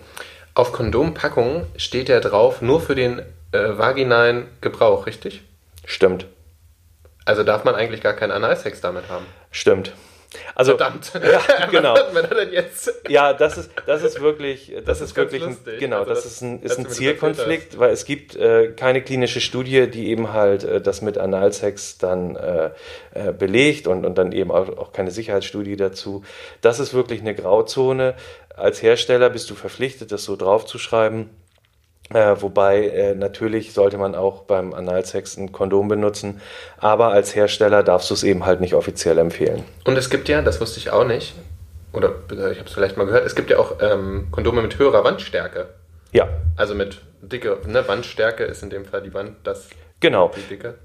Auf 0.53 0.71
Kondompackungen 0.71 1.65
steht 1.75 2.07
ja 2.09 2.19
drauf, 2.19 2.61
nur 2.61 2.79
für 2.79 2.95
den 2.95 3.19
äh, 3.51 3.77
vaginalen 3.77 4.45
Gebrauch, 4.61 5.05
richtig? 5.07 5.41
Stimmt, 5.83 6.27
Also 7.25 7.43
darf 7.43 7.63
man 7.63 7.75
eigentlich 7.75 8.01
gar 8.01 8.13
keinen 8.13 8.31
Analsex 8.31 8.81
damit 8.81 9.09
haben. 9.09 9.25
stimmt. 9.51 9.93
Also, 10.55 10.77
Verdammt. 10.77 11.11
Ja, 11.13 11.65
genau. 11.71 11.95
Hat 11.95 12.13
man 12.13 12.29
denn 12.29 12.51
jetzt? 12.51 12.91
Ja, 13.07 13.33
das 13.33 13.57
ist, 13.57 13.69
das 13.85 14.03
ist 14.03 14.21
wirklich, 14.21 14.71
das, 14.75 14.83
Das 14.85 15.01
ist, 15.01 15.09
ist 15.11 15.15
wirklich, 15.17 15.43
ein, 15.43 15.57
genau, 15.79 15.99
Also 15.99 16.09
das, 16.11 16.23
das- 16.23 16.31
ist 16.33 16.41
ein, 16.41 16.61
ist 16.61 16.77
ein 16.77 16.89
Zielkonflikt, 16.89 17.77
weil 17.79 17.91
es 17.91 18.05
gibt 18.05 18.35
äh, 18.35 18.71
keine 18.71 19.01
klinische 19.01 19.41
Studie, 19.41 19.87
die 19.87 20.09
eben 20.09 20.33
halt 20.33 20.63
äh, 20.63 20.81
das 20.81 21.01
mit 21.01 21.17
Analsex 21.17 21.97
dann 21.97 22.35
äh, 22.35 22.69
äh, 23.13 23.31
belegt 23.33 23.87
und, 23.87 24.05
und 24.05 24.17
dann 24.17 24.31
eben 24.31 24.51
auch, 24.51 24.69
auch 24.77 24.91
keine 24.93 25.11
Sicherheitsstudie 25.11 25.75
dazu. 25.75 26.23
Das 26.61 26.79
ist 26.79 26.93
wirklich 26.93 27.21
eine 27.21 27.35
Grauzone. 27.35 28.15
Als 28.55 28.81
Hersteller 28.81 29.29
bist 29.29 29.49
du 29.49 29.55
verpflichtet, 29.55 30.11
das 30.11 30.23
so 30.23 30.35
draufzuschreiben. 30.35 31.29
Äh, 32.13 32.35
wobei 32.39 32.87
äh, 32.87 33.15
natürlich 33.15 33.73
sollte 33.73 33.97
man 33.97 34.13
auch 34.13 34.43
beim 34.43 34.73
Analsex 34.73 35.37
ein 35.37 35.51
Kondom 35.51 35.87
benutzen, 35.87 36.39
aber 36.77 37.09
als 37.09 37.35
Hersteller 37.35 37.81
darfst 37.81 38.09
du 38.11 38.13
es 38.13 38.23
eben 38.23 38.45
halt 38.45 38.61
nicht 38.61 38.75
offiziell 38.75 39.17
empfehlen. 39.17 39.63
Und 39.85 39.97
es 39.97 40.09
gibt 40.09 40.29
ja, 40.29 40.41
das 40.43 40.61
wusste 40.61 40.79
ich 40.79 40.91
auch 40.91 41.05
nicht, 41.05 41.33
oder 41.93 42.09
äh, 42.31 42.51
ich 42.51 42.59
habe 42.59 42.67
es 42.67 42.73
vielleicht 42.73 42.97
mal 42.97 43.05
gehört, 43.05 43.25
es 43.25 43.33
gibt 43.33 43.49
ja 43.49 43.57
auch 43.57 43.77
ähm, 43.81 44.27
Kondome 44.31 44.61
mit 44.61 44.77
höherer 44.77 45.03
Wandstärke. 45.03 45.67
Ja, 46.11 46.29
Also 46.55 46.75
mit 46.75 47.01
dicke, 47.21 47.57
ne, 47.65 47.87
Wandstärke 47.87 48.43
ist 48.43 48.61
in 48.61 48.69
dem 48.69 48.85
Fall 48.85 49.01
die 49.01 49.13
Wand, 49.13 49.31
das 49.43 49.69
genau. 49.99 50.31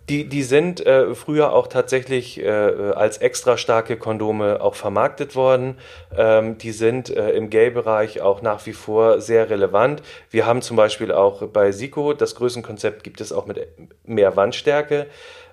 die 0.09 0.29
die 0.29 0.43
sind 0.43 0.85
äh, 0.87 1.15
früher 1.15 1.53
auch 1.53 1.67
tatsächlich 1.67 2.41
äh, 2.41 2.49
als 2.49 3.19
extra 3.19 3.57
starke 3.57 3.97
Kondome 3.97 4.61
auch 4.61 4.75
vermarktet 4.75 5.37
worden. 5.37 5.79
Ähm, 6.17 6.59
die 6.59 6.73
sind 6.73 7.11
äh, 7.11 7.31
im 7.31 7.51
Gay-Bereich 7.51 8.21
auch 8.21 8.43
nach 8.43 8.67
wie 8.67 8.73
vor 8.73 9.21
sehr 9.21 9.51
relevant. 9.51 10.03
Wir 10.31 10.47
haben 10.47 10.63
zum 10.63 10.77
Beispiel 10.77 11.13
auch 11.13 11.47
bei 11.49 11.73
Sico, 11.73 12.13
das 12.13 12.35
Größenkonzept 12.35 13.05
gibt 13.05 13.21
es 13.21 13.33
auch 13.33 13.47
mit 13.47 13.67
mehr 14.05 14.37
Wandstärke. 14.37 15.07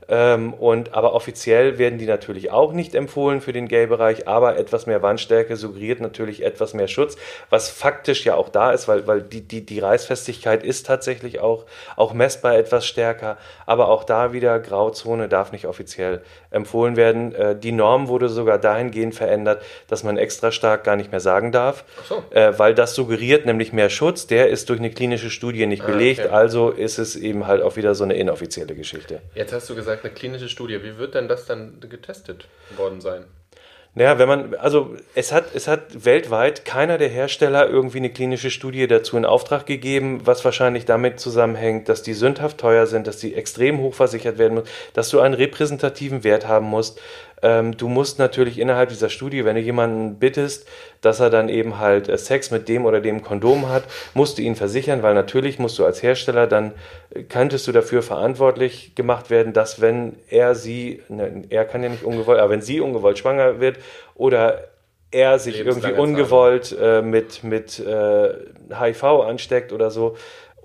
Ähm, 0.09 0.53
und, 0.53 0.93
aber 0.93 1.13
offiziell 1.13 1.77
werden 1.77 1.99
die 1.99 2.05
natürlich 2.05 2.51
auch 2.51 2.73
nicht 2.73 2.95
empfohlen 2.95 3.41
für 3.41 3.53
den 3.53 3.67
Gay-Bereich, 3.67 4.27
aber 4.27 4.57
etwas 4.57 4.85
mehr 4.85 5.01
Wandstärke 5.01 5.55
suggeriert 5.55 5.99
natürlich 5.99 6.43
etwas 6.43 6.73
mehr 6.73 6.87
Schutz, 6.87 7.17
was 7.49 7.69
faktisch 7.69 8.25
ja 8.25 8.35
auch 8.35 8.49
da 8.49 8.71
ist, 8.71 8.87
weil, 8.87 9.07
weil 9.07 9.21
die, 9.21 9.41
die, 9.41 9.65
die 9.65 9.79
Reißfestigkeit 9.79 10.63
ist 10.63 10.85
tatsächlich 10.85 11.39
auch, 11.39 11.65
auch 11.95 12.13
messbar 12.13 12.57
etwas 12.57 12.85
stärker, 12.85 13.37
aber 13.65 13.89
auch 13.89 14.03
da 14.03 14.33
wieder 14.33 14.59
Grauzone 14.59 15.27
darf 15.27 15.51
nicht 15.51 15.65
offiziell 15.65 16.21
empfohlen 16.51 16.95
werden. 16.95 17.35
Äh, 17.35 17.55
die 17.57 17.71
Norm 17.71 18.07
wurde 18.07 18.29
sogar 18.29 18.57
dahingehend 18.57 19.15
verändert, 19.15 19.61
dass 19.87 20.03
man 20.03 20.17
extra 20.17 20.51
stark 20.51 20.83
gar 20.83 20.95
nicht 20.95 21.11
mehr 21.11 21.19
sagen 21.19 21.51
darf, 21.51 21.83
so. 22.07 22.23
äh, 22.31 22.57
weil 22.57 22.73
das 22.73 22.95
suggeriert 22.95 23.45
nämlich 23.45 23.73
mehr 23.73 23.89
Schutz, 23.89 24.27
der 24.27 24.49
ist 24.49 24.69
durch 24.69 24.79
eine 24.79 24.89
klinische 24.89 25.29
Studie 25.29 25.65
nicht 25.65 25.83
ah, 25.83 25.87
belegt, 25.87 26.21
okay. 26.21 26.29
also 26.29 26.69
ist 26.69 26.97
es 26.97 27.15
eben 27.15 27.47
halt 27.47 27.61
auch 27.61 27.75
wieder 27.75 27.95
so 27.95 28.03
eine 28.03 28.15
inoffizielle 28.15 28.75
Geschichte. 28.75 29.21
Jetzt 29.35 29.53
hast 29.53 29.69
du 29.69 29.75
gesagt, 29.75 29.96
gesagt, 29.97 30.05
eine 30.05 30.13
klinische 30.13 30.49
Studie. 30.49 30.83
Wie 30.83 30.97
wird 30.97 31.15
denn 31.15 31.27
das 31.27 31.45
dann 31.45 31.79
getestet 31.79 32.47
worden 32.75 33.01
sein? 33.01 33.25
Naja, 33.95 34.19
wenn 34.19 34.27
man, 34.27 34.55
also 34.55 34.95
es 35.15 35.31
hat, 35.31 35.55
es 35.55 35.67
hat 35.67 36.05
weltweit 36.05 36.65
keiner 36.65 36.99
der 36.99 37.09
Hersteller 37.09 37.67
irgendwie 37.67 37.97
eine 37.97 38.11
klinische 38.11 38.51
Studie 38.51 38.85
dazu 38.85 39.17
in 39.17 39.25
Auftrag 39.25 39.65
gegeben, 39.65 40.21
was 40.23 40.45
wahrscheinlich 40.45 40.85
damit 40.85 41.19
zusammenhängt, 41.19 41.89
dass 41.89 42.03
die 42.03 42.13
sündhaft 42.13 42.59
teuer 42.59 42.85
sind, 42.85 43.07
dass 43.07 43.17
die 43.17 43.33
extrem 43.33 43.79
hoch 43.79 43.95
versichert 43.95 44.37
werden 44.37 44.59
muss, 44.59 44.69
dass 44.93 45.09
du 45.09 45.19
einen 45.19 45.33
repräsentativen 45.33 46.23
Wert 46.23 46.47
haben 46.47 46.67
musst. 46.67 47.01
Ähm, 47.43 47.77
du 47.77 47.87
musst 47.87 48.17
natürlich 48.17 48.57
innerhalb 48.59 48.89
dieser 48.89 49.09
Studie, 49.09 49.45
wenn 49.45 49.55
du 49.55 49.61
jemanden 49.61 50.17
bittest, 50.17 50.67
dass 51.01 51.19
er 51.19 51.29
dann 51.29 51.49
eben 51.49 51.77
halt 51.77 52.09
äh, 52.09 52.17
Sex 52.17 52.49
mit 52.49 52.67
dem 52.67 52.85
oder 52.85 52.99
dem 52.99 53.21
Kondom 53.21 53.69
hat, 53.69 53.83
musst 54.15 54.37
du 54.37 54.41
ihn 54.41 54.55
versichern, 54.55 55.03
weil 55.03 55.13
natürlich 55.13 55.59
musst 55.59 55.77
du 55.77 55.85
als 55.85 56.01
Hersteller 56.01 56.47
dann, 56.47 56.73
äh, 57.11 57.23
könntest 57.23 57.67
du 57.67 57.71
dafür 57.71 58.01
verantwortlich 58.01 58.95
gemacht 58.95 59.29
werden, 59.29 59.53
dass 59.53 59.81
wenn 59.81 60.15
er 60.29 60.55
sie, 60.55 61.03
ne, 61.09 61.43
er 61.49 61.65
kann 61.65 61.83
ja 61.83 61.89
nicht 61.89 62.03
ungewollt, 62.03 62.39
aber 62.39 62.49
wenn 62.49 62.61
sie 62.61 62.79
ungewollt 62.79 63.19
schwanger 63.19 63.59
wird 63.59 63.77
oder 64.15 64.69
er 65.11 65.39
sich 65.39 65.59
irgendwie 65.59 65.93
ungewollt 65.93 66.75
äh, 66.79 67.01
mit, 67.01 67.43
mit 67.43 67.79
äh, 67.79 68.33
HIV 68.77 69.03
ansteckt 69.03 69.71
oder 69.71 69.91
so, 69.91 70.17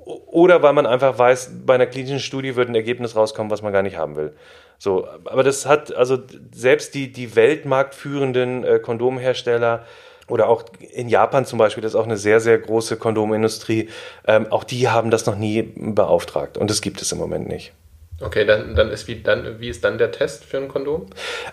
oder 0.05 0.63
weil 0.63 0.73
man 0.73 0.87
einfach 0.87 1.17
weiß, 1.19 1.53
bei 1.65 1.75
einer 1.75 1.87
klinischen 1.87 2.19
Studie 2.19 2.57
wird 2.57 2.69
ein 2.69 2.75
Ergebnis 2.75 3.15
rauskommen, 3.15 3.51
was 3.51 3.63
man 3.63 3.73
gar 3.73 3.83
nicht 3.83 3.97
haben 3.97 4.17
will. 4.17 4.33
So, 4.79 5.07
aber 5.25 5.43
das 5.43 5.67
hat 5.67 5.95
also 5.95 6.19
selbst 6.53 6.95
die, 6.95 7.13
die 7.13 7.37
weltmarktführenden 7.37 8.65
äh, 8.65 8.79
Kondomhersteller 8.79 9.87
oder 10.29 10.49
auch 10.49 10.65
in 10.93 11.09
Japan 11.09 11.45
zum 11.45 11.59
Beispiel, 11.59 11.83
das 11.83 11.93
ist 11.93 11.97
auch 11.97 12.07
eine 12.07 12.17
sehr, 12.17 12.41
sehr 12.41 12.59
große 12.59 12.97
Kondomindustrie, 12.97 13.89
ähm, 14.27 14.51
auch 14.51 14.65
die 14.65 14.89
haben 14.89 15.11
das 15.11 15.27
noch 15.27 15.37
nie 15.37 15.63
beauftragt 15.77 16.57
und 16.57 16.71
das 16.71 16.81
gibt 16.81 17.03
es 17.03 17.13
im 17.13 17.19
Moment 17.19 17.49
nicht. 17.49 17.73
Okay, 18.21 18.45
dann, 18.45 18.77
dann 18.77 18.91
ist 18.91 19.09
wie 19.09 19.21
dann 19.21 19.61
wie 19.61 19.69
ist 19.69 19.83
dann 19.83 19.99
der 19.99 20.13
Test 20.13 20.45
für 20.45 20.57
ein 20.57 20.69
Kondom? 20.69 21.07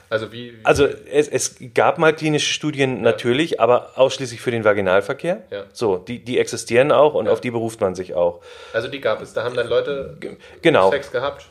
Also 0.10 0.32
wie, 0.32 0.51
wie 0.51 0.65
Also 0.65 0.86
es, 0.86 1.27
es 1.27 1.55
gab 1.73 1.97
mal 1.97 2.13
klinische 2.13 2.53
Studien 2.53 2.97
ja. 2.97 3.01
natürlich, 3.01 3.60
aber 3.60 3.97
ausschließlich 3.97 4.39
für 4.39 4.51
den 4.51 4.63
Vaginalverkehr. 4.63 5.43
Ja. 5.49 5.63
So, 5.73 5.97
die, 5.97 6.23
die 6.23 6.38
existieren 6.38 6.91
auch 6.91 7.15
und 7.15 7.25
ja. 7.25 7.32
auf 7.32 7.41
die 7.41 7.49
beruft 7.49 7.82
man 7.82 7.95
sich 7.95 8.13
auch. 8.13 8.41
Also 8.71 8.88
die 8.88 9.01
gab 9.01 9.21
es, 9.21 9.34
da 9.34 9.43
haben 9.43 9.55
dann 9.55 9.67
Leute 9.67 10.17
genau. 10.62 10.91
Sex 10.91 11.12
gehabt 11.12 11.47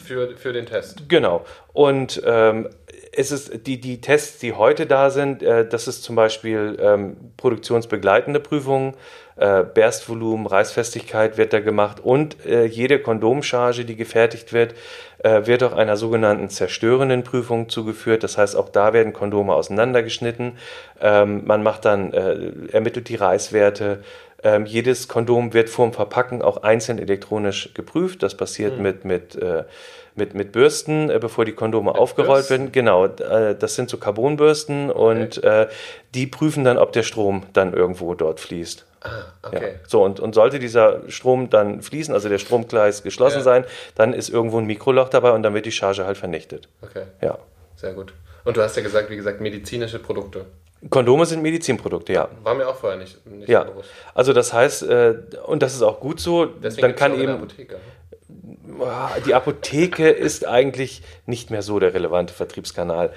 für, 0.00 0.36
für 0.36 0.52
den 0.52 0.66
Test. 0.66 1.08
Genau. 1.08 1.44
Und 1.72 2.22
ähm, 2.24 2.68
es 3.12 3.32
ist 3.32 3.66
die, 3.66 3.80
die 3.80 4.00
Tests, 4.00 4.38
die 4.38 4.52
heute 4.52 4.86
da 4.86 5.10
sind, 5.10 5.42
äh, 5.42 5.66
das 5.66 5.88
ist 5.88 6.02
zum 6.02 6.16
Beispiel 6.16 6.76
ähm, 6.80 7.16
produktionsbegleitende 7.36 8.40
Prüfungen, 8.40 8.94
äh, 9.36 9.64
Berstvolumen, 9.64 10.46
Reißfestigkeit 10.46 11.38
wird 11.38 11.52
da 11.52 11.60
gemacht 11.60 12.00
und 12.00 12.44
äh, 12.44 12.66
jede 12.66 12.98
Kondomcharge, 12.98 13.84
die 13.84 13.96
gefertigt 13.96 14.52
wird, 14.52 14.74
äh, 15.18 15.46
wird 15.46 15.62
auch 15.62 15.72
einer 15.72 15.96
sogenannten 15.96 16.50
zerstörenden 16.50 17.24
Prüfung 17.24 17.68
zugeführt. 17.68 18.22
Das 18.22 18.38
heißt, 18.38 18.54
auch 18.54 18.68
da 18.68 18.92
werden 18.92 19.12
Kondome 19.12 19.54
auseinandergeschnitten. 19.54 20.58
Ähm, 21.00 21.42
man 21.46 21.62
macht 21.62 21.84
dann, 21.84 22.12
äh, 22.12 22.52
ermittelt 22.72 23.08
die 23.08 23.16
Reißwerte, 23.16 24.02
ähm, 24.42 24.66
jedes 24.66 25.08
Kondom 25.08 25.52
wird 25.52 25.68
vorm 25.68 25.92
Verpacken 25.92 26.42
auch 26.42 26.62
einzeln 26.62 26.98
elektronisch 26.98 27.74
geprüft. 27.74 28.22
Das 28.22 28.36
passiert 28.36 28.76
mhm. 28.76 28.82
mit, 28.82 29.04
mit, 29.04 29.36
äh, 29.36 29.64
mit, 30.14 30.34
mit 30.34 30.52
Bürsten, 30.52 31.10
äh, 31.10 31.18
bevor 31.18 31.44
die 31.44 31.52
Kondome 31.52 31.92
mit 31.92 32.00
aufgerollt 32.00 32.48
Bürsten? 32.48 32.50
werden. 32.50 32.72
Genau, 32.72 33.06
äh, 33.06 33.54
das 33.54 33.74
sind 33.74 33.90
so 33.90 33.98
Carbonbürsten 33.98 34.90
und 34.90 35.38
okay. 35.38 35.62
Äh, 35.62 35.68
die 36.14 36.26
prüfen 36.26 36.64
dann, 36.64 36.78
ob 36.78 36.92
der 36.92 37.02
Strom 37.02 37.44
dann 37.52 37.74
irgendwo 37.74 38.14
dort 38.14 38.40
fließt. 38.40 38.86
Ah, 39.02 39.22
okay. 39.42 39.72
Ja. 39.72 39.78
So, 39.86 40.04
und, 40.04 40.20
und 40.20 40.34
sollte 40.34 40.58
dieser 40.58 41.00
Strom 41.08 41.48
dann 41.48 41.80
fließen, 41.80 42.12
also 42.12 42.28
der 42.28 42.38
Stromgleis 42.38 43.02
geschlossen 43.02 43.38
ja. 43.38 43.42
sein, 43.42 43.64
dann 43.94 44.12
ist 44.12 44.28
irgendwo 44.28 44.58
ein 44.58 44.66
Mikroloch 44.66 45.08
dabei 45.08 45.32
und 45.32 45.42
dann 45.42 45.54
wird 45.54 45.64
die 45.64 45.72
Charge 45.72 46.04
halt 46.04 46.18
vernichtet. 46.18 46.68
Okay. 46.82 47.04
Ja. 47.22 47.38
Sehr 47.76 47.94
gut. 47.94 48.12
Und 48.44 48.56
du 48.56 48.62
hast 48.62 48.76
ja 48.76 48.82
gesagt, 48.82 49.10
wie 49.10 49.16
gesagt, 49.16 49.40
medizinische 49.40 49.98
Produkte. 49.98 50.46
Kondome 50.88 51.26
sind 51.26 51.42
Medizinprodukte, 51.42 52.12
ja. 52.12 52.28
War 52.42 52.54
mir 52.54 52.66
auch 52.66 52.76
vorher 52.76 52.98
nicht, 52.98 53.26
nicht 53.26 53.48
ja. 53.48 53.64
bewusst. 53.64 53.90
Also 54.14 54.32
das 54.32 54.52
heißt, 54.52 54.82
äh, 54.84 55.14
und 55.46 55.62
das 55.62 55.74
ist 55.74 55.82
auch 55.82 56.00
gut 56.00 56.20
so, 56.20 56.46
Deswegen 56.46 56.88
dann 56.88 56.96
kann 56.96 57.20
eben... 57.20 57.32
Apotheke. 57.32 57.76
Die 59.26 59.34
Apotheke 59.34 60.08
ist 60.08 60.46
eigentlich 60.46 61.02
nicht 61.26 61.50
mehr 61.50 61.60
so 61.60 61.78
der 61.78 61.92
relevante 61.92 62.32
Vertriebskanal. 62.32 63.12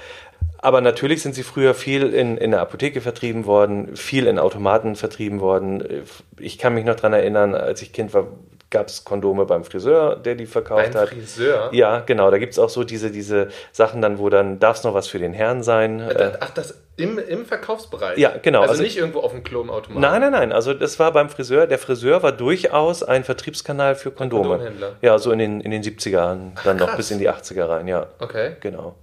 Aber 0.58 0.82
natürlich 0.82 1.22
sind 1.22 1.36
sie 1.36 1.44
früher 1.44 1.74
viel 1.74 2.14
in, 2.14 2.38
in 2.38 2.52
der 2.52 2.62
Apotheke 2.62 3.02
vertrieben 3.02 3.46
worden, 3.46 3.96
viel 3.96 4.28
in 4.28 4.40
Automaten 4.40 4.96
vertrieben 4.96 5.40
worden. 5.40 6.04
Ich 6.40 6.58
kann 6.58 6.74
mich 6.74 6.86
noch 6.86 6.96
daran 6.96 7.14
erinnern, 7.14 7.54
als 7.54 7.82
ich 7.82 7.94
Kind 7.94 8.14
war, 8.14 8.28
gab 8.74 8.88
es 8.88 9.06
Kondome 9.06 9.46
beim 9.46 9.64
Friseur, 9.64 10.18
der 10.18 10.36
die 10.36 10.46
verkauft 10.46 10.92
beim 10.92 11.02
hat. 11.02 11.10
Friseur? 11.10 11.70
Ja, 11.72 12.00
genau. 12.02 12.30
Da 12.30 12.38
gibt 12.38 12.52
es 12.52 12.60
auch 12.60 12.70
so 12.70 12.84
diese, 12.84 13.12
diese 13.12 13.48
Sachen 13.72 14.02
dann, 14.02 14.20
wo 14.20 14.28
dann 14.30 14.60
darf 14.60 14.78
es 14.78 14.84
noch 14.84 14.94
was 14.94 15.08
für 15.08 15.20
den 15.20 15.32
Herrn 15.32 15.64
sein. 15.64 16.04
Ach, 16.42 16.50
das 16.50 16.76
im, 16.96 17.18
im 17.18 17.46
Verkaufsbereich? 17.46 18.18
Ja, 18.18 18.34
genau. 18.42 18.62
Also, 18.62 18.72
also 18.72 18.84
nicht 18.84 18.98
irgendwo 18.98 19.22
auf 19.22 19.32
dem 19.32 19.44
Klo 19.44 19.62
im 19.62 19.70
Automaten? 19.70 20.02
Nein, 20.02 20.22
nein, 20.22 20.32
nein. 20.32 20.52
Also 20.52 20.74
das 20.74 21.00
war 21.00 21.12
beim 21.12 21.30
Friseur. 21.30 21.66
Der 21.66 21.80
Friseur 21.80 22.22
war 22.22 22.32
durchaus 22.32 23.04
ein 23.04 23.24
Vertriebskanal 23.24 23.96
für 23.96 24.12
Kondome. 24.12 24.72
Ja, 25.02 25.18
so 25.18 25.32
in 25.32 25.40
den, 25.40 25.62
in 25.62 25.72
den 25.72 25.82
70ern, 25.82 26.52
dann 26.64 26.82
Ach, 26.82 26.88
noch 26.88 26.96
bis 26.96 27.10
in 27.12 27.20
die 27.20 27.30
80er 27.30 27.68
rein, 27.68 27.88
ja. 27.88 28.08
Okay. 28.20 28.58
Genau. 28.60 28.96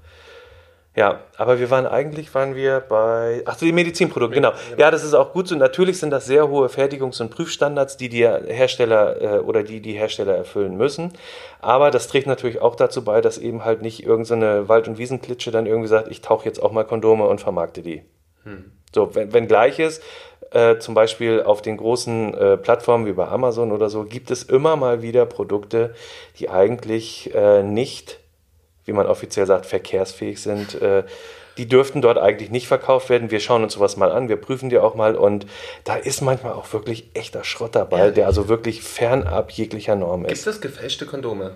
Ja, 0.96 1.20
aber 1.36 1.60
wir 1.60 1.70
waren 1.70 1.86
eigentlich, 1.86 2.34
waren 2.34 2.56
wir 2.56 2.80
bei, 2.80 3.42
ach 3.44 3.56
so, 3.56 3.64
die 3.64 3.72
Medizinprodukte, 3.72 4.34
genau. 4.34 4.52
Ja, 4.76 4.90
das 4.90 5.04
ist 5.04 5.14
auch 5.14 5.32
gut 5.32 5.46
so. 5.46 5.54
Natürlich 5.54 6.00
sind 6.00 6.10
das 6.10 6.26
sehr 6.26 6.48
hohe 6.48 6.68
Fertigungs- 6.68 7.20
und 7.20 7.30
Prüfstandards, 7.30 7.96
die 7.96 8.08
die 8.08 8.26
Hersteller 8.26 9.22
äh, 9.22 9.38
oder 9.38 9.62
die 9.62 9.80
die 9.80 9.92
Hersteller 9.92 10.34
erfüllen 10.34 10.76
müssen. 10.76 11.12
Aber 11.60 11.92
das 11.92 12.08
trägt 12.08 12.26
natürlich 12.26 12.60
auch 12.60 12.74
dazu 12.74 13.04
bei, 13.04 13.20
dass 13.20 13.38
eben 13.38 13.64
halt 13.64 13.82
nicht 13.82 14.04
irgendeine 14.04 14.62
so 14.62 14.68
Wald- 14.68 14.88
und 14.88 14.98
Wiesenklitsche 14.98 15.52
dann 15.52 15.66
irgendwie 15.66 15.88
sagt, 15.88 16.08
ich 16.08 16.22
tauche 16.22 16.44
jetzt 16.44 16.60
auch 16.60 16.72
mal 16.72 16.84
Kondome 16.84 17.26
und 17.26 17.40
vermarkte 17.40 17.82
die. 17.82 18.02
Hm. 18.42 18.72
So, 18.92 19.14
wenn, 19.14 19.32
wenn 19.32 19.46
gleich 19.46 19.78
ist, 19.78 20.02
äh, 20.50 20.78
zum 20.78 20.94
Beispiel 20.94 21.42
auf 21.42 21.62
den 21.62 21.76
großen 21.76 22.34
äh, 22.34 22.56
Plattformen 22.56 23.06
wie 23.06 23.12
bei 23.12 23.28
Amazon 23.28 23.70
oder 23.70 23.88
so, 23.88 24.04
gibt 24.04 24.30
es 24.30 24.42
immer 24.42 24.74
mal 24.74 25.02
wieder 25.02 25.24
Produkte, 25.26 25.94
die 26.38 26.48
eigentlich 26.48 27.32
äh, 27.34 27.62
nicht 27.62 28.19
wie 28.90 28.92
man 28.92 29.06
offiziell 29.06 29.46
sagt, 29.46 29.66
verkehrsfähig 29.66 30.42
sind, 30.42 30.74
äh, 30.82 31.04
die 31.58 31.68
dürften 31.68 32.02
dort 32.02 32.18
eigentlich 32.18 32.50
nicht 32.50 32.66
verkauft 32.66 33.08
werden. 33.08 33.30
Wir 33.30 33.38
schauen 33.38 33.62
uns 33.62 33.74
sowas 33.74 33.96
mal 33.96 34.10
an, 34.10 34.28
wir 34.28 34.36
prüfen 34.36 34.68
die 34.68 34.78
auch 34.78 34.96
mal 34.96 35.14
und 35.14 35.46
da 35.84 35.94
ist 35.94 36.22
manchmal 36.22 36.54
auch 36.54 36.72
wirklich 36.72 37.08
echter 37.14 37.44
Schrott 37.44 37.76
dabei, 37.76 38.06
ja. 38.06 38.10
der 38.10 38.26
also 38.26 38.48
wirklich 38.48 38.82
fernab 38.82 39.52
jeglicher 39.52 39.94
Norm 39.94 40.24
ist. 40.24 40.44
Gibt 40.44 40.46
es 40.48 40.60
gefälschte 40.60 41.06
Kondome? 41.06 41.52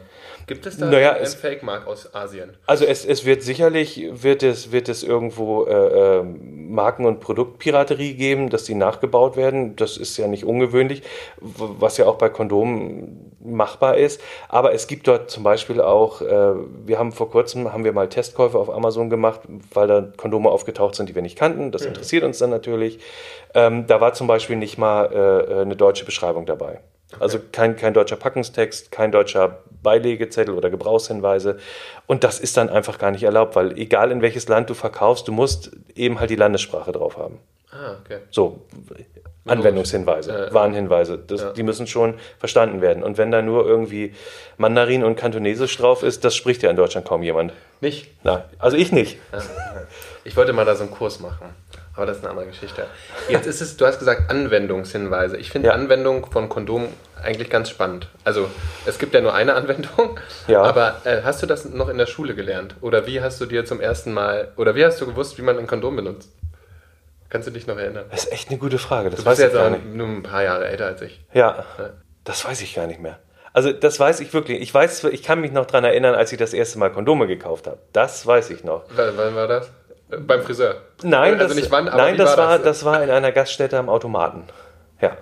Gibt 0.47 0.67
es 0.67 0.77
da 0.77 0.87
naja, 0.87 1.13
einen 1.13 1.27
Fake-Mark 1.27 1.87
aus 1.87 2.15
Asien? 2.15 2.57
Also 2.67 2.85
es, 2.85 3.05
es 3.05 3.25
wird 3.25 3.43
sicherlich, 3.43 4.07
wird 4.11 4.43
es, 4.43 4.73
wird 4.73 4.89
es 4.89 5.03
irgendwo 5.03 5.65
äh, 5.65 6.19
ähm, 6.19 6.73
Marken- 6.75 7.07
und 7.07 7.21
Produktpiraterie 7.21 8.15
geben, 8.15 8.51
dass 8.51 8.65
die 8.65 8.75
nachgebaut 8.75 9.37
werden. 9.37 9.77
Das 9.77 9.97
ist 9.97 10.17
ja 10.17 10.27
nicht 10.27 10.45
ungewöhnlich, 10.45 11.03
was 11.41 11.97
ja 11.97 12.07
auch 12.07 12.17
bei 12.17 12.29
Kondomen 12.29 13.35
machbar 13.45 13.97
ist. 13.97 14.21
Aber 14.49 14.75
es 14.75 14.87
gibt 14.87 15.07
dort 15.07 15.31
zum 15.31 15.43
Beispiel 15.43 15.81
auch, 15.81 16.21
äh, 16.21 16.55
wir 16.87 16.99
haben 16.99 17.13
vor 17.13 17.31
kurzem, 17.31 17.73
haben 17.73 17.85
wir 17.85 17.93
mal 17.93 18.09
Testkäufe 18.09 18.59
auf 18.59 18.71
Amazon 18.71 19.11
gemacht, 19.11 19.41
weil 19.73 19.87
da 19.87 20.09
Kondome 20.17 20.51
aufgetaucht 20.51 20.95
sind, 20.95 21.09
die 21.09 21.15
wir 21.15 21.23
nicht 21.23 21.39
kannten. 21.39 21.71
Das 21.71 21.83
mhm. 21.83 21.89
interessiert 21.89 22.25
uns 22.25 22.39
dann 22.39 22.51
natürlich. 22.51 22.99
Ähm, 23.55 23.87
da 23.87 24.01
war 24.01 24.13
zum 24.15 24.27
Beispiel 24.27 24.57
nicht 24.57 24.79
mal 24.79 25.07
äh, 25.13 25.61
eine 25.63 25.77
deutsche 25.77 26.05
Beschreibung 26.05 26.47
dabei. 26.47 26.81
Also 27.21 27.39
kein, 27.53 27.77
kein 27.77 27.95
deutscher 27.95 28.17
Packungstext, 28.17 28.91
kein 28.91 29.13
deutscher 29.13 29.63
Beilegezettel 29.83 30.55
oder 30.55 30.71
Gebrauchshinweise. 30.71 31.59
Und 32.07 32.25
das 32.25 32.41
ist 32.41 32.57
dann 32.57 32.69
einfach 32.69 32.99
gar 32.99 33.11
nicht 33.11 33.23
erlaubt, 33.23 33.57
weil 33.57 33.79
egal 33.79 34.11
in 34.11 34.23
welches 34.23 34.49
Land 34.49 34.71
du 34.71 34.75
verkaufst, 34.75 35.29
du 35.29 35.33
musst 35.33 35.71
eben 35.95 36.19
halt 36.19 36.31
die 36.31 36.37
Landessprache 36.37 36.93
drauf 36.93 37.17
haben. 37.17 37.39
Ah, 37.71 37.97
okay. 38.01 38.19
So, 38.31 38.63
Anwendungshinweise, 39.47 40.49
äh, 40.49 40.55
Warnhinweise, 40.55 41.19
das, 41.19 41.41
ja. 41.41 41.53
die 41.53 41.63
müssen 41.63 41.87
schon 41.87 42.15
verstanden 42.39 42.81
werden. 42.81 43.03
Und 43.03 43.19
wenn 43.19 43.31
da 43.31 43.43
nur 43.43 43.67
irgendwie 43.67 44.15
Mandarin 44.57 45.05
und 45.05 45.17
Kantonesisch 45.17 45.77
drauf 45.77 46.03
ist, 46.03 46.25
das 46.25 46.35
spricht 46.35 46.63
ja 46.63 46.71
in 46.71 46.77
Deutschland 46.77 47.07
kaum 47.07 47.23
jemand. 47.23 47.53
Nicht? 47.81 48.11
Nein, 48.25 48.43
also 48.59 48.77
ich 48.77 48.93
nicht. 48.93 49.19
Ich 50.25 50.37
wollte 50.37 50.55
mal 50.55 50.65
da 50.65 50.75
so 50.75 50.85
einen 50.85 50.93
Kurs 50.93 51.21
machen. 51.21 51.55
Aber 51.97 52.07
das 52.07 52.17
ist 52.17 52.23
eine 52.25 52.31
andere 52.31 52.47
Geschichte. 52.49 52.87
Jetzt 53.29 53.47
ist 53.47 53.61
es, 53.61 53.77
du 53.77 53.87
hast 53.87 54.01
gesagt 54.01 54.29
Anwendungshinweise. 54.31 55.37
Ich 55.37 55.51
finde 55.51 55.69
ja. 55.69 55.75
Anwendung 55.75 56.27
von 56.31 56.49
Kondom 56.49 56.89
eigentlich 57.23 57.51
ganz 57.51 57.71
spannend. 57.71 58.09
Also 58.25 58.49
es 58.85 58.99
gibt 58.99 59.15
ja 59.15 59.21
nur 59.21 59.33
eine 59.35 59.55
Anwendung, 59.55 60.19
Ja. 60.49 60.63
aber 60.63 61.01
äh, 61.05 61.23
hast 61.23 61.43
du 61.43 61.47
das 61.47 61.65
noch 61.67 61.89
in 61.89 61.97
der 61.99 62.07
Schule 62.07 62.35
gelernt? 62.35 62.75
Oder 62.81 63.07
wie 63.07 63.21
hast 63.21 63.41
du 63.41 63.47
dir 63.47 63.65
zum 63.65 63.81
ersten 63.81 64.13
Mal, 64.13 64.53
oder 64.57 64.75
wie 64.75 64.85
hast 64.85 65.01
du 65.01 65.07
gewusst, 65.07 65.39
wie 65.39 65.43
man 65.43 65.59
ein 65.59 65.67
Kondom 65.69 65.95
benutzt? 65.97 66.33
Kannst 67.31 67.47
du 67.49 67.53
dich 67.53 67.67
noch 67.67 67.77
erinnern? 67.79 68.05
Das 68.11 68.25
ist 68.25 68.33
echt 68.33 68.49
eine 68.51 68.59
gute 68.59 68.79
Frage. 68.79 69.11
Das 69.11 69.21
Du 69.21 69.27
weiß 69.27 69.39
bist 69.39 69.49
ich 69.49 69.53
jetzt 69.55 69.55
gar 69.61 69.67
auch 69.67 69.71
nicht. 69.71 69.95
nur 69.95 70.07
ein 70.07 70.23
paar 70.23 70.43
Jahre 70.43 70.67
älter 70.69 70.87
als 70.87 71.01
ich. 71.03 71.25
Ja, 71.33 71.65
Ja. 71.79 71.91
das 72.25 72.45
weiß 72.45 72.61
ich 72.63 72.75
gar 72.75 72.87
nicht 72.87 73.01
mehr. 73.01 73.19
Also 73.53 73.73
das 73.73 74.01
weiß 74.01 74.19
ich 74.19 74.35
wirklich. 74.35 74.61
Ich 74.61 74.75
weiß, 74.75 75.05
ich 75.05 75.23
kann 75.23 75.41
mich 75.41 75.53
noch 75.53 75.65
daran 75.67 75.85
erinnern, 75.85 76.17
als 76.17 76.33
ich 76.33 76.39
das 76.39 76.53
erste 76.53 76.79
Mal 76.81 76.91
Kondome 76.91 77.29
gekauft 77.29 77.69
habe. 77.69 77.79
Das 77.93 78.27
weiß 78.27 78.51
ich 78.51 78.65
noch. 78.65 78.83
W 78.91 79.03
wann 79.17 79.35
war 79.37 79.47
das? 79.47 79.71
Beim 80.19 80.43
Friseur? 80.43 80.77
Nein, 81.03 81.35
also 81.35 81.49
das, 81.49 81.57
nicht 81.57 81.71
wann, 81.71 81.89
aber 81.89 81.97
nein, 81.97 82.17
das 82.17 82.37
war, 82.37 82.59
das? 82.59 82.63
das 82.65 82.85
war 82.85 83.03
in 83.03 83.11
einer 83.11 83.33
Gaststätte 83.33 83.79
am 83.79 83.89
Automaten. 83.89 84.45
Ja. 85.01 85.17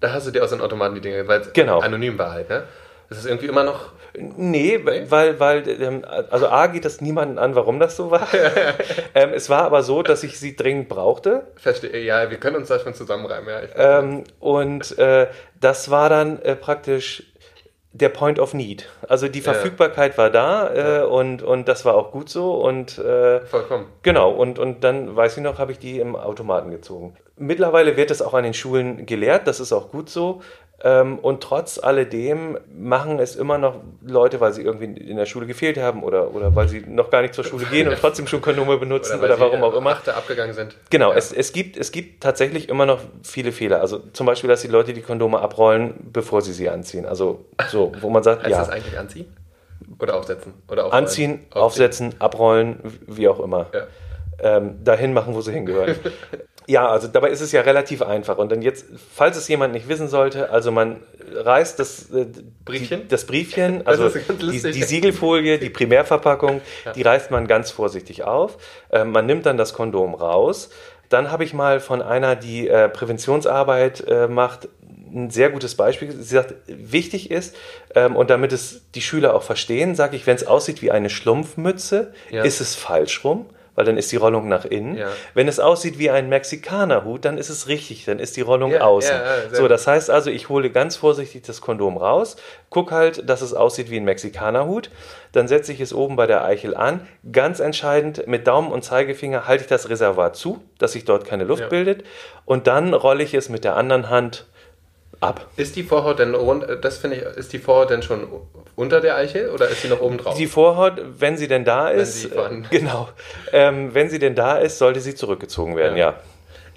Da 0.00 0.12
hast 0.12 0.26
du 0.26 0.30
dir 0.30 0.44
aus 0.44 0.50
den 0.50 0.60
Automaten 0.60 0.94
die 0.94 1.00
Dinge, 1.00 1.26
weil 1.26 1.40
es 1.40 1.52
Genau. 1.52 1.80
anonym 1.80 2.18
war 2.18 2.32
halt, 2.32 2.48
ne? 2.48 2.64
Das 3.08 3.18
ist 3.18 3.26
irgendwie 3.26 3.46
immer 3.46 3.62
noch. 3.62 3.92
Nee, 4.14 4.80
weil, 4.84 5.38
weil, 5.38 5.68
ähm, 5.80 6.04
also 6.30 6.48
A 6.48 6.66
geht 6.66 6.84
das 6.84 7.00
niemanden 7.00 7.38
an, 7.38 7.54
warum 7.54 7.78
das 7.78 7.96
so 7.96 8.10
war. 8.10 8.26
ähm, 9.14 9.30
es 9.32 9.48
war 9.48 9.62
aber 9.62 9.82
so, 9.82 10.02
dass 10.02 10.24
ich 10.24 10.40
sie 10.40 10.56
dringend 10.56 10.88
brauchte. 10.88 11.46
Verstehe, 11.56 11.98
ja, 12.02 12.30
wir 12.30 12.38
können 12.38 12.56
uns 12.56 12.68
da 12.68 12.78
schon 12.78 12.94
zusammenreimen, 12.94 13.48
ja. 13.48 13.98
Ähm, 14.00 14.24
und 14.40 14.98
äh, 14.98 15.28
das 15.60 15.90
war 15.90 16.08
dann 16.08 16.40
äh, 16.42 16.56
praktisch 16.56 17.22
der 17.96 18.08
Point 18.10 18.38
of 18.38 18.54
Need. 18.54 18.88
Also 19.08 19.28
die 19.28 19.40
Ja. 19.40 19.52
Verfügbarkeit 19.52 20.18
war 20.18 20.30
da 20.30 21.02
äh, 21.02 21.04
und, 21.04 21.42
und 21.42 21.68
das 21.68 21.84
war 21.84 21.94
auch 21.94 22.12
gut 22.12 22.28
so. 22.28 22.54
Und 22.54 22.98
äh, 22.98 23.40
vollkommen. 23.40 23.86
Genau, 24.02 24.30
und, 24.30 24.58
und 24.58 24.84
dann, 24.84 25.16
weiß 25.16 25.36
ich 25.36 25.42
noch, 25.42 25.58
habe 25.58 25.72
ich 25.72 25.78
die 25.78 25.98
im 25.98 26.14
Automaten 26.16 26.70
gezogen. 26.70 27.16
Mittlerweile 27.38 27.96
wird 27.96 28.10
es 28.10 28.22
auch 28.22 28.34
an 28.34 28.44
den 28.44 28.54
Schulen 28.54 29.04
gelehrt, 29.06 29.46
das 29.46 29.60
ist 29.60 29.72
auch 29.72 29.90
gut 29.90 30.08
so. 30.08 30.42
Ähm, 30.84 31.18
und 31.20 31.42
trotz 31.42 31.78
alledem 31.78 32.58
machen 32.76 33.18
es 33.18 33.34
immer 33.34 33.56
noch 33.56 33.76
Leute, 34.02 34.40
weil 34.40 34.52
sie 34.52 34.60
irgendwie 34.62 34.84
in 35.00 35.16
der 35.16 35.24
Schule 35.24 35.46
gefehlt 35.46 35.78
haben 35.78 36.02
oder, 36.02 36.34
oder 36.34 36.54
weil 36.54 36.68
sie 36.68 36.80
noch 36.80 37.10
gar 37.10 37.22
nicht 37.22 37.32
zur 37.32 37.44
Schule 37.44 37.64
gehen 37.64 37.88
und 37.88 37.96
trotzdem 37.98 38.26
schon 38.26 38.42
Kondome 38.42 38.76
benutzen 38.76 39.18
oder, 39.18 39.30
weil 39.30 39.40
warum 39.40 39.60
sie, 39.60 39.64
auch 39.66 39.72
äh, 39.74 39.78
immer. 39.78 39.90
Achte 39.90 40.14
abgegangen 40.14 40.52
sind. 40.54 40.76
Genau, 40.90 41.12
Ja. 41.12 41.16
es, 41.16 41.32
es, 41.32 41.52
gibt, 41.54 41.78
es 41.78 41.92
gibt 41.92 42.22
tatsächlich 42.22 42.68
immer 42.68 42.84
noch 42.84 43.00
viele 43.22 43.52
Fehler. 43.52 43.80
Also 43.80 44.00
zum 44.12 44.26
Beispiel, 44.26 44.48
dass 44.48 44.60
die 44.60 44.68
Leute 44.68 44.92
die 44.92 45.00
Kondome 45.00 45.40
abrollen, 45.40 45.94
bevor 46.12 46.42
sie 46.42 46.52
sie 46.52 46.68
anziehen. 46.68 47.06
Also 47.06 47.46
so, 47.68 47.92
wo 48.02 48.10
man 48.10 48.22
sagt, 48.22 48.42
Heißt 48.42 48.50
ja, 48.50 48.58
das 48.58 48.68
eigentlich 48.68 48.98
anziehen? 48.98 49.34
Oder 49.98 50.14
aufsetzen? 50.16 50.52
Oder 50.68 50.84
aufrollen? 50.86 51.04
anziehen, 51.04 51.40
aufsetzen, 51.52 52.14
abrollen, 52.18 52.80
wie 53.06 53.28
auch 53.28 53.40
immer. 53.40 53.66
Ja. 53.72 54.56
ähm, 54.58 54.84
dahin 54.84 55.14
machen, 55.14 55.34
wo 55.34 55.40
sie 55.40 55.52
hingehören. 55.52 55.94
ja, 56.66 56.88
also 56.88 57.08
dabei 57.08 57.30
ist 57.30 57.40
es 57.40 57.52
ja 57.52 57.60
relativ 57.60 58.02
einfach. 58.02 58.38
Und 58.38 58.50
dann 58.50 58.62
jetzt, 58.62 58.86
falls 59.14 59.36
es 59.36 59.48
jemand 59.48 59.72
nicht 59.72 59.88
wissen 59.88 60.08
sollte, 60.08 60.50
also 60.50 60.72
man 60.72 61.00
reißt 61.32 61.78
das 61.78 62.10
äh, 62.10 62.26
Briefchen? 62.64 63.02
Die, 63.02 63.08
das 63.08 63.24
Briefchen, 63.24 63.84
Das 63.84 64.00
also 64.00 64.18
ganz 64.18 64.40
die, 64.40 64.72
die 64.72 64.82
Siegelfolie, 64.82 65.58
die 65.58 65.70
Primärverpackung, 65.70 66.60
die 66.94 67.02
reißt 67.02 67.30
man 67.30 67.46
ganz 67.46 67.70
vorsichtig 67.70 68.24
auf. 68.24 68.58
Ähm, 68.90 69.12
man 69.12 69.26
nimmt 69.26 69.46
dann 69.46 69.56
das 69.56 69.74
Kondom 69.74 70.14
raus. 70.14 70.70
Dann 71.08 71.30
habe 71.30 71.44
ich 71.44 71.54
mal 71.54 71.78
von 71.78 72.02
einer, 72.02 72.34
die 72.34 72.66
äh, 72.68 72.88
Präventionsarbeit 72.88 74.04
äh, 74.08 74.26
macht, 74.28 74.68
ein 75.14 75.30
sehr 75.30 75.50
gutes 75.50 75.76
Beispiel. 75.76 76.10
Sie 76.12 76.34
sagt, 76.34 76.54
wichtig 76.66 77.30
ist, 77.30 77.54
ähm, 77.94 78.16
und 78.16 78.28
damit 78.28 78.52
es 78.52 78.82
die 78.94 79.00
Schüler 79.00 79.34
auch 79.34 79.44
verstehen, 79.44 79.94
sage 79.94 80.16
ich, 80.16 80.26
wenn 80.26 80.34
es 80.36 80.46
aussieht 80.46 80.82
wie 80.82 80.90
eine 80.90 81.10
Schlumpfmütze, 81.10 82.12
Ja. 82.30 82.42
ist 82.42 82.60
es 82.60 82.74
falsch 82.74 83.24
rum, 83.24 83.46
weil 83.76 83.84
dann 83.84 83.96
ist 83.96 84.10
die 84.10 84.16
Rollung 84.16 84.48
nach 84.48 84.64
innen. 84.64 84.96
Ja. 84.96 85.08
Wenn 85.34 85.46
es 85.46 85.60
aussieht 85.60 85.98
wie 86.00 86.10
ein 86.10 86.28
Mexikanerhut, 86.28 87.24
dann 87.24 87.38
ist 87.38 87.50
es 87.50 87.68
richtig, 87.68 88.04
dann 88.06 88.18
ist 88.18 88.36
die 88.36 88.40
Rollung 88.40 88.72
Ja, 88.72 88.80
außen. 88.80 89.14
ja, 89.14 89.54
so, 89.54 89.68
das 89.68 89.86
heißt 89.86 90.10
also, 90.10 90.30
ich 90.30 90.48
hole 90.48 90.70
ganz 90.70 90.96
vorsichtig 90.96 91.42
das 91.42 91.60
Kondom 91.60 91.96
raus, 91.96 92.36
guck 92.70 92.90
halt, 92.90 93.28
dass 93.28 93.42
es 93.42 93.54
aussieht 93.54 93.90
wie 93.90 93.98
ein 93.98 94.04
Mexikanerhut, 94.04 94.90
dann 95.32 95.46
setze 95.46 95.72
ich 95.72 95.80
es 95.80 95.92
oben 95.94 96.16
bei 96.16 96.26
der 96.26 96.44
Eichel 96.44 96.74
an. 96.76 97.06
Ganz 97.30 97.60
entscheidend, 97.60 98.26
mit 98.26 98.46
Daumen 98.46 98.72
und 98.72 98.82
Zeigefinger 98.82 99.46
halte 99.46 99.62
ich 99.64 99.68
das 99.68 99.88
Reservoir 99.88 100.32
zu, 100.32 100.62
dass 100.78 100.92
sich 100.92 101.04
dort 101.04 101.24
keine 101.26 101.44
Luft 101.44 101.68
bildet 101.68 102.04
und 102.46 102.66
dann 102.66 102.94
rolle 102.94 103.22
ich 103.22 103.34
es 103.34 103.48
mit 103.48 103.62
der 103.64 103.76
anderen 103.76 104.10
Hand 104.10 104.46
ab. 105.20 105.46
Ist 105.56 105.76
die 105.76 105.82
Vorhaut 105.82 106.18
denn 106.18 106.34
rund, 106.34 106.66
das 106.82 106.98
finde 106.98 107.16
ich, 107.16 107.22
ist 107.22 107.52
die 107.52 107.58
Vorhaut 107.58 107.90
denn 107.90 108.02
schon 108.02 108.26
unter 108.74 109.00
der 109.00 109.16
Eichel 109.16 109.50
oder 109.50 109.68
ist 109.68 109.82
sie 109.82 109.88
noch 109.88 110.00
oben 110.00 110.18
drauf? 110.18 110.36
Die 110.36 110.46
Vorhaut, 110.46 110.94
wenn 111.18 111.36
sie 111.36 111.48
denn 111.48 111.64
da 111.64 111.88
ist, 111.88 112.26
vorhanden 112.26 112.64
äh, 112.70 112.78
genau, 112.78 113.08
ähm, 113.52 113.94
wenn 113.94 114.08
sie 114.10 114.18
denn 114.18 114.34
da 114.34 114.58
ist, 114.58 114.78
sollte 114.78 115.00
sie 115.00 115.14
zurückgezogen 115.14 115.76
werden, 115.76 115.96
Ja. 115.96 116.10
ja. 116.10 116.20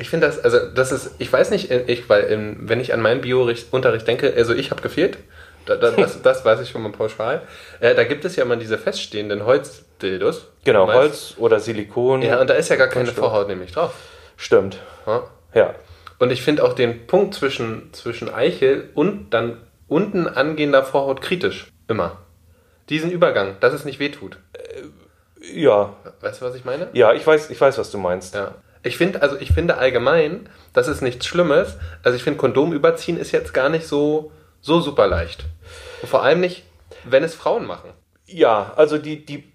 Ich 0.02 0.10
finde 0.10 0.28
das, 0.28 0.42
also 0.42 0.60
das 0.74 0.94
ist, 0.94 1.12
ich 1.18 1.32
weiß 1.32 1.52
nicht, 1.52 1.70
ich, 1.72 2.08
weil 2.08 2.32
ähm, 2.32 2.56
wenn 2.62 2.80
ich 2.80 2.94
an 2.94 3.02
meinen 3.02 3.20
Bio-Unterricht 3.20 4.08
denke, 4.08 4.34
also 4.34 4.54
ich 4.54 4.72
habe 4.72 4.82
gefehlt, 4.82 5.18
da, 5.66 5.76
da, 5.76 5.92
das, 5.92 6.22
das 6.24 6.46
weiß 6.46 6.62
ich 6.62 6.70
schon 6.70 6.82
mal 6.84 6.94
pauschal. 6.94 7.42
Äh, 7.82 7.96
da 7.96 8.06
gibt 8.06 8.24
es 8.24 8.38
ja 8.38 8.44
immer 8.46 8.56
diese 8.56 8.78
feststehenden 8.78 9.46
Holzdildos. 9.46 10.48
Genau, 10.64 10.88
Holz 10.88 11.36
oder 11.38 11.60
Silikon. 11.60 12.22
Ja, 12.22 12.40
und 12.40 12.50
da 12.50 12.54
ist 12.54 12.70
ja 12.70 12.78
gar 12.78 12.88
keine. 12.88 13.08
Vorhaut 13.12 13.50
nämlich 13.50 13.74
drauf. 13.74 13.94
Stimmt, 14.38 14.80
Ja. 15.06 15.24
ja. 15.54 15.76
Und 16.20 16.32
ich 16.32 16.42
finde 16.42 16.64
auch 16.64 16.74
den 16.74 17.08
Punkt 17.08 17.34
zwischen, 17.34 17.94
zwischen 17.94 18.30
Eichel 18.34 18.90
und 18.94 19.32
dann 19.32 19.58
unten 19.88 20.28
angehender 20.28 20.84
Vorhaut 20.84 21.22
kritisch. 21.22 21.72
Immer. 21.88 22.18
Diesen 22.90 23.10
Übergang, 23.12 23.56
dass 23.62 23.74
es 23.74 23.86
nicht 23.86 24.00
wehtut. 24.00 24.38
Ja, 25.54 25.96
Weißt 26.22 26.42
du, 26.42 26.46
was 26.46 26.56
ich 26.56 26.66
meine? 26.66 26.90
ja, 26.94 27.14
ich 27.14 27.26
weiß, 27.26 27.50
ich 27.50 27.60
weiß, 27.60 27.78
was 27.78 27.92
du 27.92 27.98
meinst. 27.98 28.36
Ja. 28.36 28.56
Ich 28.84 28.98
finde, 28.98 29.22
also 29.22 29.38
ich 29.40 29.52
finde 29.52 29.78
allgemein, 29.78 30.50
das 30.74 30.88
ist 30.88 31.02
nichts 31.02 31.26
Schlimmes. 31.26 31.78
Also 32.04 32.16
ich 32.16 32.24
finde, 32.24 32.38
Kondom 32.38 32.74
überziehen 32.74 33.18
ist 33.18 33.32
jetzt 33.32 33.54
gar 33.54 33.70
nicht 33.70 33.88
so, 33.88 34.32
so 34.62 34.82
super 34.82 35.08
leicht. 35.08 35.46
Und 36.02 36.10
vor 36.10 36.24
allem 36.24 36.42
nicht, 36.42 36.64
wenn 37.04 37.24
es 37.24 37.36
Frauen 37.36 37.66
machen. 37.66 37.92
Ja, 38.26 38.74
also 38.76 38.98
die, 38.98 39.26
die 39.26 39.52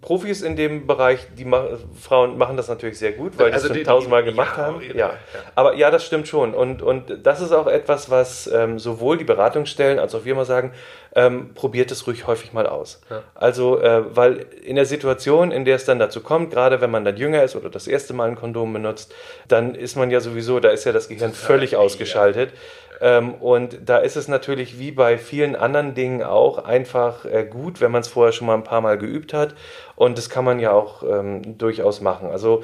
Profis 0.00 0.42
in 0.42 0.56
dem 0.56 0.86
Bereich, 0.86 1.20
die 1.38 1.44
ma 1.44 1.68
Frauen 2.00 2.38
machen 2.38 2.56
das 2.56 2.68
natürlich 2.68 2.98
sehr 2.98 3.12
gut, 3.12 3.38
weil 3.38 3.52
Also 3.52 3.68
die 3.68 3.80
es 3.80 3.86
schon 3.86 3.94
tausendmal 3.94 4.24
gemacht 4.24 4.56
ja, 4.56 4.64
haben. 4.64 4.80
ja, 4.80 4.88
Ja. 4.88 4.94
ja. 4.94 5.14
Aber 5.54 5.74
ja, 5.74 5.90
das 5.90 6.04
stimmt 6.04 6.26
schon. 6.26 6.54
Und, 6.54 6.82
und 6.82 7.24
das 7.24 7.40
ist 7.40 7.52
auch 7.52 7.66
etwas, 7.66 8.10
was 8.10 8.46
ähm, 8.52 8.78
sowohl 8.78 9.16
die 9.16 9.24
Beratungsstellen 9.24 9.98
als 9.98 10.14
auch 10.14 10.24
wir 10.24 10.34
mal 10.34 10.44
sagen, 10.44 10.72
ähm, 11.14 11.54
probiert 11.54 11.90
es 11.90 12.06
ruhig 12.06 12.26
häufig 12.26 12.52
mal 12.52 12.66
aus. 12.66 13.00
Ja. 13.08 13.22
Also, 13.34 13.80
äh, 13.80 14.04
weil 14.14 14.46
in 14.64 14.76
der 14.76 14.84
Situation, 14.84 15.50
in 15.50 15.64
der 15.64 15.76
es 15.76 15.84
dann 15.84 15.98
dazu 15.98 16.20
kommt, 16.20 16.50
gerade 16.50 16.80
wenn 16.80 16.90
man 16.90 17.04
dann 17.04 17.16
jünger 17.16 17.42
ist 17.42 17.56
oder 17.56 17.70
das 17.70 17.86
erste 17.86 18.12
Mal 18.12 18.28
ein 18.28 18.36
Kondom 18.36 18.72
benutzt, 18.72 19.14
dann 19.48 19.74
ist 19.74 19.96
man 19.96 20.10
ja 20.10 20.20
sowieso, 20.20 20.60
da 20.60 20.70
ist 20.70 20.84
ja 20.84 20.92
das 20.92 21.08
Gehirn 21.08 21.32
völlig 21.32 21.76
ausgeschaltet. 21.76 22.50
Ähm, 23.00 23.34
und 23.34 23.78
da 23.84 23.98
ist 23.98 24.16
es 24.16 24.28
natürlich 24.28 24.78
wie 24.78 24.92
bei 24.92 25.18
vielen 25.18 25.56
anderen 25.56 25.94
Dingen 25.94 26.22
auch 26.22 26.58
einfach 26.58 27.24
äh, 27.24 27.44
gut, 27.44 27.80
wenn 27.80 27.90
man 27.90 28.00
es 28.00 28.08
vorher 28.08 28.32
schon 28.32 28.46
mal 28.46 28.54
ein 28.54 28.64
paar 28.64 28.80
Mal 28.80 28.98
geübt 28.98 29.32
hat. 29.32 29.54
Und 29.94 30.18
das 30.18 30.30
kann 30.30 30.44
man 30.44 30.60
ja 30.60 30.72
auch 30.72 31.02
ähm, 31.02 31.58
durchaus 31.58 32.00
machen. 32.00 32.30
Also 32.30 32.62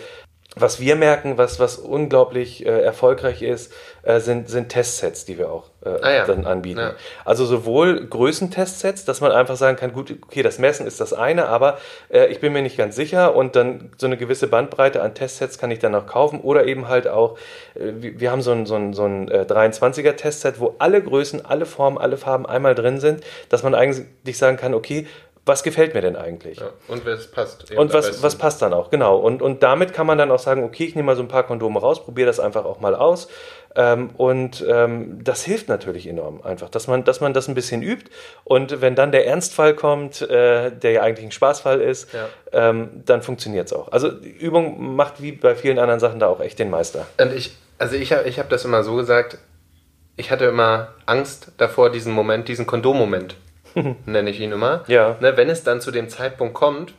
was 0.54 0.80
wir 0.80 0.96
merken, 0.96 1.38
was, 1.38 1.58
was 1.60 1.78
unglaublich 1.78 2.66
äh, 2.66 2.82
erfolgreich 2.82 3.42
ist, 3.42 3.72
äh, 4.02 4.20
sind, 4.20 4.48
sind 4.48 4.68
Testsets, 4.68 5.24
die 5.24 5.38
wir 5.38 5.50
auch 5.50 5.70
äh, 5.84 5.90
Ah 6.02 6.12
ja. 6.12 6.26
dann 6.26 6.46
anbieten. 6.46 6.80
Ja. 6.80 6.94
Also 7.24 7.44
sowohl 7.44 8.06
Größentestsets, 8.06 9.04
dass 9.04 9.20
man 9.20 9.32
einfach 9.32 9.56
sagen 9.56 9.76
kann, 9.76 9.92
gut, 9.92 10.14
okay, 10.22 10.42
das 10.42 10.58
Messen 10.58 10.86
ist 10.86 11.00
das 11.00 11.12
eine, 11.12 11.46
aber 11.46 11.78
äh, 12.10 12.26
ich 12.26 12.40
bin 12.40 12.52
mir 12.52 12.62
nicht 12.62 12.76
ganz 12.76 12.96
sicher 12.96 13.34
und 13.34 13.56
dann 13.56 13.90
so 13.98 14.06
eine 14.06 14.16
gewisse 14.16 14.48
Bandbreite 14.48 15.02
an 15.02 15.14
Testsets 15.14 15.58
kann 15.58 15.70
ich 15.70 15.78
dann 15.78 15.94
auch 15.94 16.06
kaufen 16.06 16.40
oder 16.40 16.66
eben 16.66 16.88
halt 16.88 17.08
auch, 17.08 17.38
äh, 17.74 17.92
wir 17.98 18.30
haben 18.30 18.42
so 18.42 18.52
ein, 18.52 18.66
so 18.66 18.74
ein, 18.74 18.92
so 18.92 19.04
ein 19.04 19.28
äh, 19.28 19.46
23er 19.48 20.14
Testset, 20.14 20.60
wo 20.60 20.74
alle 20.78 21.02
Größen, 21.02 21.44
alle 21.44 21.66
Formen, 21.66 21.98
alle 21.98 22.16
Farben 22.16 22.46
einmal 22.46 22.74
drin 22.74 23.00
sind, 23.00 23.22
dass 23.48 23.62
man 23.62 23.74
eigentlich 23.74 24.38
sagen 24.38 24.56
kann, 24.56 24.74
okay, 24.74 25.06
was 25.44 25.64
gefällt 25.64 25.92
mir 25.94 26.00
denn 26.00 26.14
eigentlich? 26.14 26.60
Ja. 26.60 26.70
Und 26.86 27.04
es 27.06 27.28
passt. 27.28 27.72
Und 27.72 27.92
was, 27.92 28.22
was 28.22 28.36
passt 28.36 28.62
dann 28.62 28.72
auch, 28.72 28.90
genau. 28.90 29.18
Und, 29.18 29.42
und 29.42 29.64
damit 29.64 29.92
kann 29.92 30.06
man 30.06 30.16
dann 30.16 30.30
auch 30.30 30.38
sagen, 30.38 30.62
okay, 30.62 30.84
ich 30.84 30.94
nehme 30.94 31.06
mal 31.06 31.16
so 31.16 31.22
ein 31.22 31.28
paar 31.28 31.42
Kondome 31.42 31.80
raus, 31.80 32.04
probiere 32.04 32.26
das 32.26 32.38
einfach 32.38 32.64
auch 32.64 32.78
mal 32.78 32.94
aus. 32.94 33.26
Ähm, 33.74 34.10
und 34.16 34.64
ähm, 34.68 35.24
das 35.24 35.44
hilft 35.44 35.68
natürlich 35.68 36.06
enorm 36.06 36.42
einfach, 36.42 36.68
dass 36.68 36.88
man, 36.88 37.04
dass 37.04 37.20
man 37.20 37.32
das 37.32 37.48
ein 37.48 37.54
bisschen 37.54 37.82
übt. 37.82 38.10
Und 38.44 38.80
wenn 38.82 38.94
dann 38.94 39.12
der 39.12 39.26
Ernstfall 39.26 39.74
kommt, 39.74 40.20
äh, 40.22 40.70
der 40.70 40.90
ja 40.92 41.02
eigentlich 41.02 41.26
ein 41.26 41.32
Spaßfall 41.32 41.80
ist, 41.80 42.12
Ja. 42.12 42.28
ähm, 42.52 43.02
dann 43.06 43.22
funktioniert 43.22 43.66
es 43.66 43.72
auch. 43.72 43.90
Also 43.90 44.08
Übung 44.08 44.94
macht 44.94 45.22
wie 45.22 45.32
bei 45.32 45.54
vielen 45.54 45.78
anderen 45.78 46.00
Sachen 46.00 46.18
da 46.20 46.26
auch 46.28 46.40
echt 46.40 46.58
den 46.58 46.68
Meister. 46.70 47.06
Und 47.18 47.34
ich, 47.34 47.56
also 47.78 47.96
ich 47.96 48.12
habe 48.12 48.28
ich 48.28 48.38
hab 48.38 48.50
das 48.50 48.64
immer 48.64 48.82
so 48.84 48.94
gesagt, 48.96 49.38
ich 50.16 50.30
hatte 50.30 50.44
immer 50.44 50.88
Angst 51.06 51.52
davor, 51.56 51.90
diesen 51.90 52.12
Moment, 52.12 52.48
diesen 52.48 52.66
Kondommoment, 52.66 53.36
nenne 54.06 54.28
ich 54.28 54.38
ihn 54.40 54.52
immer. 54.52 54.84
Ja. 54.86 55.16
Ne, 55.20 55.36
wenn 55.38 55.48
es 55.48 55.64
dann 55.64 55.80
zu 55.80 55.90
dem 55.90 56.10
Zeitpunkt 56.10 56.52
kommt, 56.52 56.92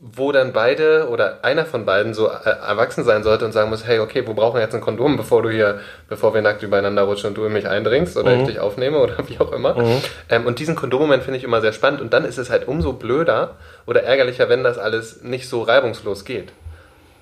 wo 0.00 0.32
dann 0.32 0.52
beide 0.52 1.08
oder 1.08 1.38
einer 1.42 1.64
von 1.64 1.86
beiden 1.86 2.14
so 2.14 2.28
äh, 2.28 2.50
erwachsen 2.66 3.04
sein 3.04 3.22
sollte 3.22 3.44
und 3.44 3.52
sagen 3.52 3.70
muss, 3.70 3.86
hey, 3.86 4.00
okay, 4.00 4.26
wir 4.26 4.34
brauchen 4.34 4.60
jetzt 4.60 4.74
ein 4.74 4.80
Kondom, 4.80 5.16
bevor 5.16 5.42
du 5.42 5.50
hier, 5.50 5.80
bevor 6.08 6.34
wir 6.34 6.42
nackt 6.42 6.62
übereinander 6.62 7.02
rutschen 7.02 7.28
und 7.28 7.34
du 7.36 7.44
in 7.44 7.52
mich 7.52 7.68
eindringst 7.68 8.16
oder 8.16 8.34
ich 8.34 8.46
dich 8.46 8.60
aufnehme 8.60 8.98
oder 8.98 9.16
wie 9.28 9.38
auch 9.40 9.52
immer. 9.52 9.76
Ähm, 10.28 10.46
und 10.46 10.58
diesen 10.58 10.74
Kondommoment 10.74 11.22
finde 11.22 11.38
ich 11.38 11.44
immer 11.44 11.60
sehr 11.60 11.72
spannend 11.72 12.00
und 12.00 12.12
dann 12.12 12.24
ist 12.24 12.38
es 12.38 12.50
halt 12.50 12.68
umso 12.68 12.92
blöder 12.92 13.56
oder 13.86 14.02
ärgerlicher, 14.02 14.48
wenn 14.48 14.62
das 14.62 14.78
alles 14.78 15.22
nicht 15.22 15.48
so 15.48 15.62
reibungslos 15.62 16.24
geht. 16.24 16.52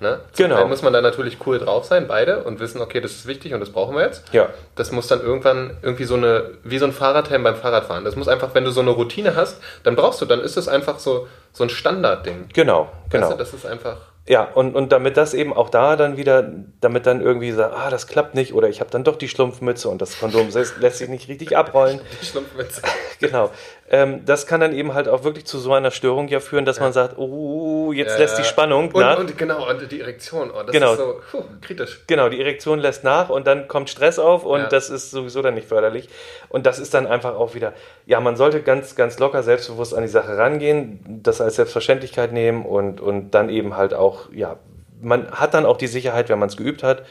Ne? 0.03 0.19
Zum 0.33 0.43
Genau. 0.45 0.57
einen 0.57 0.69
muss 0.69 0.81
man 0.81 0.91
da 0.91 1.01
natürlich 1.01 1.37
cool 1.47 1.57
drauf 1.57 1.85
sein, 1.85 2.07
beide, 2.07 2.43
und 2.43 2.59
wissen, 2.59 2.81
okay, 2.81 2.99
das 2.99 3.13
ist 3.13 3.25
wichtig 3.25 3.53
und 3.53 3.61
das 3.61 3.69
brauchen 3.69 3.95
wir 3.95 4.03
jetzt. 4.03 4.25
Ja. 4.33 4.49
Das 4.75 4.91
muss 4.91 5.07
dann 5.07 5.21
irgendwann 5.21 5.77
irgendwie 5.81 6.03
so 6.03 6.15
eine, 6.15 6.51
wie 6.63 6.77
so 6.77 6.85
ein 6.85 6.91
Fahrradhelm 6.91 7.41
beim 7.41 7.55
Fahrradfahren. 7.55 8.03
Das 8.03 8.17
muss 8.17 8.27
einfach, 8.27 8.53
wenn 8.53 8.65
du 8.65 8.71
so 8.71 8.81
eine 8.81 8.91
Routine 8.91 9.35
hast, 9.37 9.61
dann 9.83 9.95
brauchst 9.95 10.21
du, 10.21 10.25
dann 10.25 10.41
ist 10.41 10.57
es 10.57 10.67
einfach 10.67 10.99
so, 10.99 11.27
so 11.53 11.63
ein 11.63 11.69
Standardding. 11.69 12.49
Genau, 12.53 12.89
genau. 13.09 13.23
Weißt 13.23 13.33
du, 13.33 13.37
das 13.37 13.53
ist 13.53 13.65
einfach. 13.65 13.97
Ja, 14.25 14.43
und, 14.53 14.73
und 14.73 14.93
damit 14.93 15.17
das 15.17 15.33
eben 15.33 15.51
auch 15.53 15.69
da 15.69 15.97
dann 15.97 16.15
wieder, 16.15 16.49
damit 16.79 17.05
dann 17.05 17.19
irgendwie 17.21 17.51
sagt, 17.51 17.75
ah, 17.75 17.89
das 17.89 18.07
klappt 18.07 18.35
nicht 18.35 18.53
oder 18.53 18.69
ich 18.69 18.79
habe 18.79 18.89
dann 18.89 19.03
doch 19.03 19.17
die 19.17 19.27
Schlumpfmütze 19.27 19.89
und 19.89 20.01
das 20.01 20.19
Kondom 20.19 20.47
lässt, 20.49 20.97
sich 20.97 21.09
nicht 21.09 21.27
richtig 21.27 21.57
abrollen. 21.57 21.99
Die 22.21 22.25
Schlumpfwitze. 22.25 22.81
Genau. 23.19 23.51
Ähm, 23.93 24.25
das 24.25 24.47
kann 24.47 24.59
dann 24.59 24.73
eben 24.73 24.95
halt 24.95 25.07
auch 25.07 25.23
wirklich 25.23 25.45
zu 25.45 25.59
so 25.59 25.71
einer 25.71 25.91
Störung 25.91 26.27
ja 26.27 26.39
führen, 26.39 26.65
dass 26.65 26.79
man 26.79 26.93
sagt, 26.93 27.15
oh, 27.19 27.91
jetzt 27.93 28.17
lässt 28.17 28.39
die 28.39 28.43
Spannung 28.43 28.89
und, 28.89 28.99
nach. 28.99 29.19
Und 29.19 29.37
genau, 29.37 29.69
und 29.69 29.91
die 29.91 30.01
Erektion. 30.01 30.49
Oh, 30.49 30.63
das 30.63 30.71
Genau. 30.71 30.93
ist 30.93 30.97
so 30.97 31.21
puh, 31.29 31.43
kritisch. 31.61 32.01
Genau, 32.07 32.27
die 32.27 32.41
Erektion 32.41 32.79
lässt 32.79 33.03
nach 33.03 33.29
und 33.29 33.45
dann 33.45 33.67
kommt 33.67 33.91
Stress 33.91 34.17
auf 34.17 34.45
und 34.45 34.61
Ja. 34.61 34.67
das 34.67 34.89
ist 34.89 35.11
sowieso 35.11 35.43
dann 35.43 35.53
nicht 35.53 35.67
förderlich. 35.67 36.09
Und 36.49 36.65
das 36.65 36.79
ist 36.79 36.95
dann 36.95 37.05
einfach 37.05 37.35
auch 37.35 37.53
wieder, 37.53 37.73
ja, 38.07 38.19
man 38.19 38.35
sollte 38.35 38.63
ganz, 38.63 38.95
ganz 38.95 39.19
locker, 39.19 39.43
selbstbewusst 39.43 39.93
an 39.93 40.01
die 40.01 40.09
Sache 40.09 40.39
rangehen, 40.39 40.99
das 41.21 41.39
als 41.39 41.57
Selbstverständlichkeit 41.57 42.31
nehmen 42.33 42.65
und, 42.65 42.99
und 42.99 43.29
dann 43.35 43.49
eben 43.49 43.77
halt 43.77 43.93
auch, 43.93 44.21
ja, 44.33 44.57
man 45.03 45.29
hat 45.29 45.53
dann 45.53 45.67
auch 45.67 45.77
die 45.77 45.85
Sicherheit, 45.85 46.29
wenn 46.29 46.39
man 46.39 46.49
es 46.49 46.57
geübt 46.57 46.81
hat. 46.81 47.03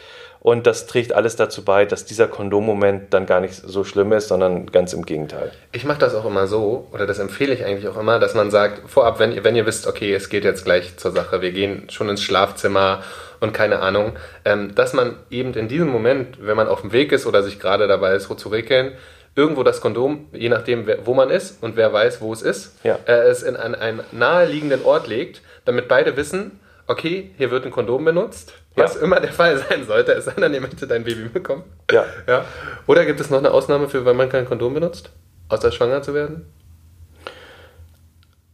Und 0.45 0.67
das 0.67 0.89
trägt 0.89 1.13
alles 1.13 1.37
dazu 1.37 1.65
bei, 1.65 1.85
dass 1.85 2.05
dieser 2.05 2.27
Kondommoment 2.27 3.15
dann 3.15 3.27
gar 3.27 3.39
nicht 3.41 3.55
so 3.55 3.85
schlimm 3.85 4.11
ist, 4.13 4.27
sondern 4.27 4.67
ganz 4.73 4.93
im 4.93 5.07
Gegenteil. 5.07 5.53
Ich 5.71 5.85
mache 5.85 6.01
das 6.01 6.17
auch 6.17 6.25
immer 6.25 6.49
so, 6.49 6.89
oder 6.91 7.07
das 7.07 7.21
empfehle 7.21 7.55
ich 7.55 7.65
eigentlich 7.65 7.87
auch 7.87 7.97
immer, 7.97 8.19
dass 8.19 8.35
man 8.35 8.51
sagt, 8.51 8.91
vorab, 8.91 9.21
wenn 9.21 9.31
ihr, 9.33 9.45
wenn 9.45 9.55
ihr 9.55 9.67
wisst, 9.67 9.87
okay, 9.87 10.13
es 10.13 10.31
geht 10.31 10.43
jetzt 10.43 10.65
gleich 10.65 10.97
zur 10.97 11.13
Sache, 11.13 11.43
wir 11.43 11.53
gehen 11.53 11.89
schon 11.91 12.09
ins 12.09 12.25
Schlafzimmer 12.25 13.05
und 13.39 13.55
keine 13.55 13.79
Ahnung, 13.79 14.15
ähm, 14.45 14.75
dass 14.75 14.95
man 14.95 15.15
eben 15.31 15.55
in 15.55 15.69
diesem 15.69 15.89
Moment, 15.89 16.39
wenn 16.45 16.57
man 16.57 16.67
auf 16.67 16.81
dem 16.81 16.91
Weg 16.91 17.13
ist 17.13 17.25
oder 17.27 17.45
sich 17.45 17.61
gerade 17.61 17.87
dabei 17.87 18.15
ist, 18.17 18.27
zu 18.37 18.49
regeln, 18.49 18.95
irgendwo 19.37 19.63
das 19.63 19.81
Kondom, 19.81 20.27
je 20.33 20.49
nachdem, 20.49 20.89
wo 21.05 21.15
man 21.15 21.31
ist 21.31 21.63
und 21.63 21.77
wer 21.77 21.93
weiß, 21.93 22.21
wo 22.21 22.33
es 22.33 22.43
ist, 22.43 22.75
Ja. 22.83 22.99
äh, 23.07 23.29
es 23.29 23.45
in 23.45 23.55
einen, 23.55 23.77
einen 23.77 24.01
naheliegenden 24.11 24.85
Ort 24.85 25.07
legt, 25.07 25.41
damit 25.65 25.87
beide 25.87 26.17
wissen, 26.17 26.59
okay, 26.89 27.31
hier 27.39 27.53
wird 27.53 27.65
ein 27.65 27.71
Kondom 27.71 28.05
benutzt, 28.05 28.55
was 28.75 28.95
Ja. 28.95 29.01
immer 29.03 29.21
der 29.21 29.33
Fall 29.33 29.59
sein 29.59 29.85
sollte, 29.87 30.13
es 30.13 30.25
sei 30.27 30.33
denn, 30.33 30.55
ihr 30.55 30.61
möchtet 30.61 30.91
dein 30.91 31.05
Baby 31.05 31.29
bekommen. 31.29 31.65
Ja. 31.91 32.05
Ja. 32.27 32.45
Oder 32.87 33.05
gibt 33.05 33.21
es 33.21 33.31
noch 33.31 33.39
eine 33.39 33.51
Ausnahme 33.51 33.89
für, 33.89 34.05
wenn 34.05 34.17
man 34.17 34.29
kein 34.29 34.45
Kondom 34.47 34.75
benutzt? 34.75 35.11
Außer 35.49 35.71
schwanger 35.73 36.03
zu 36.03 36.15
werden? 36.15 36.47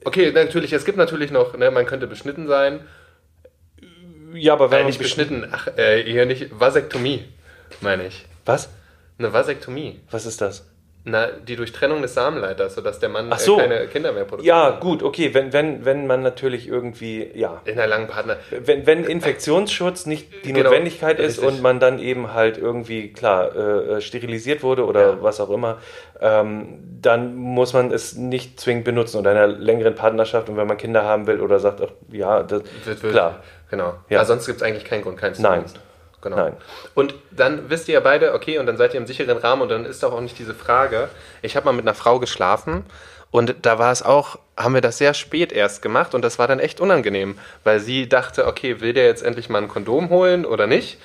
Okay, 0.04 0.32
natürlich, 0.32 0.72
es 0.72 0.84
gibt 0.84 0.96
natürlich 0.98 1.30
noch, 1.30 1.56
ne, 1.56 1.70
man 1.70 1.86
könnte 1.86 2.06
beschnitten 2.06 2.46
sein. 2.46 2.80
Ja, 4.34 4.52
aber 4.52 4.70
wenn 4.70 4.82
Äh, 4.82 4.84
nicht 4.84 4.98
beschnitten, 4.98 5.46
ach, 5.50 5.68
äh, 5.76 6.02
hier 6.04 6.26
nicht, 6.26 6.48
Vasektomie, 6.58 7.24
meine 7.80 8.06
ich. 8.06 8.26
Was? 8.44 8.68
Eine 9.18 9.32
Vasektomie. 9.32 10.00
Was 10.10 10.26
ist 10.26 10.40
das? 10.40 10.64
Na, 11.10 11.28
die 11.28 11.56
Durchtrennung 11.56 12.02
des 12.02 12.14
Samenleiters, 12.14 12.74
sodass 12.74 12.98
der 12.98 13.08
Mann 13.08 13.28
Ach 13.30 13.38
so. 13.38 13.58
äh, 13.58 13.62
keine 13.62 13.86
Kinder 13.88 14.12
mehr 14.12 14.24
produziert. 14.24 14.46
Ja, 14.54 14.70
gut, 14.78 15.02
okay, 15.02 15.32
wenn, 15.32 15.52
wenn, 15.52 15.84
wenn 15.84 16.06
man 16.06 16.22
natürlich 16.22 16.68
irgendwie, 16.68 17.30
ja, 17.34 17.60
In 17.64 17.72
einer 17.78 17.86
langen 17.86 18.08
Partner. 18.08 18.36
wenn, 18.50 18.86
wenn 18.86 19.04
Infektionsschutz 19.04 20.06
nicht 20.06 20.28
die 20.44 20.52
Genau, 20.52 20.64
Notwendigkeit 20.70 21.18
ist 21.18 21.38
richtig. 21.40 21.48
und 21.56 21.62
man 21.62 21.80
dann 21.80 21.98
eben 21.98 22.34
halt 22.34 22.58
irgendwie, 22.58 23.12
klar, 23.12 23.54
äh, 23.56 24.00
sterilisiert 24.00 24.62
wurde 24.62 24.84
oder 24.84 25.00
Ja. 25.10 25.22
was 25.22 25.40
auch 25.40 25.50
immer, 25.50 25.78
ähm, 26.20 26.78
dann 27.00 27.34
muss 27.36 27.72
man 27.72 27.90
es 27.92 28.14
nicht 28.16 28.60
zwingend 28.60 28.84
benutzen 28.84 29.18
oder 29.18 29.32
in 29.32 29.38
einer 29.38 29.46
längeren 29.46 29.94
Partnerschaft 29.94 30.48
und 30.48 30.56
wenn 30.56 30.66
man 30.66 30.76
Kinder 30.76 31.04
haben 31.04 31.26
will 31.26 31.40
oder 31.40 31.58
sagt, 31.60 31.80
ach, 31.80 31.90
ja, 32.12 32.42
das, 32.42 32.62
Wird, 32.84 33.02
wird, 33.02 33.12
klar. 33.12 33.42
Genau. 33.70 33.94
Ja. 34.08 34.18
Ja. 34.18 34.24
sonst 34.24 34.46
gibt 34.46 34.58
es 34.58 34.62
eigentlich 34.62 34.84
keinen 34.84 35.02
Grund, 35.02 35.16
keinen 35.18 35.34
zu 35.34 35.42
Nein. 35.42 35.60
benutzen. 35.60 35.78
Genau. 36.30 36.44
Nein. 36.44 36.56
Und 36.94 37.14
dann 37.30 37.70
wisst 37.70 37.88
ihr 37.88 37.94
ja 37.94 38.00
beide, 38.00 38.34
okay, 38.34 38.58
und 38.58 38.66
dann 38.66 38.76
seid 38.76 38.94
ihr 38.94 39.00
im 39.00 39.06
sicheren 39.06 39.38
Rahmen 39.38 39.62
und 39.62 39.68
dann 39.68 39.84
ist 39.84 40.02
doch 40.02 40.12
auch 40.12 40.20
nicht 40.20 40.38
diese 40.38 40.54
Frage. 40.54 41.08
Ich 41.42 41.56
habe 41.56 41.66
mal 41.66 41.72
mit 41.72 41.84
einer 41.84 41.94
Frau 41.94 42.18
geschlafen 42.18 42.84
und 43.30 43.56
da 43.62 43.78
war 43.78 43.92
es 43.92 44.02
auch, 44.02 44.38
haben 44.56 44.74
wir 44.74 44.80
das 44.80 44.98
sehr 44.98 45.14
spät 45.14 45.52
erst 45.52 45.82
gemacht 45.82 46.14
und 46.14 46.22
das 46.22 46.38
war 46.38 46.46
dann 46.46 46.60
echt 46.60 46.80
unangenehm, 46.80 47.38
weil 47.64 47.80
sie 47.80 48.08
dachte, 48.08 48.46
okay, 48.46 48.80
will 48.80 48.92
der 48.92 49.06
jetzt 49.06 49.22
endlich 49.22 49.48
mal 49.48 49.62
ein 49.62 49.68
Kondom 49.68 50.08
holen 50.10 50.44
oder 50.44 50.66
nicht? 50.66 50.98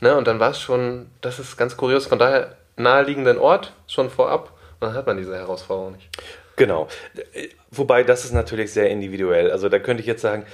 Ne, 0.00 0.16
und 0.16 0.28
dann 0.28 0.38
war 0.38 0.50
es 0.50 0.60
schon, 0.60 1.10
das 1.20 1.40
ist 1.40 1.56
ganz 1.56 1.76
kurios, 1.76 2.06
von 2.06 2.20
daher 2.20 2.54
naheliegenden 2.76 3.38
Ort 3.38 3.72
schon 3.88 4.10
vorab 4.10 4.52
und 4.80 4.88
dann 4.88 4.94
hat 4.94 5.06
man 5.06 5.16
diese 5.16 5.36
Herausforderung 5.36 5.92
nicht. 5.92 6.08
Genau. 6.54 6.88
Wobei 7.70 8.02
das 8.02 8.24
ist 8.24 8.32
natürlich 8.32 8.72
sehr 8.72 8.90
individuell. 8.90 9.50
Also 9.50 9.68
da 9.68 9.78
könnte 9.78 10.00
ich 10.00 10.06
jetzt 10.06 10.22
sagen, 10.22 10.44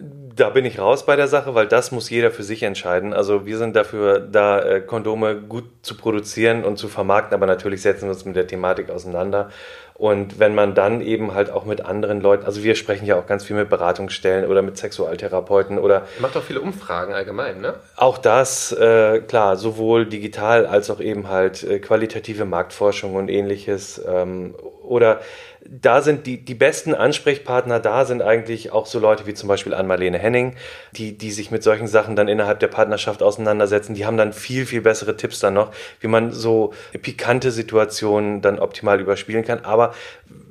da 0.00 0.50
bin 0.50 0.64
ich 0.64 0.78
raus 0.78 1.06
bei 1.06 1.16
der 1.16 1.28
Sache, 1.28 1.54
weil 1.54 1.66
das 1.66 1.92
muss 1.92 2.10
jeder 2.10 2.30
für 2.30 2.42
sich 2.42 2.62
entscheiden. 2.62 3.12
Also 3.12 3.46
wir 3.46 3.58
sind 3.58 3.76
dafür 3.76 4.18
da, 4.20 4.60
äh, 4.60 4.80
Kondome 4.80 5.36
gut 5.36 5.64
zu 5.82 5.96
produzieren 5.96 6.64
und 6.64 6.76
zu 6.76 6.88
vermarkten, 6.88 7.34
aber 7.34 7.46
natürlich 7.46 7.82
setzen 7.82 8.06
wir 8.06 8.10
uns 8.10 8.24
mit 8.24 8.36
der 8.36 8.46
Thematik 8.46 8.90
auseinander. 8.90 9.50
Und 9.96 10.40
wenn 10.40 10.56
man 10.56 10.74
dann 10.74 11.00
eben 11.00 11.34
halt 11.34 11.50
auch 11.50 11.64
mit 11.66 11.84
anderen 11.84 12.20
Leuten, 12.20 12.44
also 12.46 12.64
wir 12.64 12.74
sprechen 12.74 13.06
ja 13.06 13.16
auch 13.16 13.26
ganz 13.26 13.44
viel 13.44 13.54
mit 13.54 13.70
Beratungsstellen 13.70 14.50
oder 14.50 14.60
mit 14.60 14.76
Sexualtherapeuten 14.76 15.78
oder 15.78 16.02
macht 16.18 16.36
auch 16.36 16.42
viele 16.42 16.60
Umfragen 16.60 17.14
allgemein, 17.14 17.60
ne? 17.60 17.74
auch 17.94 18.18
das, 18.18 18.72
äh, 18.72 19.20
klar, 19.20 19.56
sowohl 19.56 20.06
digital 20.06 20.66
als 20.66 20.90
auch 20.90 20.98
eben 20.98 21.28
halt 21.28 21.62
äh, 21.62 21.78
qualitative 21.78 22.44
Marktforschung 22.44 23.14
und 23.14 23.28
ähnliches. 23.28 24.02
Ähm, 24.04 24.56
oder 24.82 25.20
da 25.68 26.02
sind 26.02 26.26
die, 26.26 26.44
die 26.44 26.54
besten 26.54 26.94
Ansprechpartner, 26.94 27.80
da 27.80 28.04
sind 28.04 28.22
eigentlich 28.22 28.72
auch 28.72 28.86
so 28.86 28.98
Leute 28.98 29.26
wie 29.26 29.34
zum 29.34 29.48
Beispiel 29.48 29.72
Ann-Marlene 29.74 30.18
Henning, 30.18 30.56
die, 30.92 31.16
die 31.16 31.30
sich 31.30 31.50
mit 31.50 31.62
solchen 31.62 31.86
Sachen 31.86 32.16
dann 32.16 32.28
innerhalb 32.28 32.60
der 32.60 32.68
Partnerschaft 32.68 33.22
auseinandersetzen. 33.22 33.94
Die 33.94 34.04
haben 34.04 34.16
dann 34.16 34.32
viel, 34.32 34.66
viel 34.66 34.82
bessere 34.82 35.16
Tipps 35.16 35.40
dann 35.40 35.54
noch, 35.54 35.72
wie 36.00 36.08
man 36.08 36.32
so 36.32 36.74
pikante 37.00 37.50
Situationen 37.50 38.42
dann 38.42 38.58
optimal 38.58 39.00
überspielen 39.00 39.44
kann. 39.44 39.64
Aber 39.64 39.94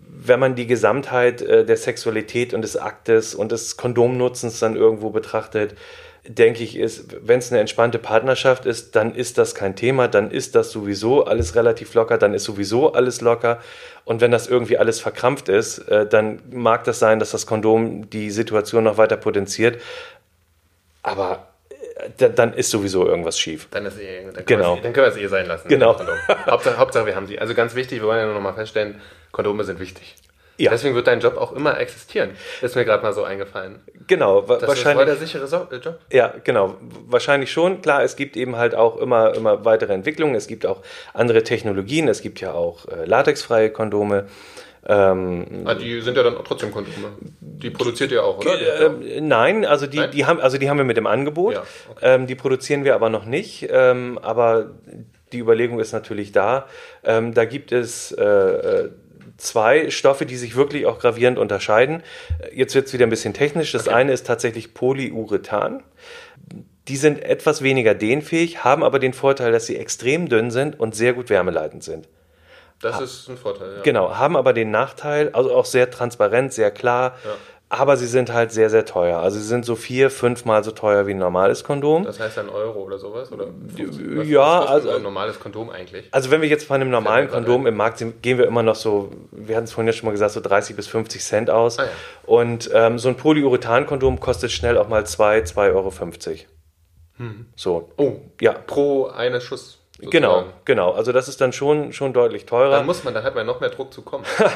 wenn 0.08 0.40
man 0.40 0.56
die 0.56 0.68
Gesamtheit 0.68 1.42
äh, 1.42 1.66
der 1.66 1.78
Sexualität 1.78 2.54
und 2.54 2.62
des 2.62 2.78
Aktes 2.78 3.36
und 3.36 3.52
des 3.52 3.78
Kondomnutzens 3.78 4.60
dann 4.60 4.76
irgendwo 4.76 5.10
betrachtet, 5.10 5.76
denke 6.26 6.64
ich, 6.64 6.78
ist, 6.78 7.16
wenn 7.28 7.40
es 7.40 7.52
eine 7.52 7.60
entspannte 7.60 8.00
Partnerschaft 8.00 8.66
ist, 8.66 8.96
dann 8.96 9.14
ist 9.14 9.38
das 9.38 9.56
kein 9.56 9.76
Thema, 9.76 10.08
dann 10.08 10.32
ist 10.32 10.56
das 10.56 10.72
sowieso 10.72 11.26
alles 11.26 11.56
relativ 11.56 11.94
locker, 11.96 12.18
dann 12.18 12.34
ist 12.34 12.46
sowieso 12.46 12.94
alles 12.94 13.20
locker. 13.22 13.60
Und 14.06 14.22
wenn 14.22 14.32
das 14.32 14.48
irgendwie 14.48 14.78
alles 14.78 15.02
verkrampft 15.02 15.50
ist, 15.50 15.80
äh, 15.90 16.08
dann 16.08 16.42
mag 16.50 16.86
das 16.86 17.00
sein, 17.00 17.20
dass 17.20 17.32
das 17.32 17.46
Kondom 17.46 18.10
die 18.10 18.32
Situation 18.32 18.86
noch 18.86 18.98
weiter 18.98 19.18
potenziert. 19.18 19.82
Aber 21.02 21.48
äh, 21.70 22.10
da- 22.18 22.30
dann 22.30 22.54
ist 22.54 22.70
sowieso 22.70 23.06
irgendwas 23.06 23.38
schief. 23.38 23.68
Dann, 23.72 23.86
ist 23.86 24.00
eh, 24.00 24.24
dann, 24.24 24.34
können 24.34 24.46
Genau. 24.46 24.72
wir 24.74 24.78
es, 24.78 24.84
dann 24.84 24.94
können 24.94 25.06
wir 25.08 25.12
es 25.12 25.18
eh 25.18 25.28
sein 25.28 25.46
lassen. 25.46 25.68
Genau. 25.68 25.98
Hauptsache, 26.48 26.78
Hauptsache, 26.78 27.06
wir 27.06 27.16
haben 27.16 27.28
sie. 27.28 27.40
Also 27.40 27.54
ganz 27.54 27.76
wichtig, 27.76 28.00
wir 28.02 28.08
wollen 28.08 28.20
ja 28.20 28.26
nur 28.26 28.36
noch 28.36 28.42
mal 28.42 28.54
feststellen, 28.54 29.02
Kondome 29.32 29.64
sind 29.66 29.80
wichtig. 29.80 30.16
Ja. 30.58 30.72
Deswegen 30.72 30.94
wird 30.96 31.08
dein 31.08 31.20
Job 31.20 31.38
auch 31.38 31.52
immer 31.54 31.80
existieren. 31.80 32.32
Ist 32.62 32.76
mir 32.76 32.86
gerade 32.86 33.02
mal 33.02 33.14
so 33.14 33.24
eingefallen. 33.24 33.80
Genau, 34.08 34.42
Das 34.42 34.58
ist 34.58 34.60
voll 34.60 34.68
wahrscheinlich. 34.70 35.06
der 35.06 35.16
sichere 35.16 35.48
so 35.48 35.68
äh, 35.72 35.78
Job. 35.78 36.00
Ja, 36.12 36.34
genau. 36.44 36.76
Wahrscheinlich 37.08 37.52
schon. 37.52 37.82
Klar, 37.82 38.04
es 38.04 38.16
gibt 38.16 38.38
eben 38.38 38.56
halt 38.56 38.76
auch 38.76 38.98
immer, 38.98 39.34
immer 39.36 39.66
weitere 39.66 39.94
Entwicklungen. 39.94 40.36
Es 40.36 40.48
gibt 40.48 40.66
auch 40.66 40.82
andere 41.14 41.44
Technologien. 41.44 42.08
Es 42.08 42.22
gibt 42.22 42.40
ja 42.40 42.54
auch 42.54 42.88
äh, 42.88 43.06
latexfreie 43.06 43.72
Kondome. 43.72 44.28
Ähm, 44.86 45.64
Ah, 45.66 45.76
die 45.76 46.02
sind 46.02 46.18
ja 46.18 46.24
dann 46.24 46.36
trotzdem 46.46 46.72
Kondome. 46.72 47.08
Die 47.40 47.70
produziert 47.70 48.12
ihr 48.12 48.24
auch, 48.24 48.38
oder? 48.38 48.82
Ähm, 48.86 49.28
nein, 49.28 49.66
also 49.66 49.88
die, 49.88 49.98
Nein? 49.98 50.12
die 50.12 50.26
haben, 50.26 50.42
also 50.42 50.58
die 50.58 50.70
haben 50.70 50.78
wir 50.78 50.84
mit 50.84 50.98
dem 50.98 51.08
Angebot. 51.08 51.54
Ja, 51.54 51.64
okay. 51.90 52.00
ähm, 52.16 52.28
die 52.28 52.36
produzieren 52.36 52.84
wir 52.84 52.94
aber 52.96 53.10
noch 53.10 53.26
nicht. 53.26 53.68
Ähm, 53.72 54.20
aber 54.22 54.72
die 55.32 55.40
Überlegung 55.40 55.80
ist 55.80 55.94
natürlich 55.94 56.32
da. 56.34 56.68
Ähm, 57.04 57.34
da 57.34 57.46
gibt 57.46 57.72
es 57.72 58.12
äh, 58.12 58.24
äh, 58.24 58.90
zwei 59.44 59.90
Stoffe, 59.90 60.26
die 60.26 60.38
sich 60.38 60.56
wirklich 60.56 60.86
auch 60.86 61.00
gravierend 61.00 61.38
unterscheiden. 61.38 62.04
Jetzt 62.54 62.76
wird 62.76 62.88
es 62.88 62.94
wieder 62.94 63.06
ein 63.06 63.10
bisschen 63.10 63.34
technisch. 63.34 63.72
Das 63.72 63.88
eine 63.88 64.12
ist 64.12 64.26
tatsächlich 64.26 64.74
Polyurethan. 64.74 65.84
Die 66.88 66.98
sind 66.98 67.24
etwas 67.24 67.62
weniger 67.62 67.94
dehnfähig, 67.94 68.64
haben 68.64 68.84
aber 68.84 69.00
den 69.00 69.14
Vorteil, 69.14 69.52
dass 69.52 69.66
sie 69.66 69.78
extrem 69.78 70.28
dünn 70.28 70.52
sind 70.52 70.80
und 70.80 70.96
sehr 70.96 71.14
gut 71.14 71.30
wärmeleitend 71.30 71.84
sind. 71.84 72.08
Das 72.82 73.00
ist 73.00 73.30
ein 73.30 73.38
Vorteil, 73.38 73.78
ja. 73.78 73.82
Genau, 73.82 74.18
haben 74.18 74.36
aber 74.36 74.52
den 74.52 74.70
Nachteil, 74.70 75.30
also 75.30 75.54
auch 75.54 75.64
sehr 75.64 75.90
transparent, 75.90 76.52
sehr 76.52 76.70
klar. 76.70 77.18
Aber 77.74 77.98
sie 77.98 78.08
sind 78.08 78.32
halt 78.32 78.52
sehr, 78.52 78.70
sehr 78.70 78.86
teuer. 78.86 79.18
Also 79.20 79.40
sie 79.40 79.46
sind 79.46 79.66
so 79.66 79.76
vier, 79.76 80.10
fünfmal 80.10 80.64
so 80.64 80.72
teuer 80.72 81.08
wie 81.08 81.12
ein 81.12 81.18
normales 81.18 81.64
Kondom. 81.64 82.06
Das 82.06 82.20
heißt 82.20 82.38
ein 82.38 82.50
Euro 82.50 82.82
oder 82.84 82.98
sowas? 83.00 83.32
Oder 83.32 83.48
was, 83.48 84.28
ja, 84.28 84.40
was 84.62 84.68
also- 84.70 84.90
so 84.90 84.96
ein 84.96 85.02
normales 85.04 85.40
Kondom 85.40 85.70
eigentlich? 85.70 86.08
Also 86.12 86.30
wenn 86.32 86.42
wir 86.42 86.50
jetzt 86.50 86.66
von 86.66 86.76
einem 86.76 86.90
normalen 86.92 87.30
Kondom 87.30 87.66
im 87.68 87.76
Markt 87.76 87.98
sind, 87.98 88.22
gehen 88.22 88.38
wir 88.38 88.46
immer 88.46 88.64
noch 88.64 88.76
so, 88.76 89.12
wir 89.32 89.56
hatten 89.56 89.66
es 89.66 89.72
vorhin 89.74 89.88
ja 89.88 89.94
schon 89.94 90.06
mal 90.08 90.12
gesagt, 90.12 90.32
so 90.34 90.40
30 90.40 90.76
bis 90.76 90.88
50 90.88 91.24
Cent 91.24 91.50
aus. 91.50 91.80
Ah 91.80 91.84
ja. 91.86 91.90
Und 92.26 92.70
ähm, 92.74 93.00
so 93.00 93.10
ein 93.10 93.16
Polyurethan-Kondom 93.18 94.20
kostet 94.20 94.52
schnell 94.52 94.78
auch 94.78 94.88
mal 94.88 95.06
2, 95.06 95.40
2,50 95.40 95.74
Euro. 95.74 95.92
So, 97.56 97.90
Oh, 97.98 98.14
ja, 98.42 98.54
pro 98.54 99.08
eine 99.08 99.40
Schuss. 99.40 99.80
Genau, 100.10 100.36
sozusagen. 100.40 100.60
genau. 100.66 100.92
Also 100.92 101.12
das 101.12 101.28
ist 101.28 101.42
dann 101.42 101.54
schon, 101.54 101.94
schon 101.94 102.14
deutlich 102.14 102.46
teurer. 102.46 102.78
Dann 102.78 102.86
muss 102.86 103.04
man, 103.04 103.14
dann 103.14 103.24
hat 103.24 103.36
man 103.36 103.46
noch 103.46 103.60
mehr 103.60 103.70
Druck 103.70 103.94
zu 103.94 104.02
kommen. 104.02 104.26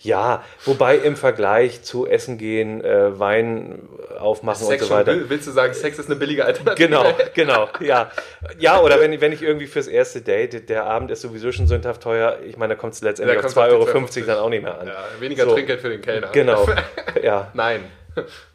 Ja, 0.00 0.44
wobei 0.64 0.96
im 0.96 1.16
Vergleich 1.16 1.82
zu 1.82 2.06
Essen 2.06 2.36
gehen, 2.36 2.84
äh, 2.84 3.18
Wein 3.18 3.88
aufmachen 4.18 4.66
Sex 4.66 4.82
und 4.82 4.88
so 4.88 4.94
weiter. 4.94 5.12
will, 5.14 5.30
willst 5.30 5.46
du 5.46 5.50
sagen, 5.52 5.72
Sex 5.72 5.98
ist 5.98 6.06
eine 6.10 6.16
billige 6.16 6.44
Alternative? 6.44 6.88
Genau, 6.88 7.04
genau, 7.34 7.68
ja. 7.80 8.10
Ja, 8.58 8.80
oder 8.80 9.00
wenn, 9.00 9.18
wenn 9.20 9.32
ich 9.32 9.42
irgendwie 9.42 9.66
fürs 9.66 9.86
erste 9.86 10.20
Date, 10.20 10.68
der 10.68 10.84
Abend 10.84 11.10
ist 11.10 11.22
sowieso 11.22 11.52
schon 11.52 11.68
sündhaft 11.68 12.02
teuer, 12.02 12.38
ich 12.44 12.56
meine, 12.56 12.74
da 12.74 12.80
kommt 12.80 12.94
es 12.94 13.00
letztendlich 13.00 13.38
auf 13.38 13.54
kommt's 13.54 13.56
auf 13.56 13.64
2,50 13.64 13.68
die 13.68 13.74
Euro 13.74 14.06
2,50 14.06 14.26
dann 14.26 14.38
auch 14.38 14.48
nicht 14.50 14.62
mehr 14.62 14.78
an. 14.78 14.86
Ja, 14.88 15.04
weniger 15.20 15.44
So. 15.44 15.54
Trinkgeld 15.54 15.80
für 15.80 15.88
den 15.88 16.02
Kellner. 16.02 16.28
Genau, 16.32 16.66
ja. 17.22 17.50
Nein. 17.54 17.84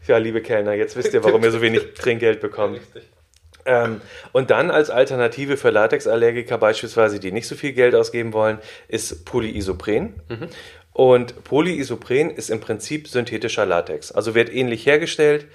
Ja, 0.06 0.18
liebe 0.18 0.42
Kellner, 0.42 0.74
jetzt 0.74 0.96
wisst 0.96 1.14
ihr, 1.14 1.24
warum 1.24 1.44
ihr 1.44 1.52
so 1.52 1.62
wenig 1.62 1.94
Trinkgeld 1.96 2.42
bekommt. 2.42 2.78
Richtig. 2.78 3.04
Ähm, 3.68 4.01
und 4.32 4.49
dann 4.49 4.72
als 4.72 4.89
Alternative 4.89 5.57
für 5.57 5.70
Latexallergiker 5.70 6.57
beispielsweise, 6.57 7.20
die 7.20 7.32
nicht 7.32 7.47
so 7.47 7.55
viel 7.55 7.74
Geld 7.74 7.93
ausgeben 7.93 8.34
wollen, 8.34 8.59
ist 8.88 9.26
Polyisopren. 9.26 10.15
Und 10.93 11.43
Polyisopren 11.43 12.32
ist 12.32 12.49
im 12.49 12.59
Prinzip 12.59 13.07
synthetischer 13.07 13.68
Latex. 13.68 14.11
Also 14.11 14.34
wird 14.34 14.51
ähnlich 14.51 14.88
hergestellt 14.88 15.45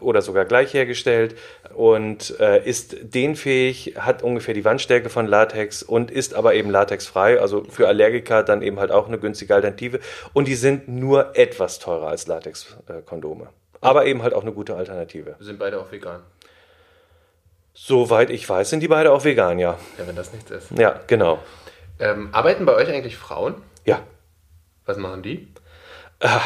oder 0.00 0.22
sogar 0.22 0.46
gleich 0.46 0.72
hergestellt 0.72 1.36
und 1.74 2.40
äh, 2.40 2.66
ist 2.66 2.96
dehnfähig, 3.14 3.96
hat 3.98 4.22
ungefähr 4.22 4.54
die 4.54 4.64
Wandstärke 4.64 5.10
von 5.10 5.26
Latex 5.26 5.82
und 5.82 6.10
ist 6.10 6.32
aber 6.32 6.54
eben 6.54 6.70
latexfrei. 6.70 7.38
Also 7.38 7.64
für 7.64 7.86
Allergiker 7.86 8.42
dann 8.42 8.62
eben 8.62 8.78
halt 8.78 8.90
auch 8.90 9.08
eine 9.08 9.18
günstige 9.18 9.54
Alternative. 9.54 10.00
Und 10.32 10.48
die 10.48 10.54
sind 10.54 10.88
nur 10.88 11.36
etwas 11.36 11.80
teurer 11.80 12.08
als 12.08 12.26
Latex-Kondome. 12.26 13.48
Aber 13.82 14.06
eben 14.06 14.22
halt 14.22 14.32
auch 14.32 14.42
eine 14.42 14.52
gute 14.52 14.74
Alternative. 14.74 15.34
Wir 15.36 15.46
sind 15.46 15.58
beide 15.58 15.80
auch 15.80 15.92
vegan. 15.92 16.22
Soweit 17.80 18.28
ich 18.30 18.46
weiß, 18.48 18.70
sind 18.70 18.80
die 18.80 18.88
beide 18.88 19.12
auch 19.12 19.24
vegan, 19.24 19.60
ja. 19.60 19.78
Ja, 19.98 20.06
wenn 20.06 20.16
das 20.16 20.32
nichts 20.32 20.50
ist. 20.50 20.70
Ja, 20.76 21.00
genau. 21.06 21.38
Ähm, 22.00 22.28
arbeiten 22.32 22.66
bei 22.66 22.74
euch 22.74 22.88
eigentlich 22.88 23.16
Frauen? 23.16 23.54
Ja. 23.84 24.00
Was 24.84 24.96
machen 24.96 25.22
die? 25.22 25.46
Ah, 26.20 26.40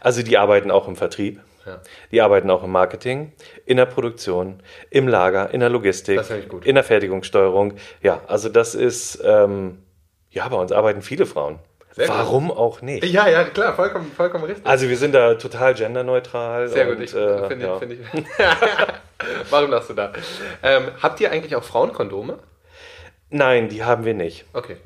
Also 0.00 0.24
die 0.24 0.36
arbeiten 0.36 0.72
auch 0.72 0.88
im 0.88 0.96
Vertrieb. 0.96 1.40
Ja. 1.64 1.80
Die 2.10 2.20
arbeiten 2.20 2.50
auch 2.50 2.64
im 2.64 2.72
Marketing, 2.72 3.32
in 3.64 3.76
der 3.76 3.86
Produktion, 3.86 4.60
im 4.90 5.06
Lager, 5.06 5.54
in 5.54 5.60
der 5.60 5.68
Logistik, 5.70 6.16
Das 6.16 6.26
finde 6.26 6.42
ich 6.42 6.48
gut. 6.48 6.66
in 6.66 6.74
der 6.74 6.82
Fertigungssteuerung. 6.84 7.74
Ja, 8.02 8.20
also 8.26 8.48
das 8.48 8.74
ist, 8.74 9.22
ähm, 9.24 9.78
ja, 10.30 10.48
bei 10.48 10.56
uns 10.56 10.72
arbeiten 10.72 11.02
viele 11.02 11.24
Frauen. 11.24 11.60
Sehr 11.92 12.08
gut. 12.08 12.16
Warum 12.16 12.50
auch 12.50 12.82
nicht? 12.82 13.04
Ja, 13.04 13.28
ja, 13.28 13.44
klar, 13.44 13.76
vollkommen, 13.76 14.10
vollkommen 14.10 14.44
richtig. 14.44 14.66
Also 14.66 14.88
wir 14.88 14.96
sind 14.98 15.14
da 15.14 15.34
total 15.34 15.74
genderneutral. 15.74 16.66
Sehr 16.68 16.88
und, 16.88 16.96
gut, 16.96 17.04
ich 17.04 17.14
äh, 17.14 17.46
finde 17.46 17.64
ja. 17.66 17.78
find 17.78 17.92
ich. 17.92 17.98
Warum 19.50 19.70
lachst 19.70 19.90
du 19.90 19.94
da? 19.94 20.12
Ähm, 20.62 20.88
habt 21.02 21.20
ihr 21.20 21.30
eigentlich 21.30 21.56
auch 21.56 21.64
Frauenkondome? 21.64 22.38
Nein, 23.30 23.68
die 23.68 23.84
haben 23.84 24.04
wir 24.04 24.14
nicht. 24.14 24.44
Okay. 24.52 24.76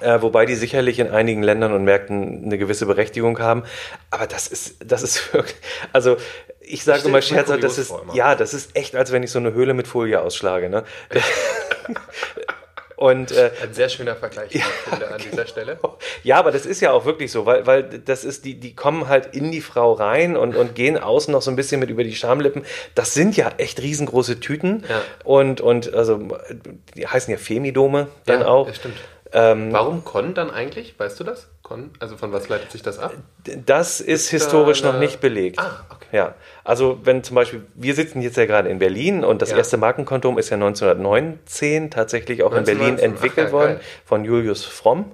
Äh, 0.00 0.22
wobei 0.22 0.46
die 0.46 0.54
sicherlich 0.54 1.00
in 1.00 1.10
einigen 1.10 1.42
Ländern 1.42 1.72
und 1.72 1.82
Märkten 1.82 2.44
eine 2.44 2.56
gewisse 2.56 2.86
Berechtigung 2.86 3.40
haben. 3.40 3.64
Aber 4.10 4.28
das 4.28 4.46
ist, 4.46 4.76
das 4.84 5.02
ist 5.02 5.32
wirklich, 5.34 5.56
also 5.92 6.16
ich 6.60 6.84
sage 6.84 7.08
immer 7.08 7.22
scherzhaft, 7.22 7.64
das 7.64 7.78
ist, 7.78 7.92
ja, 8.12 8.34
das 8.34 8.54
ist 8.54 8.76
echt, 8.76 8.94
als 8.94 9.10
wenn 9.10 9.22
ich 9.22 9.30
so 9.30 9.38
eine 9.38 9.52
Höhle 9.52 9.74
mit 9.74 9.88
Folie 9.88 10.20
ausschlage. 10.20 10.68
Ne? 10.68 10.84
und 12.98 13.30
äh, 13.30 13.52
Ein 13.62 13.74
sehr 13.74 13.88
schöner 13.88 14.16
Vergleich 14.16 14.52
ich 14.52 14.64
finde, 14.64 15.08
an 15.08 15.20
dieser 15.30 15.46
Stelle. 15.46 15.78
ja, 16.24 16.36
aber 16.36 16.50
das 16.50 16.66
ist 16.66 16.80
ja 16.80 16.90
auch 16.90 17.04
wirklich 17.04 17.30
so, 17.30 17.46
weil, 17.46 17.64
weil 17.64 17.84
das 17.84 18.24
ist, 18.24 18.44
die, 18.44 18.58
die 18.58 18.74
kommen 18.74 19.06
halt 19.06 19.36
in 19.36 19.52
die 19.52 19.60
Frau 19.60 19.92
rein 19.92 20.36
und, 20.36 20.56
und 20.56 20.74
gehen 20.74 20.98
außen 20.98 21.30
noch 21.30 21.40
so 21.40 21.52
ein 21.52 21.56
bisschen 21.56 21.78
mit 21.78 21.90
über 21.90 22.02
die 22.02 22.16
Schamlippen. 22.16 22.64
Das 22.96 23.14
sind 23.14 23.36
ja 23.36 23.52
echt 23.58 23.80
riesengroße 23.80 24.40
Tüten. 24.40 24.84
Ja. 24.88 25.00
Und, 25.22 25.60
und 25.60 25.94
also, 25.94 26.18
die 26.96 27.06
heißen 27.06 27.30
ja 27.30 27.38
Femidome 27.38 28.08
dann 28.26 28.40
ja, 28.40 28.48
auch. 28.48 28.66
Das 28.66 28.76
stimmt. 28.76 28.96
Ähm, 29.32 29.72
Warum 29.72 30.04
Con 30.04 30.32
dann 30.34 30.50
eigentlich? 30.50 30.98
Weißt 30.98 31.20
du 31.20 31.24
das? 31.24 31.48
Con? 31.62 31.90
Also 32.00 32.16
von 32.16 32.32
was 32.32 32.48
leitet 32.48 32.70
sich 32.72 32.82
das 32.82 32.98
ab? 32.98 33.12
Das 33.66 34.00
ist 34.00 34.28
da 34.28 34.30
historisch 34.32 34.82
noch 34.82 34.90
eine- 34.94 35.00
nicht 35.00 35.20
belegt. 35.20 35.58
Ah, 35.58 35.84
okay. 35.90 36.06
Ja, 36.12 36.34
also 36.64 36.98
wenn 37.04 37.22
zum 37.22 37.34
Beispiel, 37.34 37.66
wir 37.74 37.94
sitzen 37.94 38.22
jetzt 38.22 38.36
ja 38.38 38.46
gerade 38.46 38.70
in 38.70 38.78
Berlin 38.78 39.24
und 39.24 39.42
das 39.42 39.50
Ja. 39.50 39.58
erste 39.58 39.76
Markenkondom 39.76 40.38
ist 40.38 40.48
ja 40.48 40.56
1919 40.56 41.90
tatsächlich 41.90 42.42
auch 42.42 42.52
in 42.52 42.58
1919, 42.64 42.96
Berlin 42.96 43.14
entwickelt 43.14 43.46
ach 43.48 43.52
ja, 43.52 43.52
worden 43.52 43.72
geil. 43.76 43.80
von 44.06 44.24
Julius 44.24 44.64
Fromm. 44.64 45.12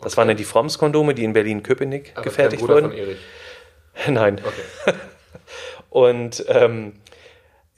Das 0.00 0.16
waren 0.16 0.28
dann 0.28 0.36
die 0.36 0.44
Fromms-Kondome, 0.44 1.12
die 1.14 1.24
in 1.24 1.32
Berlin-Köpenick 1.32 2.14
gefertigt 2.22 2.62
wurden. 2.62 2.90
von 2.90 2.96
Erich. 2.98 3.18
Nein. 4.08 4.40
Okay. 4.44 4.96
Und 5.90 6.44
ähm, 6.48 6.92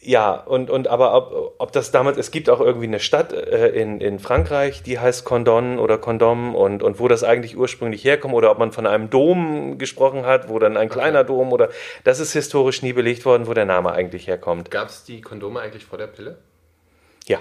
ja, 0.02 0.32
und, 0.32 0.70
und 0.70 0.88
aber 0.88 1.14
ob, 1.14 1.54
ob 1.58 1.72
das 1.72 1.90
damals, 1.90 2.16
es 2.16 2.30
gibt 2.30 2.48
auch 2.48 2.60
irgendwie 2.60 2.86
eine 2.86 3.00
Stadt 3.00 3.34
äh, 3.34 3.68
in, 3.68 4.00
in 4.00 4.18
Frankreich, 4.18 4.82
die 4.82 4.98
heißt 4.98 5.26
Condon 5.26 5.78
oder 5.78 5.98
Condom 5.98 6.54
und, 6.54 6.82
und 6.82 6.98
wo 6.98 7.06
das 7.06 7.22
eigentlich 7.22 7.54
ursprünglich 7.56 8.02
herkommt 8.02 8.32
oder 8.32 8.50
ob 8.50 8.58
man 8.58 8.72
von 8.72 8.86
einem 8.86 9.10
Dom 9.10 9.76
gesprochen 9.76 10.24
hat, 10.24 10.48
wo 10.48 10.58
dann 10.58 10.78
ein 10.78 10.88
kleiner 10.88 11.22
Dom 11.22 11.52
oder 11.52 11.68
das 12.02 12.18
ist 12.18 12.32
historisch 12.32 12.80
nie 12.80 12.94
belegt 12.94 13.26
worden, 13.26 13.46
wo 13.46 13.52
der 13.52 13.66
Name 13.66 13.92
eigentlich 13.92 14.26
herkommt. 14.26 14.70
Gab 14.70 14.88
es 14.88 15.04
die 15.04 15.20
Kondome 15.20 15.60
eigentlich 15.60 15.84
vor 15.84 15.98
der 15.98 16.06
Pille? 16.06 16.38
Ja. 17.26 17.40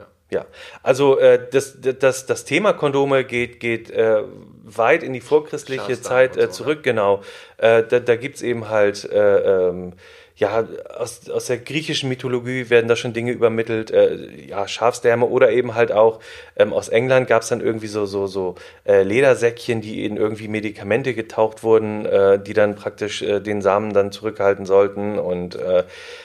Ja. 0.00 0.06
Ja, 0.30 0.46
also 0.82 1.18
äh, 1.18 1.38
das, 1.52 1.78
das, 1.80 2.26
das 2.26 2.44
Thema 2.44 2.72
Kondome 2.72 3.22
geht, 3.22 3.60
geht 3.60 3.90
äh, 3.90 4.22
weit 4.64 5.02
in 5.02 5.12
die 5.12 5.20
vorchristliche 5.20 6.00
Zeit 6.00 6.34
so, 6.34 6.40
äh, 6.40 6.50
zurück, 6.50 6.82
genau. 6.82 7.22
Äh, 7.58 7.82
da 7.84 8.00
da 8.00 8.16
gibt 8.16 8.36
es 8.36 8.42
eben 8.42 8.70
halt, 8.70 9.04
äh, 9.04 9.68
ähm, 9.68 9.92
ja, 10.42 10.66
aus, 10.98 11.30
aus 11.30 11.46
der 11.46 11.58
griechischen 11.58 12.08
Mythologie 12.08 12.68
werden 12.68 12.88
da 12.88 12.96
schon 12.96 13.12
Dinge 13.12 13.30
übermittelt, 13.30 13.92
äh, 13.92 14.26
ja, 14.48 14.66
Schafsdärme 14.66 15.24
oder 15.26 15.52
eben 15.52 15.76
halt 15.76 15.92
auch 15.92 16.18
ähm, 16.56 16.72
aus 16.72 16.88
England 16.88 17.28
gab 17.28 17.42
es 17.42 17.48
dann 17.48 17.60
irgendwie 17.60 17.86
so, 17.86 18.06
so, 18.06 18.26
so 18.26 18.56
äh, 18.84 19.04
Ledersäckchen, 19.04 19.80
die 19.80 20.04
in 20.04 20.16
irgendwie 20.16 20.48
Medikamente 20.48 21.14
getaucht 21.14 21.62
wurden, 21.62 22.06
äh, 22.06 22.40
die 22.42 22.54
dann 22.54 22.74
praktisch 22.74 23.22
äh, 23.22 23.38
den 23.38 23.62
Samen 23.62 23.92
dann 23.92 24.10
zurückhalten 24.10 24.66
sollten 24.66 25.16
und 25.16 25.54
äh, 25.54 25.84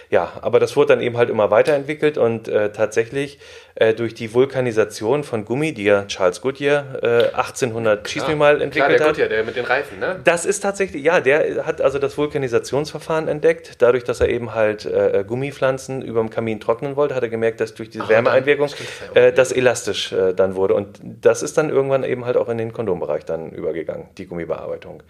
ja, 0.09 0.33
aber 0.41 0.59
das 0.59 0.75
wurde 0.75 0.95
dann 0.95 1.01
eben 1.01 1.17
halt 1.17 1.29
immer 1.29 1.51
weiterentwickelt 1.51 2.17
und 2.17 2.47
äh, 2.47 2.71
tatsächlich 2.71 3.37
äh, 3.79 3.93
durch 3.93 4.15
die 4.15 4.33
Vulkanisation 4.33 5.23
von 5.23 5.45
Gummi, 5.45 5.71
die 5.71 5.83
ja 5.83 6.05
Charles 6.05 6.41
Goodyear 6.41 7.03
äh, 7.03 7.07
1800 7.35 8.09
schieß 8.09 8.27
mich 8.27 8.35
mal 8.35 8.55
Klar, 8.55 8.65
entwickelt 8.65 8.99
der 8.99 8.99
hat. 8.99 9.07
Goodyear, 9.13 9.29
der 9.29 9.43
mit 9.43 9.55
den 9.55 9.65
Reifen, 9.65 9.99
ne? 9.99 10.19
Das 10.23 10.45
ist 10.45 10.61
tatsächlich, 10.61 11.03
ja, 11.03 11.19
der 11.19 11.65
hat 11.65 11.81
also 11.81 11.99
das 11.99 12.17
Vulkanisationsverfahren 12.17 13.27
entdeckt. 13.27 13.81
Dadurch, 13.81 14.03
dass 14.03 14.19
er 14.19 14.29
eben 14.29 14.55
halt 14.55 14.85
äh, 14.85 15.23
Gummipflanzen 15.27 16.01
über 16.01 16.21
dem 16.21 16.31
Kamin 16.31 16.59
trocknen 16.59 16.95
wollte, 16.95 17.13
hat 17.13 17.21
er 17.21 17.29
gemerkt, 17.29 17.61
dass 17.61 17.75
durch 17.75 17.89
diese 17.89 18.05
Ach, 18.05 18.09
Wärmeeinwirkung 18.09 18.69
äh, 19.13 19.31
das 19.31 19.51
elastisch 19.51 20.11
äh, 20.11 20.33
dann 20.33 20.55
wurde. 20.55 20.73
Und 20.73 20.99
das 21.03 21.43
ist 21.43 21.57
dann 21.57 21.69
irgendwann 21.69 22.03
eben 22.03 22.25
halt 22.25 22.37
auch 22.37 22.49
in 22.49 22.57
den 22.57 22.73
Kondombereich 22.73 23.25
dann 23.25 23.51
übergegangen, 23.51 24.07
die 24.17 24.25
Gummibearbeitung. 24.25 25.03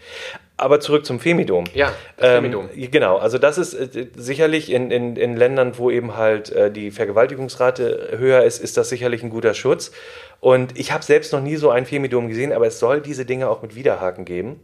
Aber 0.60 0.80
zurück 0.80 1.06
zum 1.06 1.20
Femidom. 1.20 1.66
Ja, 1.76 1.94
das 2.18 2.32
Femidom. 2.32 2.70
Genau, 2.76 3.18
also 3.18 3.38
das 3.38 3.60
ist 3.60 3.76
äh, 3.76 4.08
sicherlich 4.16 4.72
in, 4.72 4.90
in, 4.90 5.16
in 5.16 5.38
Ländern, 5.38 5.78
wo 5.78 5.92
eben 5.92 6.18
halt 6.18 6.52
äh, 6.52 6.72
die 6.72 6.90
Vergewaltigungsrate 6.90 8.18
höher 8.18 8.44
ist, 8.44 8.57
ist 8.60 8.78
das 8.78 8.90
sicherlich 8.90 9.24
ein 9.24 9.30
guter 9.30 9.54
Schutz. 9.54 9.92
Und 10.40 10.78
ich 10.78 10.92
habe 10.92 11.04
selbst 11.04 11.34
noch 11.34 11.42
nie 11.42 11.56
so 11.56 11.70
ein 11.70 11.86
Femidom 11.86 12.28
gesehen, 12.28 12.54
aber 12.54 12.68
es 12.68 12.80
soll 12.80 13.02
diese 13.02 13.26
Dinge 13.26 13.50
auch 13.50 13.62
mit 13.62 13.76
Widerhaken 13.76 14.26
geben. 14.26 14.60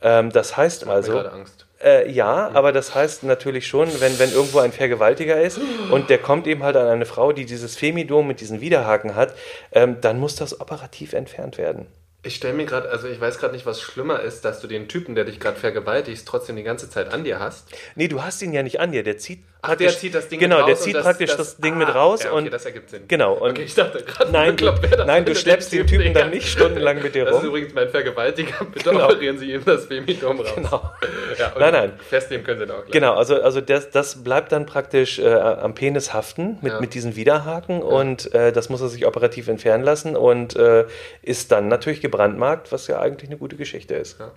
Ähm, 0.00 0.30
das 0.30 0.56
heißt 0.56 0.86
Macht 0.86 0.96
also. 0.96 1.18
Angst. 1.18 1.66
Äh, 1.82 2.10
ja, 2.10 2.50
aber 2.54 2.72
das 2.72 2.94
heißt 2.94 3.24
natürlich 3.24 3.66
schon, 3.66 3.88
wenn, 4.00 4.18
wenn 4.18 4.32
irgendwo 4.32 4.60
ein 4.60 4.72
Vergewaltiger 4.72 5.40
ist 5.42 5.60
und 5.90 6.08
der 6.08 6.16
kommt 6.16 6.46
eben 6.46 6.62
halt 6.62 6.76
an 6.76 6.86
eine 6.86 7.04
Frau, 7.04 7.32
die 7.32 7.44
dieses 7.44 7.76
Femidom 7.76 8.26
mit 8.26 8.40
diesen 8.40 8.62
Widerhaken 8.62 9.14
hat, 9.14 9.34
ähm, 9.72 10.00
dann 10.00 10.18
muss 10.18 10.34
das 10.34 10.60
operativ 10.60 11.12
entfernt 11.12 11.58
werden. 11.58 11.86
Ich 12.22 12.36
stelle 12.36 12.54
mir 12.54 12.64
gerade, 12.64 12.88
also 12.88 13.06
ich 13.06 13.20
weiß 13.20 13.38
gerade 13.38 13.52
nicht, 13.52 13.66
was 13.66 13.82
schlimmer 13.82 14.20
ist, 14.20 14.46
dass 14.46 14.60
du 14.60 14.66
den 14.66 14.88
Typen, 14.88 15.14
der 15.14 15.24
dich 15.24 15.38
gerade 15.38 15.58
vergewaltigst, 15.58 16.26
trotzdem 16.26 16.56
die 16.56 16.62
ganze 16.62 16.88
Zeit 16.88 17.12
an 17.12 17.22
dir 17.22 17.38
hast. 17.38 17.68
Nee, 17.96 18.08
du 18.08 18.22
hast 18.22 18.40
ihn 18.40 18.54
ja 18.54 18.62
nicht 18.62 18.80
an 18.80 18.92
dir, 18.92 19.02
der 19.02 19.18
zieht 19.18 19.40
Ach, 19.72 19.76
der 19.76 19.90
zieht 19.90 20.14
das 20.14 20.28
Ding 20.28 20.38
genau, 20.40 20.56
mit 20.58 20.64
raus 20.64 20.68
der 20.68 20.76
und 20.76 20.82
zieht 20.84 20.94
das- 20.96 21.02
praktisch 21.04 21.30
das, 21.30 21.36
das- 21.36 21.56
Ding 21.56 21.74
ah, 21.74 21.76
mit 21.76 21.94
raus 21.94 22.22
ja, 22.22 22.30
okay, 22.32 22.38
und 22.44 22.52
das 22.52 22.64
ergibt 22.66 22.90
Sinn. 22.90 23.02
genau 23.08 23.34
und 23.34 23.50
Okay, 23.52 23.62
ich 23.62 23.74
dachte 23.74 24.02
gerade, 24.02 24.30
Nein, 24.32 24.56
du- 24.56 24.72
nein, 25.06 25.24
du 25.24 25.34
schleppst 25.34 25.72
der 25.72 25.84
den 25.84 25.86
Typen 25.86 26.14
dann 26.14 26.30
nicht 26.30 26.48
stundenlang 26.48 27.02
mit 27.02 27.14
dir 27.14 27.24
Das 27.24 27.34
ist 27.36 27.40
rum. 27.42 27.48
übrigens 27.48 27.74
mein 27.74 27.88
Vergewaltiger. 27.88 28.64
Bitte 28.72 28.90
Genau. 28.90 29.04
operieren 29.06 29.38
Sie 29.38 29.52
ihm 29.52 29.64
das 29.64 29.86
Femidom 29.86 30.40
raus. 30.40 30.48
Genau. 30.54 30.82
Ja, 31.38 31.52
Nein, 31.58 31.72
nein. 31.72 31.92
Festnehmen 32.08 32.44
können 32.44 32.58
Sie 32.60 32.64
ihn 32.66 32.70
auch 32.70 32.82
gleich. 32.82 32.92
Genau, 32.92 33.14
also, 33.14 33.40
also 33.42 33.60
das, 33.60 33.90
das 33.90 34.22
bleibt 34.22 34.52
dann 34.52 34.66
praktisch 34.66 35.18
äh, 35.18 35.26
am 35.34 35.74
Penis 35.74 36.12
haften 36.14 36.58
mit, 36.62 36.72
Ja. 36.72 36.80
mit 36.80 36.94
diesen 36.94 37.16
Widerhaken 37.16 37.82
und 37.82 38.32
äh, 38.34 38.52
das 38.52 38.68
muss 38.68 38.80
er 38.80 38.88
sich 38.88 39.04
operativ 39.06 39.48
entfernen 39.48 39.82
lassen 39.82 40.16
und 40.16 40.54
äh, 40.56 40.84
ist 41.22 41.50
dann 41.50 41.66
natürlich 41.68 42.00
gebrandmarkt, 42.00 42.70
was 42.70 42.86
ja 42.86 43.00
eigentlich 43.00 43.30
eine 43.30 43.38
gute 43.38 43.56
Geschichte 43.56 43.94
ist. 43.94 44.20
Ja. 44.20 44.30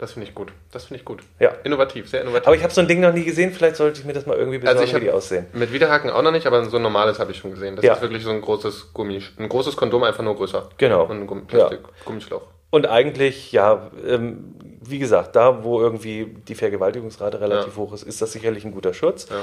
Das 0.00 0.12
finde 0.14 0.26
ich 0.26 0.34
gut. 0.34 0.50
Das 0.72 0.84
finde 0.86 0.98
ich 1.00 1.04
gut. 1.04 1.22
Ja. 1.40 1.50
Innovativ, 1.62 2.08
sehr 2.08 2.22
innovativ. 2.22 2.46
Aber 2.46 2.56
ich 2.56 2.62
habe 2.62 2.72
so 2.72 2.80
ein 2.80 2.88
Ding 2.88 3.00
noch 3.00 3.12
nie 3.12 3.22
gesehen, 3.22 3.52
vielleicht 3.52 3.76
sollte 3.76 4.00
ich 4.00 4.06
mir 4.06 4.14
das 4.14 4.24
mal 4.24 4.34
irgendwie 4.34 4.56
besorgen, 4.56 4.80
Also 4.80 4.90
ich 4.96 4.96
wie 4.98 5.04
die 5.04 5.10
aussehen. 5.10 5.44
Mit 5.52 5.74
Widerhaken 5.74 6.08
auch 6.08 6.22
noch 6.22 6.30
nicht, 6.32 6.46
aber 6.46 6.64
so 6.64 6.78
ein 6.78 6.82
normales 6.82 7.18
habe 7.18 7.32
ich 7.32 7.36
schon 7.36 7.50
gesehen. 7.50 7.76
Das 7.76 7.84
Ja. 7.84 7.92
ist 7.92 8.00
wirklich 8.00 8.24
so 8.24 8.30
ein 8.30 8.40
großes 8.40 8.94
Gummi, 8.94 9.22
ein 9.38 9.48
großes 9.50 9.76
Kondom, 9.76 10.02
einfach 10.04 10.24
nur 10.24 10.34
größer. 10.36 10.70
Genau. 10.78 11.04
Und 11.04 11.20
ein 11.20 11.26
Gummi, 11.26 11.42
Plastik, 11.42 11.80
Gummischlauch. 12.06 12.42
Und 12.70 12.86
eigentlich, 12.86 13.50
ja, 13.52 13.90
ähm, 14.06 14.54
wie 14.82 14.98
gesagt, 14.98 15.36
da, 15.36 15.62
wo 15.62 15.80
irgendwie 15.80 16.34
die 16.48 16.54
Vergewaltigungsrate 16.54 17.40
relativ 17.40 17.74
Ja. 17.74 17.82
hoch 17.82 17.92
ist, 17.92 18.02
ist 18.02 18.22
das 18.22 18.32
sicherlich 18.32 18.64
ein 18.64 18.72
guter 18.72 18.94
Schutz. 18.94 19.26
Ja. 19.28 19.36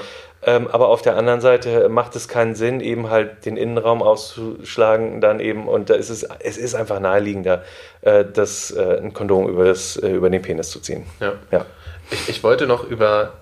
Ähm, 0.55 0.67
aber 0.67 0.87
auf 0.87 1.01
der 1.01 1.15
anderen 1.15 1.41
Seite 1.41 1.89
macht 1.89 2.15
es 2.15 2.27
keinen 2.27 2.55
Sinn, 2.55 2.79
eben 2.79 3.09
halt 3.09 3.45
den 3.45 3.55
Innenraum 3.55 4.01
auszuschlagen, 4.01 5.21
dann 5.21 5.39
eben, 5.39 5.67
und 5.67 5.89
da 5.89 5.95
ist 5.95 6.09
es, 6.09 6.23
es 6.39 6.57
ist 6.57 6.73
einfach 6.73 6.99
naheliegender, 6.99 7.63
äh, 8.01 8.25
das, 8.25 8.71
äh, 8.71 8.99
ein 9.01 9.13
Kondom 9.13 9.47
über, 9.47 9.65
das, 9.65 9.97
äh, 9.97 10.09
über 10.09 10.29
den 10.29 10.41
Penis 10.41 10.69
zu 10.69 10.79
ziehen. 10.79 11.05
Ja. 11.19 11.33
Ja. 11.51 11.65
Ich, 12.09 12.29
ich 12.29 12.43
wollte 12.43 12.65
noch 12.65 12.85
über 12.85 13.33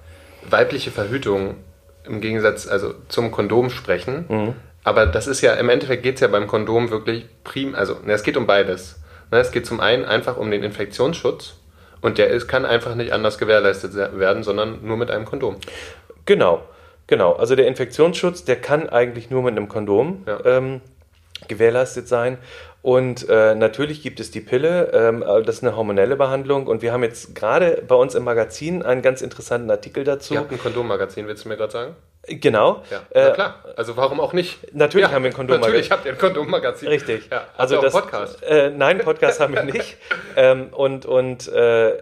weibliche 0.49 0.91
Verhütung 0.91 1.55
im 2.03 2.21
Gegensatz 2.21 2.67
also 2.67 2.93
zum 3.07 3.31
Kondom 3.31 3.69
sprechen. 3.69 4.25
Mhm. 4.27 4.55
Aber 4.83 5.07
das 5.07 5.27
ist 5.27 5.41
ja, 5.41 5.53
im 5.53 5.69
Endeffekt 5.69 6.03
geht 6.03 6.15
es 6.15 6.21
ja 6.21 6.27
beim 6.27 6.45
Kondom 6.47 6.91
wirklich 6.91 7.25
prim, 7.43 7.73
also 7.73 7.97
ne, 8.03 8.13
es 8.13 8.23
geht 8.23 8.37
um 8.37 8.45
beides. 8.45 8.99
Ne, 9.31 9.39
es 9.39 9.51
geht 9.51 9.65
zum 9.65 9.79
einen 9.79 10.05
einfach 10.05 10.37
um 10.37 10.51
den 10.51 10.63
Infektionsschutz 10.63 11.55
und 12.01 12.17
der 12.17 12.27
ist, 12.29 12.47
kann 12.47 12.65
einfach 12.65 12.95
nicht 12.95 13.11
anders 13.11 13.37
gewährleistet 13.37 13.95
werden, 13.95 14.43
sondern 14.43 14.85
nur 14.85 14.97
mit 14.97 15.09
einem 15.11 15.25
Kondom. 15.25 15.57
Genau, 16.25 16.63
genau. 17.07 17.33
Also 17.33 17.55
der 17.55 17.67
Infektionsschutz, 17.67 18.43
der 18.45 18.57
kann 18.57 18.89
eigentlich 18.89 19.29
nur 19.29 19.41
mit 19.43 19.51
einem 19.57 19.67
Kondom 19.67 20.23
Ja. 20.27 20.39
ähm, 20.45 20.81
gewährleistet 21.47 22.07
sein. 22.07 22.37
Und 22.81 23.27
äh, 23.29 23.55
natürlich 23.55 24.03
gibt 24.03 24.19
es 24.19 24.29
die 24.29 24.41
Pille, 24.41 24.91
ähm, 24.93 25.23
das 25.45 25.55
ist 25.55 25.63
eine 25.63 25.75
hormonelle 25.75 26.15
Behandlung. 26.15 26.67
Und 26.67 26.83
wir 26.83 26.93
haben 26.93 27.01
jetzt 27.03 27.33
gerade 27.33 27.83
bei 27.87 27.95
uns 27.95 28.13
im 28.13 28.23
Magazin 28.23 28.83
einen 28.83 29.01
ganz 29.01 29.21
interessanten 29.23 29.71
Artikel 29.71 30.03
dazu. 30.03 30.35
Ihr 30.35 30.41
habt 30.41 30.51
ein 30.51 30.59
Kondommagazin, 30.59 31.27
willst 31.27 31.45
du 31.45 31.49
mir 31.49 31.57
gerade 31.57 31.73
sagen? 31.73 31.95
Genau. 32.27 32.83
Ja, 32.89 32.97
Äh, 33.11 33.27
na 33.27 33.29
klar. 33.31 33.63
Also 33.75 33.97
warum 33.97 34.19
auch 34.19 34.33
nicht? 34.33 34.73
natürlich 34.73 35.07
ja, 35.07 35.13
haben 35.13 35.23
wir 35.23 35.31
ein 35.31 35.35
Kondommagazin. 35.35 35.71
Natürlich 35.71 35.91
habt 35.91 36.05
ihr 36.05 36.11
ein 36.13 36.17
Kondommagazin. 36.17 36.87
Richtig. 36.87 37.29
Ja. 37.31 37.43
Also 37.57 37.75
Also 37.75 37.81
das 37.85 37.95
auch 37.95 38.01
Podcast. 38.01 38.43
Äh, 38.43 38.71
nein, 38.71 38.99
Podcast 38.99 39.39
haben 39.39 39.53
wir 39.53 39.63
nicht. 39.73 39.97
Ähm, 40.35 40.69
und 40.71 41.05
und 41.05 41.47
äh, 41.47 41.93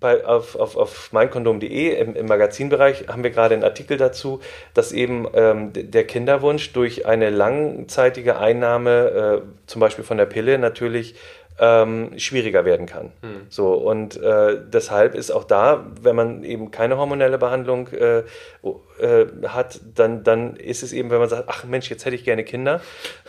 bei, 0.00 0.24
auf, 0.24 0.56
auf, 0.56 0.76
auf 0.76 1.12
meinkondom.de 1.12 1.94
im, 1.94 2.16
im 2.16 2.24
Magazinbereich 2.26 3.08
haben 3.08 3.22
wir 3.22 3.30
gerade 3.30 3.54
einen 3.54 3.64
Artikel 3.64 3.98
dazu, 3.98 4.40
dass 4.72 4.92
eben 4.92 5.28
ähm, 5.34 5.72
der 5.74 6.04
Kinderwunsch 6.04 6.72
durch 6.72 7.04
eine 7.04 7.28
langzeitige 7.28 8.38
Einnahme, 8.38 9.42
äh, 9.42 9.66
zum 9.66 9.80
Beispiel 9.80 10.04
von 10.04 10.16
der 10.16 10.24
Pille, 10.26 10.58
natürlich 10.58 11.14
ähm, 11.62 12.18
schwieriger 12.18 12.64
werden 12.64 12.86
kann. 12.86 13.12
Hm. 13.20 13.42
So 13.50 13.74
und 13.74 14.16
äh, 14.16 14.56
deshalb 14.66 15.14
ist 15.14 15.30
auch 15.30 15.44
da, 15.44 15.84
wenn 16.00 16.16
man 16.16 16.42
eben 16.42 16.70
keine 16.70 16.96
hormonelle 16.96 17.36
Behandlung 17.36 17.88
äh, 17.88 18.22
o- 18.62 18.80
äh, 18.98 19.26
hat, 19.46 19.78
dann, 19.94 20.24
dann 20.24 20.56
ist 20.56 20.82
es 20.82 20.94
eben, 20.94 21.10
wenn 21.10 21.18
man 21.18 21.28
sagt, 21.28 21.44
ach 21.48 21.64
Mensch, 21.64 21.90
jetzt 21.90 22.06
hätte 22.06 22.16
ich 22.16 22.24
gerne 22.24 22.44
Kinder, 22.44 22.80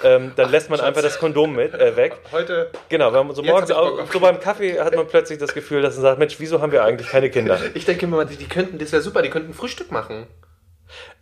ähm, 0.04 0.32
dann 0.38 0.50
lässt 0.50 0.70
man 0.70 0.80
Schatz. 0.80 0.88
einfach 0.88 1.02
das 1.02 1.20
Kondom 1.20 1.56
mit 1.56 1.74
äh, 1.74 1.98
weg. 1.98 2.14
Heute. 2.32 2.70
Genau, 2.88 3.12
wenn 3.12 3.28
man 3.28 3.36
so 3.36 3.44
morgens 3.44 3.70
auch, 3.72 4.10
so 4.12 4.20
beim 4.22 4.40
Kaffee 4.40 4.80
hat 4.80 4.96
man 4.96 5.08
plötzlich 5.08 5.38
das 5.38 5.54
Gefühl, 5.54 5.82
dass 5.82 5.96
man 5.96 6.04
sagt, 6.04 6.20
Mensch, 6.20 6.40
wieso 6.40 6.62
haben 6.62 6.72
wir 6.72 6.84
eigentlich 6.86 7.10
keine 7.10 7.30
Kinder? 7.30 7.60
Ich 7.74 7.84
denke 7.86 8.08
mal, 8.08 8.26
die, 8.26 8.38
die 8.38 8.48
könnten, 8.48 8.78
das 8.78 8.94
wäre 8.94 9.02
super, 9.02 9.22
die 9.22 9.30
könnten 9.30 9.54
Frühstück 9.54 9.92
machen. 9.92 10.26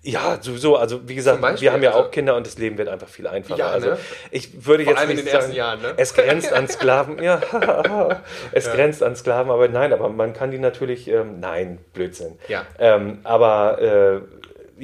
Ja, 0.02 0.38
sowieso. 0.42 0.78
Also 0.78 1.08
wie 1.10 1.16
gesagt, 1.16 1.42
Beispiel, 1.42 1.62
wir 1.68 1.74
haben 1.74 1.84
ja 1.84 1.92
also- 1.92 2.06
auch 2.06 2.12
Kinder 2.12 2.36
und 2.36 2.48
das 2.48 2.58
Leben 2.58 2.78
wird 2.78 2.88
einfach 2.88 3.10
viel 3.10 3.28
einfacher. 3.28 3.60
Ja, 3.60 3.70
also 3.70 3.90
ne? 3.92 3.98
ich 4.32 4.66
würde 4.66 4.84
Vor 4.86 4.94
jetzt 4.94 5.00
allem 5.02 5.10
in 5.10 5.16
nicht 5.18 5.28
den 5.28 5.34
ersten 5.34 5.52
sagen, 5.52 5.58
Jahren, 5.58 5.82
ne? 5.82 5.94
es 5.98 6.14
grenzt 6.14 6.54
an 6.54 6.68
Sklaven. 6.70 7.22
Ja, 7.22 7.42
es 8.54 8.72
grenzt 8.72 9.04
an 9.04 9.16
Sklaven, 9.18 9.52
aber 9.52 9.68
nein, 9.68 9.92
aber 9.92 10.08
man 10.10 10.34
kann 10.34 10.52
die 10.52 10.58
natürlich. 10.58 11.10
Ähm, 11.10 11.40
nein, 11.42 11.80
Blödsinn. 11.94 12.40
Ja. 12.48 12.66
Ähm, 12.80 13.20
aber 13.24 13.82
äh, 13.82 14.22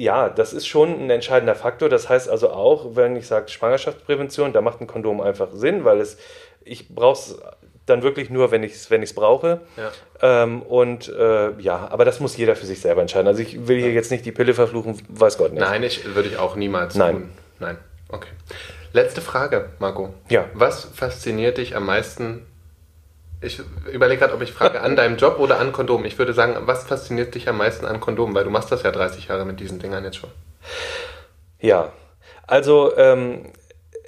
ja, 0.00 0.28
das 0.28 0.52
ist 0.52 0.66
schon 0.66 1.06
ein 1.06 1.08
entscheidender 1.08 1.54
Faktor. 1.54 1.88
Das 1.88 2.10
heißt 2.10 2.28
also 2.28 2.50
auch, 2.50 2.94
wenn 2.94 3.16
ich 3.16 3.26
sage 3.26 3.48
Schwangerschaftsprävention, 3.48 4.52
da 4.52 4.60
macht 4.60 4.82
ein 4.82 4.86
Kondom 4.86 5.22
einfach 5.22 5.48
Sinn, 5.52 5.84
weil 5.84 6.00
es 6.00 6.18
ich 6.68 6.88
brauche 6.88 7.12
es 7.18 7.38
dann 7.86 8.02
wirklich 8.02 8.30
nur, 8.30 8.50
wenn 8.50 8.62
ich 8.62 8.72
es 8.72 8.90
wenn 8.90 9.02
ich's 9.02 9.14
brauche. 9.14 9.60
Ja. 9.76 10.42
Ähm, 10.42 10.62
und 10.62 11.08
äh, 11.08 11.52
ja, 11.58 11.88
aber 11.90 12.04
das 12.04 12.20
muss 12.20 12.36
jeder 12.36 12.56
für 12.56 12.66
sich 12.66 12.80
selber 12.80 13.00
entscheiden. 13.00 13.28
Also 13.28 13.40
ich 13.40 13.68
will 13.68 13.78
hier 13.78 13.92
jetzt 13.92 14.10
nicht 14.10 14.26
die 14.26 14.32
Pille 14.32 14.54
verfluchen, 14.54 15.00
weiß 15.08 15.38
Gott 15.38 15.52
nicht. 15.52 15.60
Nein, 15.60 15.82
ich, 15.82 16.14
würde 16.14 16.28
ich 16.28 16.36
auch 16.36 16.56
niemals 16.56 16.96
Nein. 16.96 17.14
tun. 17.14 17.30
Nein. 17.60 17.78
Okay. 18.08 18.30
Letzte 18.92 19.20
Frage, 19.20 19.70
Marco. 19.78 20.14
Ja. 20.28 20.46
Was 20.54 20.84
fasziniert 20.84 21.58
dich 21.58 21.76
am 21.76 21.86
meisten? 21.86 22.46
Ich 23.40 23.60
überlege 23.92 24.20
gerade, 24.20 24.34
ob 24.34 24.42
ich 24.42 24.52
frage, 24.52 24.80
an 24.80 24.96
deinem 24.96 25.18
Job 25.18 25.38
oder 25.38 25.60
an 25.60 25.72
Kondom. 25.72 26.04
Ich 26.04 26.18
würde 26.18 26.32
sagen, 26.32 26.56
was 26.60 26.84
fasziniert 26.84 27.34
dich 27.34 27.48
am 27.48 27.58
meisten 27.58 27.84
an 27.84 28.00
Kondom? 28.00 28.34
Weil 28.34 28.44
du 28.44 28.50
machst 28.50 28.72
das 28.72 28.82
ja 28.82 28.90
30 28.90 29.28
Jahre 29.28 29.44
mit 29.44 29.60
diesen 29.60 29.78
Dingern 29.78 30.04
jetzt 30.04 30.16
schon. 30.16 30.30
Ja, 31.60 31.92
also 32.46 32.96
ähm, 32.96 33.52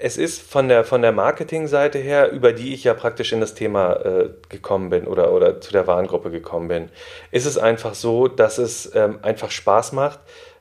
es 0.01 0.17
ist 0.17 0.41
von 0.41 0.69
der, 0.69 0.85
von 0.85 1.03
der 1.03 1.11
Marketingseite 1.11 1.99
her, 1.99 2.31
über 2.31 2.53
die 2.53 2.73
ich 2.73 2.85
ja 2.85 2.95
praktisch 2.95 3.33
in 3.33 3.41
das 3.41 3.55
Thema 3.55 3.95
äh, 3.95 4.31
gekommen 4.49 4.91
bin 4.91 5.07
oder, 5.09 5.33
oder 5.33 5.61
zu 5.61 5.73
der 5.73 5.89
Warengruppe 5.89 6.31
gekommen 6.31 6.69
bin, 6.69 6.89
ist 7.33 7.47
es 7.47 7.59
einfach 7.59 7.95
so, 7.95 8.29
dass 8.29 8.59
es 8.59 8.95
ähm, 8.95 9.19
einfach 9.23 9.51
Spaß 9.51 9.93
macht, 9.93 10.21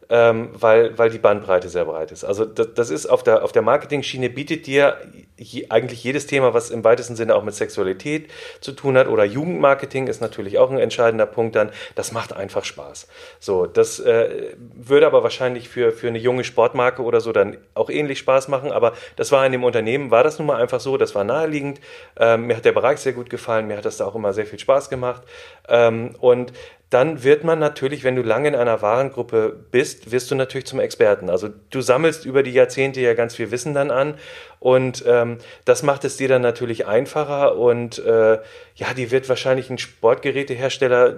ähm, 0.09 0.49
weil, 0.53 0.97
weil 0.97 1.09
die 1.09 1.17
Bandbreite 1.17 1.69
sehr 1.69 1.85
breit 1.85 2.11
ist. 2.11 2.23
Also 2.23 2.45
das, 2.45 2.73
das 2.73 2.89
ist 2.89 3.07
auf 3.07 3.23
der, 3.23 3.43
auf 3.43 3.51
der 3.51 3.61
Marketing-Schiene 3.61 4.29
bietet 4.29 4.65
dir 4.65 4.97
je, 5.37 5.67
eigentlich 5.69 6.03
jedes 6.03 6.27
Thema, 6.27 6.53
was 6.53 6.69
im 6.69 6.83
weitesten 6.83 7.15
Sinne 7.15 7.35
auch 7.35 7.43
mit 7.43 7.55
Sexualität 7.55 8.29
zu 8.61 8.71
tun 8.71 8.97
hat 8.97 9.07
oder 9.07 9.25
Jugendmarketing 9.25 10.07
ist 10.07 10.21
natürlich 10.21 10.57
auch 10.57 10.71
ein 10.71 10.79
entscheidender 10.79 11.25
Punkt 11.25 11.55
dann. 11.55 11.71
Das 11.95 12.11
macht 12.11 12.33
einfach 12.33 12.63
Spaß. 12.63 13.07
So, 13.39 13.65
das 13.65 13.99
äh, 13.99 14.55
würde 14.57 15.07
aber 15.07 15.23
wahrscheinlich 15.23 15.69
für, 15.69 15.91
für 15.91 16.07
eine 16.07 16.19
junge 16.19 16.43
Sportmarke 16.43 17.03
oder 17.03 17.19
so 17.19 17.31
dann 17.31 17.57
auch 17.73 17.89
ähnlich 17.89 18.19
Spaß 18.19 18.47
machen, 18.47 18.71
aber 18.71 18.93
das 19.15 19.31
war 19.31 19.45
in 19.45 19.51
dem 19.51 19.63
Unternehmen, 19.63 20.11
war 20.11 20.23
das 20.23 20.39
nun 20.39 20.47
mal 20.47 20.61
einfach 20.61 20.79
so, 20.79 20.97
das 20.97 21.15
war 21.15 21.23
naheliegend. 21.23 21.81
Ähm, 22.17 22.47
mir 22.47 22.55
hat 22.55 22.65
der 22.65 22.71
Bereich 22.71 22.99
sehr 22.99 23.13
gut 23.13 23.29
gefallen, 23.29 23.67
mir 23.67 23.77
hat 23.77 23.85
das 23.85 23.97
da 23.97 24.05
auch 24.05 24.15
immer 24.15 24.33
sehr 24.33 24.45
viel 24.45 24.59
Spaß 24.59 24.89
gemacht. 24.89 25.23
Ähm, 25.67 26.15
und 26.19 26.53
dann 26.89 27.23
wird 27.23 27.43
man 27.43 27.59
natürlich, 27.59 28.03
wenn 28.03 28.15
du 28.15 28.21
lange 28.21 28.47
in 28.47 28.55
einer 28.55 28.81
Warengruppe 28.81 29.65
bist, 29.71 30.11
wirst 30.11 30.31
du 30.31 30.35
natürlich 30.35 30.65
zum 30.65 30.79
Experten. 30.79 31.29
Also 31.29 31.49
du 31.69 31.81
sammelst 31.81 32.25
über 32.25 32.43
die 32.43 32.53
Jahrzehnte 32.53 33.01
ja 33.01 33.13
ganz 33.13 33.35
viel 33.35 33.51
Wissen 33.51 33.73
dann 33.73 33.91
an 33.91 34.15
und 34.59 35.03
ähm, 35.07 35.37
das 35.65 35.83
macht 35.83 36.03
es 36.03 36.17
dir 36.17 36.27
dann 36.27 36.41
natürlich 36.41 36.87
einfacher 36.87 37.57
und 37.57 37.99
äh, 37.99 38.39
ja, 38.75 38.93
die 38.95 39.11
wird 39.11 39.27
wahrscheinlich 39.29 39.69
ein 39.69 39.77
Sportgerätehersteller 39.77 41.17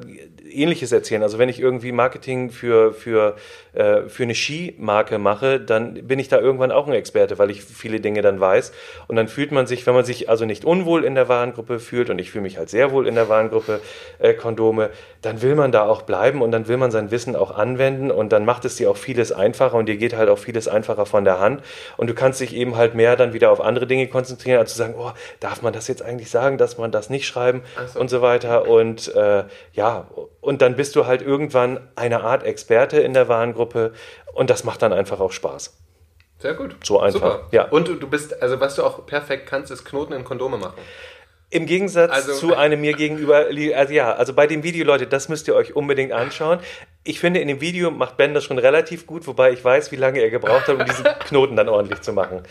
ähnliches 0.50 0.92
erzählen. 0.92 1.24
Also 1.24 1.40
wenn 1.40 1.50
ich 1.50 1.60
irgendwie 1.60 1.92
Marketing 1.92 2.52
für, 2.52 2.94
für, 2.94 3.36
äh, 3.74 4.04
für 4.08 4.24
eine 4.24 4.34
Skimarke 4.34 5.18
mache, 5.18 5.60
dann 5.60 6.08
bin 6.08 6.20
ich 6.20 6.28
da 6.28 6.40
irgendwann 6.40 6.72
auch 6.72 6.88
ein 6.88 6.94
Experte, 6.94 7.38
weil 7.38 7.52
ich 7.52 7.64
viele 7.64 8.00
Dinge 8.00 8.22
dann 8.22 8.40
weiß. 8.40 8.72
Und 9.08 9.16
dann 9.16 9.28
fühlt 9.28 9.52
man 9.52 9.68
sich, 9.68 9.86
wenn 9.86 9.94
man 9.94 10.06
sich 10.06 10.30
also 10.30 10.46
nicht 10.46 10.66
unwohl 10.66 11.04
in 11.04 11.16
der 11.16 11.28
Warengruppe 11.30 11.80
fühlt, 11.80 12.10
und 12.10 12.20
ich 12.20 12.32
fühle 12.32 12.44
mich 12.44 12.58
halt 12.58 12.70
sehr 12.70 12.92
wohl 12.92 13.08
in 13.08 13.16
der 13.16 13.30
Warengruppe 13.30 13.82
äh, 14.20 14.34
Kondome, 14.34 14.90
dann 15.22 15.42
will 15.42 15.56
man 15.56 15.72
da 15.72 15.86
auch 15.86 16.04
bleiben 16.04 16.42
und 16.42 16.52
dann 16.52 16.68
will 16.68 16.78
man 16.78 16.92
sein 16.92 17.12
Wissen 17.12 17.36
auch 17.36 17.52
anwenden 17.52 18.10
und 18.10 18.32
dann 18.32 18.46
macht 18.46 18.64
es 18.66 18.78
dir 18.78 18.90
auch 18.90 18.98
vieles 18.98 19.32
einfacher 19.32 19.76
und 19.76 19.88
dir 19.88 19.98
geht 19.98 20.16
halt 20.16 20.30
auch 20.30 20.40
vieles 20.40 20.68
einfacher 20.68 21.06
von 21.06 21.26
der 21.26 21.40
Hand. 21.40 21.62
Und 21.98 22.10
du 22.10 22.14
kannst 22.14 22.40
dich 22.40 22.56
eben 22.56 22.78
halt 22.78 22.96
mehr 22.96 23.16
dann 23.16 23.29
wieder 23.34 23.52
auf 23.52 23.62
andere 23.62 23.88
Dinge 23.88 24.08
konzentrieren, 24.08 24.60
als 24.60 24.72
zu 24.72 24.78
sagen, 24.78 24.96
oh, 24.98 25.12
darf 25.40 25.62
man 25.62 25.74
das 25.74 25.88
jetzt 25.88 26.02
eigentlich 26.02 26.30
sagen, 26.30 26.58
dass 26.58 26.78
man 26.78 26.92
das 26.92 27.10
nicht 27.10 27.26
schreiben 27.28 27.64
so. 27.94 28.00
und 28.00 28.10
so 28.10 28.22
weiter. 28.22 28.68
Und 28.68 29.14
äh, 29.16 29.44
ja, 29.74 30.08
und 30.42 30.62
dann 30.62 30.76
bist 30.76 30.96
du 30.96 31.06
halt 31.06 31.22
irgendwann 31.22 31.80
eine 31.96 32.22
Art 32.24 32.44
Experte 32.44 33.00
in 33.00 33.14
der 33.14 33.28
Warengruppe 33.28 33.94
und 34.34 34.50
das 34.50 34.64
macht 34.64 34.82
dann 34.82 34.94
einfach 34.94 35.20
auch 35.20 35.32
Spaß. 35.32 35.76
Sehr 36.40 36.54
gut. 36.54 36.76
So 36.84 37.00
einfach, 37.00 37.20
Super. 37.20 37.48
ja. 37.52 37.68
Und 37.70 37.88
du, 37.90 37.96
du 37.96 38.08
bist, 38.08 38.42
also 38.42 38.60
was 38.60 38.76
du 38.76 38.84
auch 38.84 39.06
perfekt 39.06 39.46
kannst, 39.48 39.72
ist 39.72 39.84
Knoten 39.84 40.14
in 40.14 40.24
Kondome 40.24 40.58
machen. 40.58 40.80
Im 41.50 41.66
Gegensatz 41.66 42.12
Also- 42.12 42.34
zu 42.34 42.56
einem 42.58 42.80
mir 42.80 42.94
gegenüber, 42.94 43.48
also 43.76 43.94
ja, 43.94 44.14
also 44.14 44.34
bei 44.34 44.48
dem 44.48 44.64
Video, 44.64 44.86
Leute, 44.86 45.08
das 45.08 45.30
müsst 45.30 45.48
ihr 45.48 45.56
euch 45.56 45.76
unbedingt 45.76 46.14
anschauen. 46.14 46.60
Ich 47.06 47.20
finde, 47.20 47.40
in 47.40 47.48
dem 47.48 47.62
Video 47.62 47.92
macht 47.92 48.18
Ben 48.18 48.34
das 48.34 48.44
schon 48.44 48.60
relativ 48.60 49.08
gut, 49.08 49.26
wobei 49.26 49.52
ich 49.52 49.64
weiß, 49.64 49.92
wie 49.92 49.96
lange 49.96 50.20
er 50.20 50.30
gebraucht 50.30 50.68
hat, 50.68 50.76
um 50.76 50.86
diesen 50.86 51.06
Knoten 51.28 51.56
dann 51.56 51.70
ordentlich 51.70 52.02
zu 52.02 52.12
machen. 52.12 52.44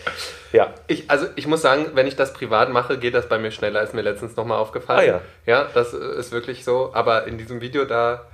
Ja. 0.52 0.72
Ich, 0.86 1.10
also 1.10 1.26
ich 1.36 1.46
muss 1.46 1.60
sagen, 1.60 1.90
wenn 1.94 2.06
ich 2.06 2.16
das 2.16 2.32
privat 2.32 2.70
mache, 2.70 2.98
geht 2.98 3.14
das 3.14 3.28
bei 3.28 3.38
mir 3.38 3.50
schneller, 3.50 3.82
ist 3.82 3.92
mir 3.94 4.00
letztens 4.00 4.36
nochmal 4.36 4.58
aufgefallen. 4.58 5.00
Ah, 5.00 5.20
ja. 5.46 5.58
Ja, 5.60 5.68
das 5.74 5.92
äh, 5.92 5.98
ist 6.18 6.32
wirklich 6.32 6.64
so. 6.64 6.90
Aber 6.94 7.26
in 7.26 7.36
diesem 7.36 7.60
Video 7.60 7.84
da, 7.84 8.24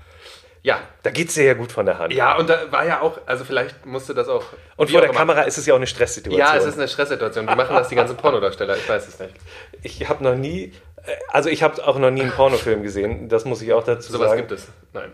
ja. 0.62 0.78
Da 1.02 1.10
geht 1.10 1.28
es 1.28 1.34
dir 1.34 1.44
ja 1.44 1.54
gut 1.54 1.72
von 1.72 1.84
der 1.84 1.98
Hand. 1.98 2.14
Ja, 2.14 2.36
und 2.38 2.48
da 2.48 2.72
war 2.72 2.86
ja 2.86 3.00
auch, 3.02 3.18
also 3.26 3.44
vielleicht 3.44 3.84
musste 3.84 4.14
das 4.14 4.28
auch. 4.28 4.44
Und 4.76 4.90
vor 4.90 4.98
auch 4.98 5.02
der 5.02 5.10
immer. 5.10 5.18
Kamera 5.18 5.42
ist 5.42 5.58
es 5.58 5.66
ja 5.66 5.74
auch 5.74 5.78
eine 5.78 5.86
Stresssituation. 5.86 6.40
Ja, 6.40 6.56
es 6.56 6.64
ist 6.64 6.78
eine 6.78 6.88
Stresssituation. 6.88 7.46
Die 7.46 7.54
machen 7.54 7.76
das 7.76 7.88
die 7.88 7.96
ganzen 7.96 8.16
Pornodarsteller, 8.16 8.76
ich 8.76 8.88
weiß 8.88 9.06
es 9.06 9.18
nicht. 9.18 9.34
ich 9.82 10.08
habe 10.08 10.24
noch 10.24 10.36
nie, 10.36 10.72
äh, 11.04 11.12
also 11.28 11.50
ich 11.50 11.62
habe 11.62 11.86
auch 11.86 11.98
noch 11.98 12.10
nie 12.10 12.22
einen 12.22 12.32
Pornofilm 12.32 12.82
gesehen, 12.82 13.28
das 13.28 13.44
muss 13.44 13.60
ich 13.60 13.74
auch 13.74 13.84
dazu 13.84 14.10
Sowas 14.10 14.30
sagen. 14.30 14.40
gibt 14.40 14.52
es. 14.52 14.68
Nein. 14.94 15.12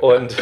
Und, 0.00 0.36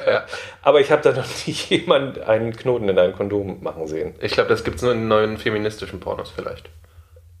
aber 0.62 0.80
ich 0.80 0.90
habe 0.92 1.02
da 1.02 1.12
noch 1.12 1.26
nie 1.46 1.52
jemand 1.52 2.20
einen 2.20 2.54
Knoten 2.56 2.88
in 2.88 2.98
einem 2.98 3.14
Kondom 3.14 3.62
machen 3.62 3.86
sehen. 3.86 4.14
Ich 4.20 4.32
glaube, 4.32 4.48
das 4.48 4.64
gibt 4.64 4.76
es 4.76 4.82
nur 4.82 4.92
in 4.92 5.08
neuen 5.08 5.38
feministischen 5.38 6.00
Pornos 6.00 6.30
vielleicht. 6.30 6.70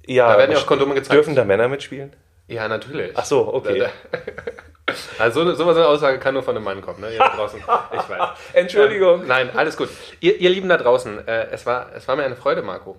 Ja, 0.06 0.32
Da 0.32 0.38
werden 0.38 0.52
ja 0.52 0.58
auch 0.58 0.66
Kondome 0.66 0.94
gezeigt. 0.94 1.14
Dürfen 1.14 1.34
da 1.34 1.44
Männer 1.44 1.68
mitspielen? 1.68 2.14
Ja, 2.48 2.68
natürlich. 2.68 3.12
Ach 3.14 3.24
so, 3.24 3.52
okay. 3.54 3.86
Also 5.18 5.44
so, 5.44 5.54
so 5.54 5.70
eine 5.70 5.86
Aussage 5.86 6.18
kann 6.18 6.34
nur 6.34 6.42
von 6.42 6.54
einem 6.54 6.64
Mann 6.64 6.82
kommen, 6.82 7.00
ne? 7.00 7.10
Ihr 7.12 7.18
da 7.18 7.30
draußen. 7.34 7.58
Ich 7.58 7.66
weiß. 7.66 8.28
Entschuldigung. 8.52 9.22
Ähm, 9.22 9.28
nein, 9.28 9.50
alles 9.56 9.78
gut. 9.78 9.88
Ihr, 10.20 10.38
ihr 10.38 10.50
Lieben 10.50 10.68
da 10.68 10.76
draußen, 10.76 11.26
äh, 11.26 11.46
es, 11.50 11.64
war, 11.64 11.90
es 11.96 12.06
war 12.06 12.16
mir 12.16 12.24
eine 12.24 12.36
Freude, 12.36 12.60
Marco. 12.60 12.96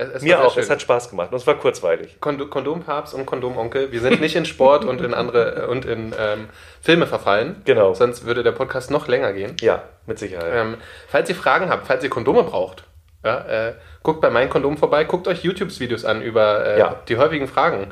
Es, 0.00 0.08
es 0.10 0.22
Mir 0.22 0.40
auch, 0.40 0.54
schön. 0.54 0.62
es 0.62 0.70
hat 0.70 0.80
Spaß 0.80 1.10
gemacht 1.10 1.32
und 1.32 1.36
es 1.38 1.46
war 1.46 1.56
kurzweilig. 1.56 2.20
Kond 2.20 2.48
Kondompapst 2.50 3.14
und 3.14 3.26
Kondomonkel. 3.26 3.90
Wir 3.90 4.00
sind 4.00 4.20
nicht 4.20 4.36
in 4.36 4.44
Sport 4.46 4.84
und 4.84 5.00
in 5.00 5.12
andere 5.12 5.66
und 5.68 5.84
in 5.84 6.14
ähm, 6.18 6.48
Filme 6.80 7.06
verfallen. 7.08 7.60
Genau. 7.64 7.94
Sonst 7.94 8.24
würde 8.24 8.44
der 8.44 8.52
Podcast 8.52 8.92
noch 8.92 9.08
länger 9.08 9.32
gehen. 9.32 9.56
Ja, 9.60 9.82
mit 10.06 10.20
Sicherheit. 10.20 10.52
Ähm, 10.54 10.76
falls 11.08 11.28
ihr 11.28 11.34
Fragen 11.34 11.68
habt, 11.68 11.88
falls 11.88 12.04
ihr 12.04 12.10
Kondome 12.10 12.44
braucht, 12.44 12.84
ja, 13.24 13.40
äh, 13.68 13.74
guckt 14.04 14.20
bei 14.20 14.30
meinen 14.30 14.48
Kondom 14.48 14.76
vorbei, 14.78 15.02
guckt 15.02 15.26
euch 15.26 15.42
YouTube-Videos 15.42 16.04
an 16.04 16.22
über 16.22 16.64
äh, 16.64 16.78
Ja. 16.78 17.02
die 17.08 17.16
häufigen 17.16 17.48
Fragen, 17.48 17.88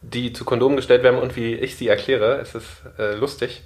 die 0.00 0.32
zu 0.32 0.46
Kondomen 0.46 0.76
gestellt 0.76 1.02
werden 1.02 1.20
und 1.20 1.36
wie 1.36 1.54
ich 1.54 1.76
sie 1.76 1.88
erkläre. 1.88 2.38
Es 2.40 2.54
ist 2.54 2.68
äh, 2.98 3.12
lustig. 3.16 3.62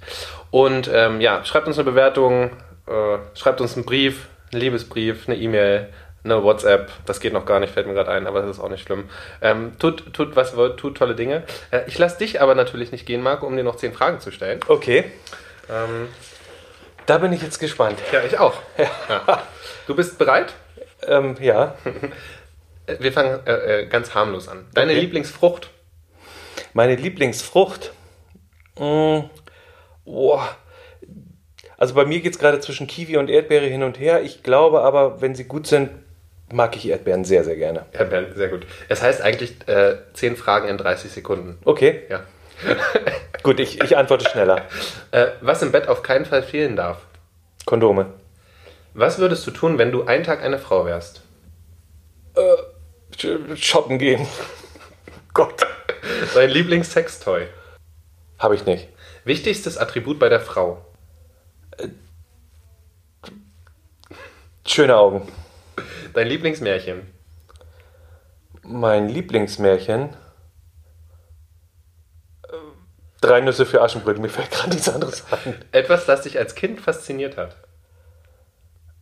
Und 0.51 0.89
ähm, 0.93 1.21
ja, 1.21 1.45
schreibt 1.45 1.67
uns 1.67 1.77
eine 1.79 1.89
Bewertung, 1.89 2.49
äh, 2.87 3.17
schreibt 3.35 3.61
uns 3.61 3.75
einen 3.77 3.85
Brief, 3.85 4.27
einen 4.51 4.59
Liebesbrief, 4.61 5.29
eine 5.29 5.37
E-Mail, 5.37 5.87
eine 6.23 6.43
WhatsApp. 6.43 6.91
Das 7.05 7.19
geht 7.19 7.33
noch 7.33 7.45
gar 7.45 7.59
nicht, 7.59 7.73
fällt 7.73 7.87
mir 7.87 7.93
gerade 7.93 8.11
ein, 8.11 8.27
aber 8.27 8.41
das 8.41 8.51
ist 8.57 8.59
auch 8.59 8.69
nicht 8.69 8.83
schlimm. 8.83 9.09
Ähm, 9.41 9.73
tut, 9.79 10.13
tut 10.13 10.35
was 10.35 10.55
wollt, 10.55 10.77
tut 10.77 10.97
tolle 10.97 11.15
Dinge. 11.15 11.43
Äh, 11.71 11.81
ich 11.87 11.97
lasse 11.97 12.17
dich 12.17 12.41
aber 12.41 12.55
natürlich 12.55 12.91
nicht 12.91 13.05
gehen, 13.05 13.21
Marco, 13.21 13.45
um 13.47 13.55
dir 13.55 13.63
noch 13.63 13.77
zehn 13.77 13.93
Fragen 13.93 14.19
zu 14.19 14.31
stellen. 14.31 14.59
Okay, 14.67 15.05
Ähm, 15.69 16.07
da 17.05 17.17
bin 17.19 17.31
ich 17.33 17.41
jetzt 17.41 17.59
gespannt. 17.59 17.99
ja, 18.11 18.21
ich 18.23 18.37
auch. 18.37 18.55
Ja. 19.09 19.43
Du 19.87 19.95
bist 19.95 20.17
bereit? 20.17 20.53
Ähm, 21.07 21.35
ja, 21.39 21.75
Äh, 22.85 22.97
Wir 22.99 23.13
fangen 23.13 23.39
äh, 23.47 23.81
äh, 23.81 23.85
ganz 23.87 24.13
harmlos 24.15 24.47
an. 24.47 24.65
Deine 24.73 24.91
Okay. 24.91 25.01
Lieblingsfrucht? 25.01 25.69
meine 26.73 26.95
Lieblingsfrucht. 26.95 27.93
Mm, 28.77 29.19
boah. 30.05 30.49
Also 31.77 31.93
bei 31.93 32.05
mir 32.05 32.19
geht 32.19 32.33
es 32.33 32.39
gerade 32.39 32.59
zwischen 32.59 32.87
Kiwi 32.87 33.17
und 33.17 33.29
Erdbeere 33.29 33.65
hin 33.65 33.83
und 33.83 33.97
her. 33.99 34.21
Ich 34.21 34.43
glaube 34.43 34.81
aber, 34.81 35.21
wenn 35.21 35.33
sie 35.35 35.45
gut 35.45 35.65
sind, 35.67 35.89
mag 36.51 36.75
ich 36.75 36.87
Erdbeeren 36.87 37.23
sehr, 37.25 37.43
sehr 37.43 37.55
gerne. 37.55 37.85
Bernd, 37.91 38.35
sehr 38.35 38.49
gut. 38.49 38.65
Es 38.87 39.01
heißt 39.01 39.21
eigentlich 39.21 39.55
äh, 39.67 39.97
10 40.13 40.35
Fragen 40.35 40.67
in 40.67 40.77
30 40.77 41.11
Sekunden. 41.11 41.57
Okay, 41.65 42.03
Ja. 42.09 42.21
gut, 43.43 43.59
ich, 43.61 43.81
ich 43.81 43.95
antworte 43.97 44.29
schneller. 44.29 44.63
Äh, 45.11 45.27
was 45.41 45.61
im 45.63 45.71
Bett 45.71 45.87
auf 45.87 46.03
keinen 46.03 46.25
Fall 46.25 46.43
fehlen 46.43 46.75
darf? 46.75 46.99
Kondome. 47.65 48.07
Was 48.93 49.17
würdest 49.17 49.47
du 49.47 49.51
tun, 49.51 49.77
wenn 49.79 49.91
du 49.91 50.03
einen 50.05 50.23
Tag 50.23 50.43
eine 50.43 50.59
Frau 50.59 50.85
wärst? 50.85 51.21
Sch- 53.17 53.55
Shoppen 53.55 53.97
gehen. 53.97 54.27
Gott. 55.33 55.65
Dein 56.35 56.49
Lieblingssextoy? 56.51 57.47
Habe 58.37 58.55
ich 58.55 58.65
nicht. 58.65 58.87
Wichtigstes 59.23 59.77
Attribut 59.79 60.19
bei 60.19 60.29
der 60.29 60.39
Frau? 60.41 60.85
Schöne 64.65 64.95
Augen. 64.95 65.27
Dein 66.13 66.27
Lieblingsmärchen? 66.27 67.13
Mein 68.63 69.09
Lieblingsmärchen. 69.09 70.09
Äh, 72.43 72.53
Drei 73.21 73.41
Nüsse 73.41 73.65
für 73.65 73.81
Aschenbrödel. 73.81 74.21
Mir 74.21 74.29
fällt 74.29 74.51
gerade 74.51 74.69
nichts 74.69 74.89
anderes 74.89 75.23
ein. 75.31 75.55
Etwas, 75.71 76.05
das 76.05 76.21
dich 76.21 76.37
als 76.37 76.55
Kind 76.55 76.79
fasziniert 76.79 77.37
hat? 77.37 77.55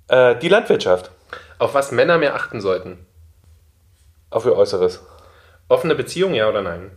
Äh, 0.08 0.36
die 0.39 0.49
Landwirtschaft. 0.49 1.12
Auf 1.60 1.74
was 1.74 1.91
Männer 1.91 2.18
mehr 2.18 2.36
achten 2.36 2.62
sollten? 2.62 3.05
Auf 4.30 4.45
ihr 4.45 4.55
Äußeres. 4.55 5.01
Offene 5.68 5.95
Beziehung, 5.95 6.34
ja 6.34 6.47
oder 6.47 6.62
nein? 6.62 6.91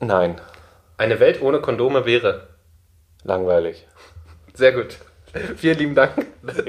Nein. 0.00 0.40
Eine 0.96 1.20
Welt 1.20 1.40
ohne 1.40 1.60
Kondome 1.60 2.04
wäre? 2.04 2.48
Langweilig. 3.22 3.86
Sehr 4.54 4.72
gut. 4.72 4.98
Vielen 5.56 5.78
lieben 5.78 5.94
Dank. 5.94 6.12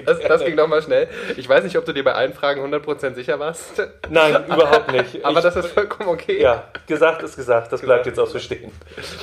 Das, 0.06 0.20
das 0.20 0.46
ging 0.46 0.56
nochmal 0.56 0.82
schnell. 0.82 1.08
Ich 1.38 1.48
weiß 1.48 1.64
nicht, 1.64 1.78
ob 1.78 1.86
du 1.86 1.94
dir 1.94 2.04
bei 2.04 2.14
allen 2.14 2.34
Fragen 2.34 2.62
100% 2.62 3.16
sicher 3.16 3.40
warst. 3.40 3.82
Nein, 4.10 4.36
überhaupt 4.46 4.92
nicht. 4.92 5.24
Aber 5.24 5.40
ich, 5.40 5.44
das 5.44 5.56
ist 5.56 5.68
vollkommen 5.68 6.10
okay. 6.10 6.42
Ja, 6.42 6.66
gesagt 6.88 7.24
ist 7.24 7.36
gesagt. 7.36 7.72
Das 7.72 7.82
bleibt 7.82 8.06
jetzt 8.06 8.20
auch 8.20 8.28
so 8.28 8.40
stehen. 8.40 8.72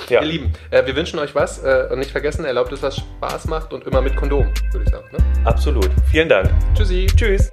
Ja. 0.08 0.20
Ihr 0.20 0.26
Lieben, 0.26 0.52
äh, 0.70 0.84
wir 0.86 0.96
wünschen 0.96 1.18
euch 1.18 1.34
was 1.34 1.62
äh, 1.62 1.88
und 1.90 1.98
nicht 1.98 2.10
vergessen, 2.10 2.44
erlaubt 2.44 2.72
es, 2.72 2.82
was 2.82 2.96
Spaß 2.96 3.46
macht 3.46 3.72
und 3.72 3.86
immer 3.86 4.00
mit 4.00 4.16
Kondom, 4.16 4.52
würde 4.72 4.84
ich 4.84 4.90
sagen. 4.90 5.06
Ne? 5.12 5.18
Absolut. 5.44 5.90
Vielen 6.10 6.28
Dank. 6.28 6.50
Tschüssi. 6.74 7.06
Tschüss. 7.14 7.52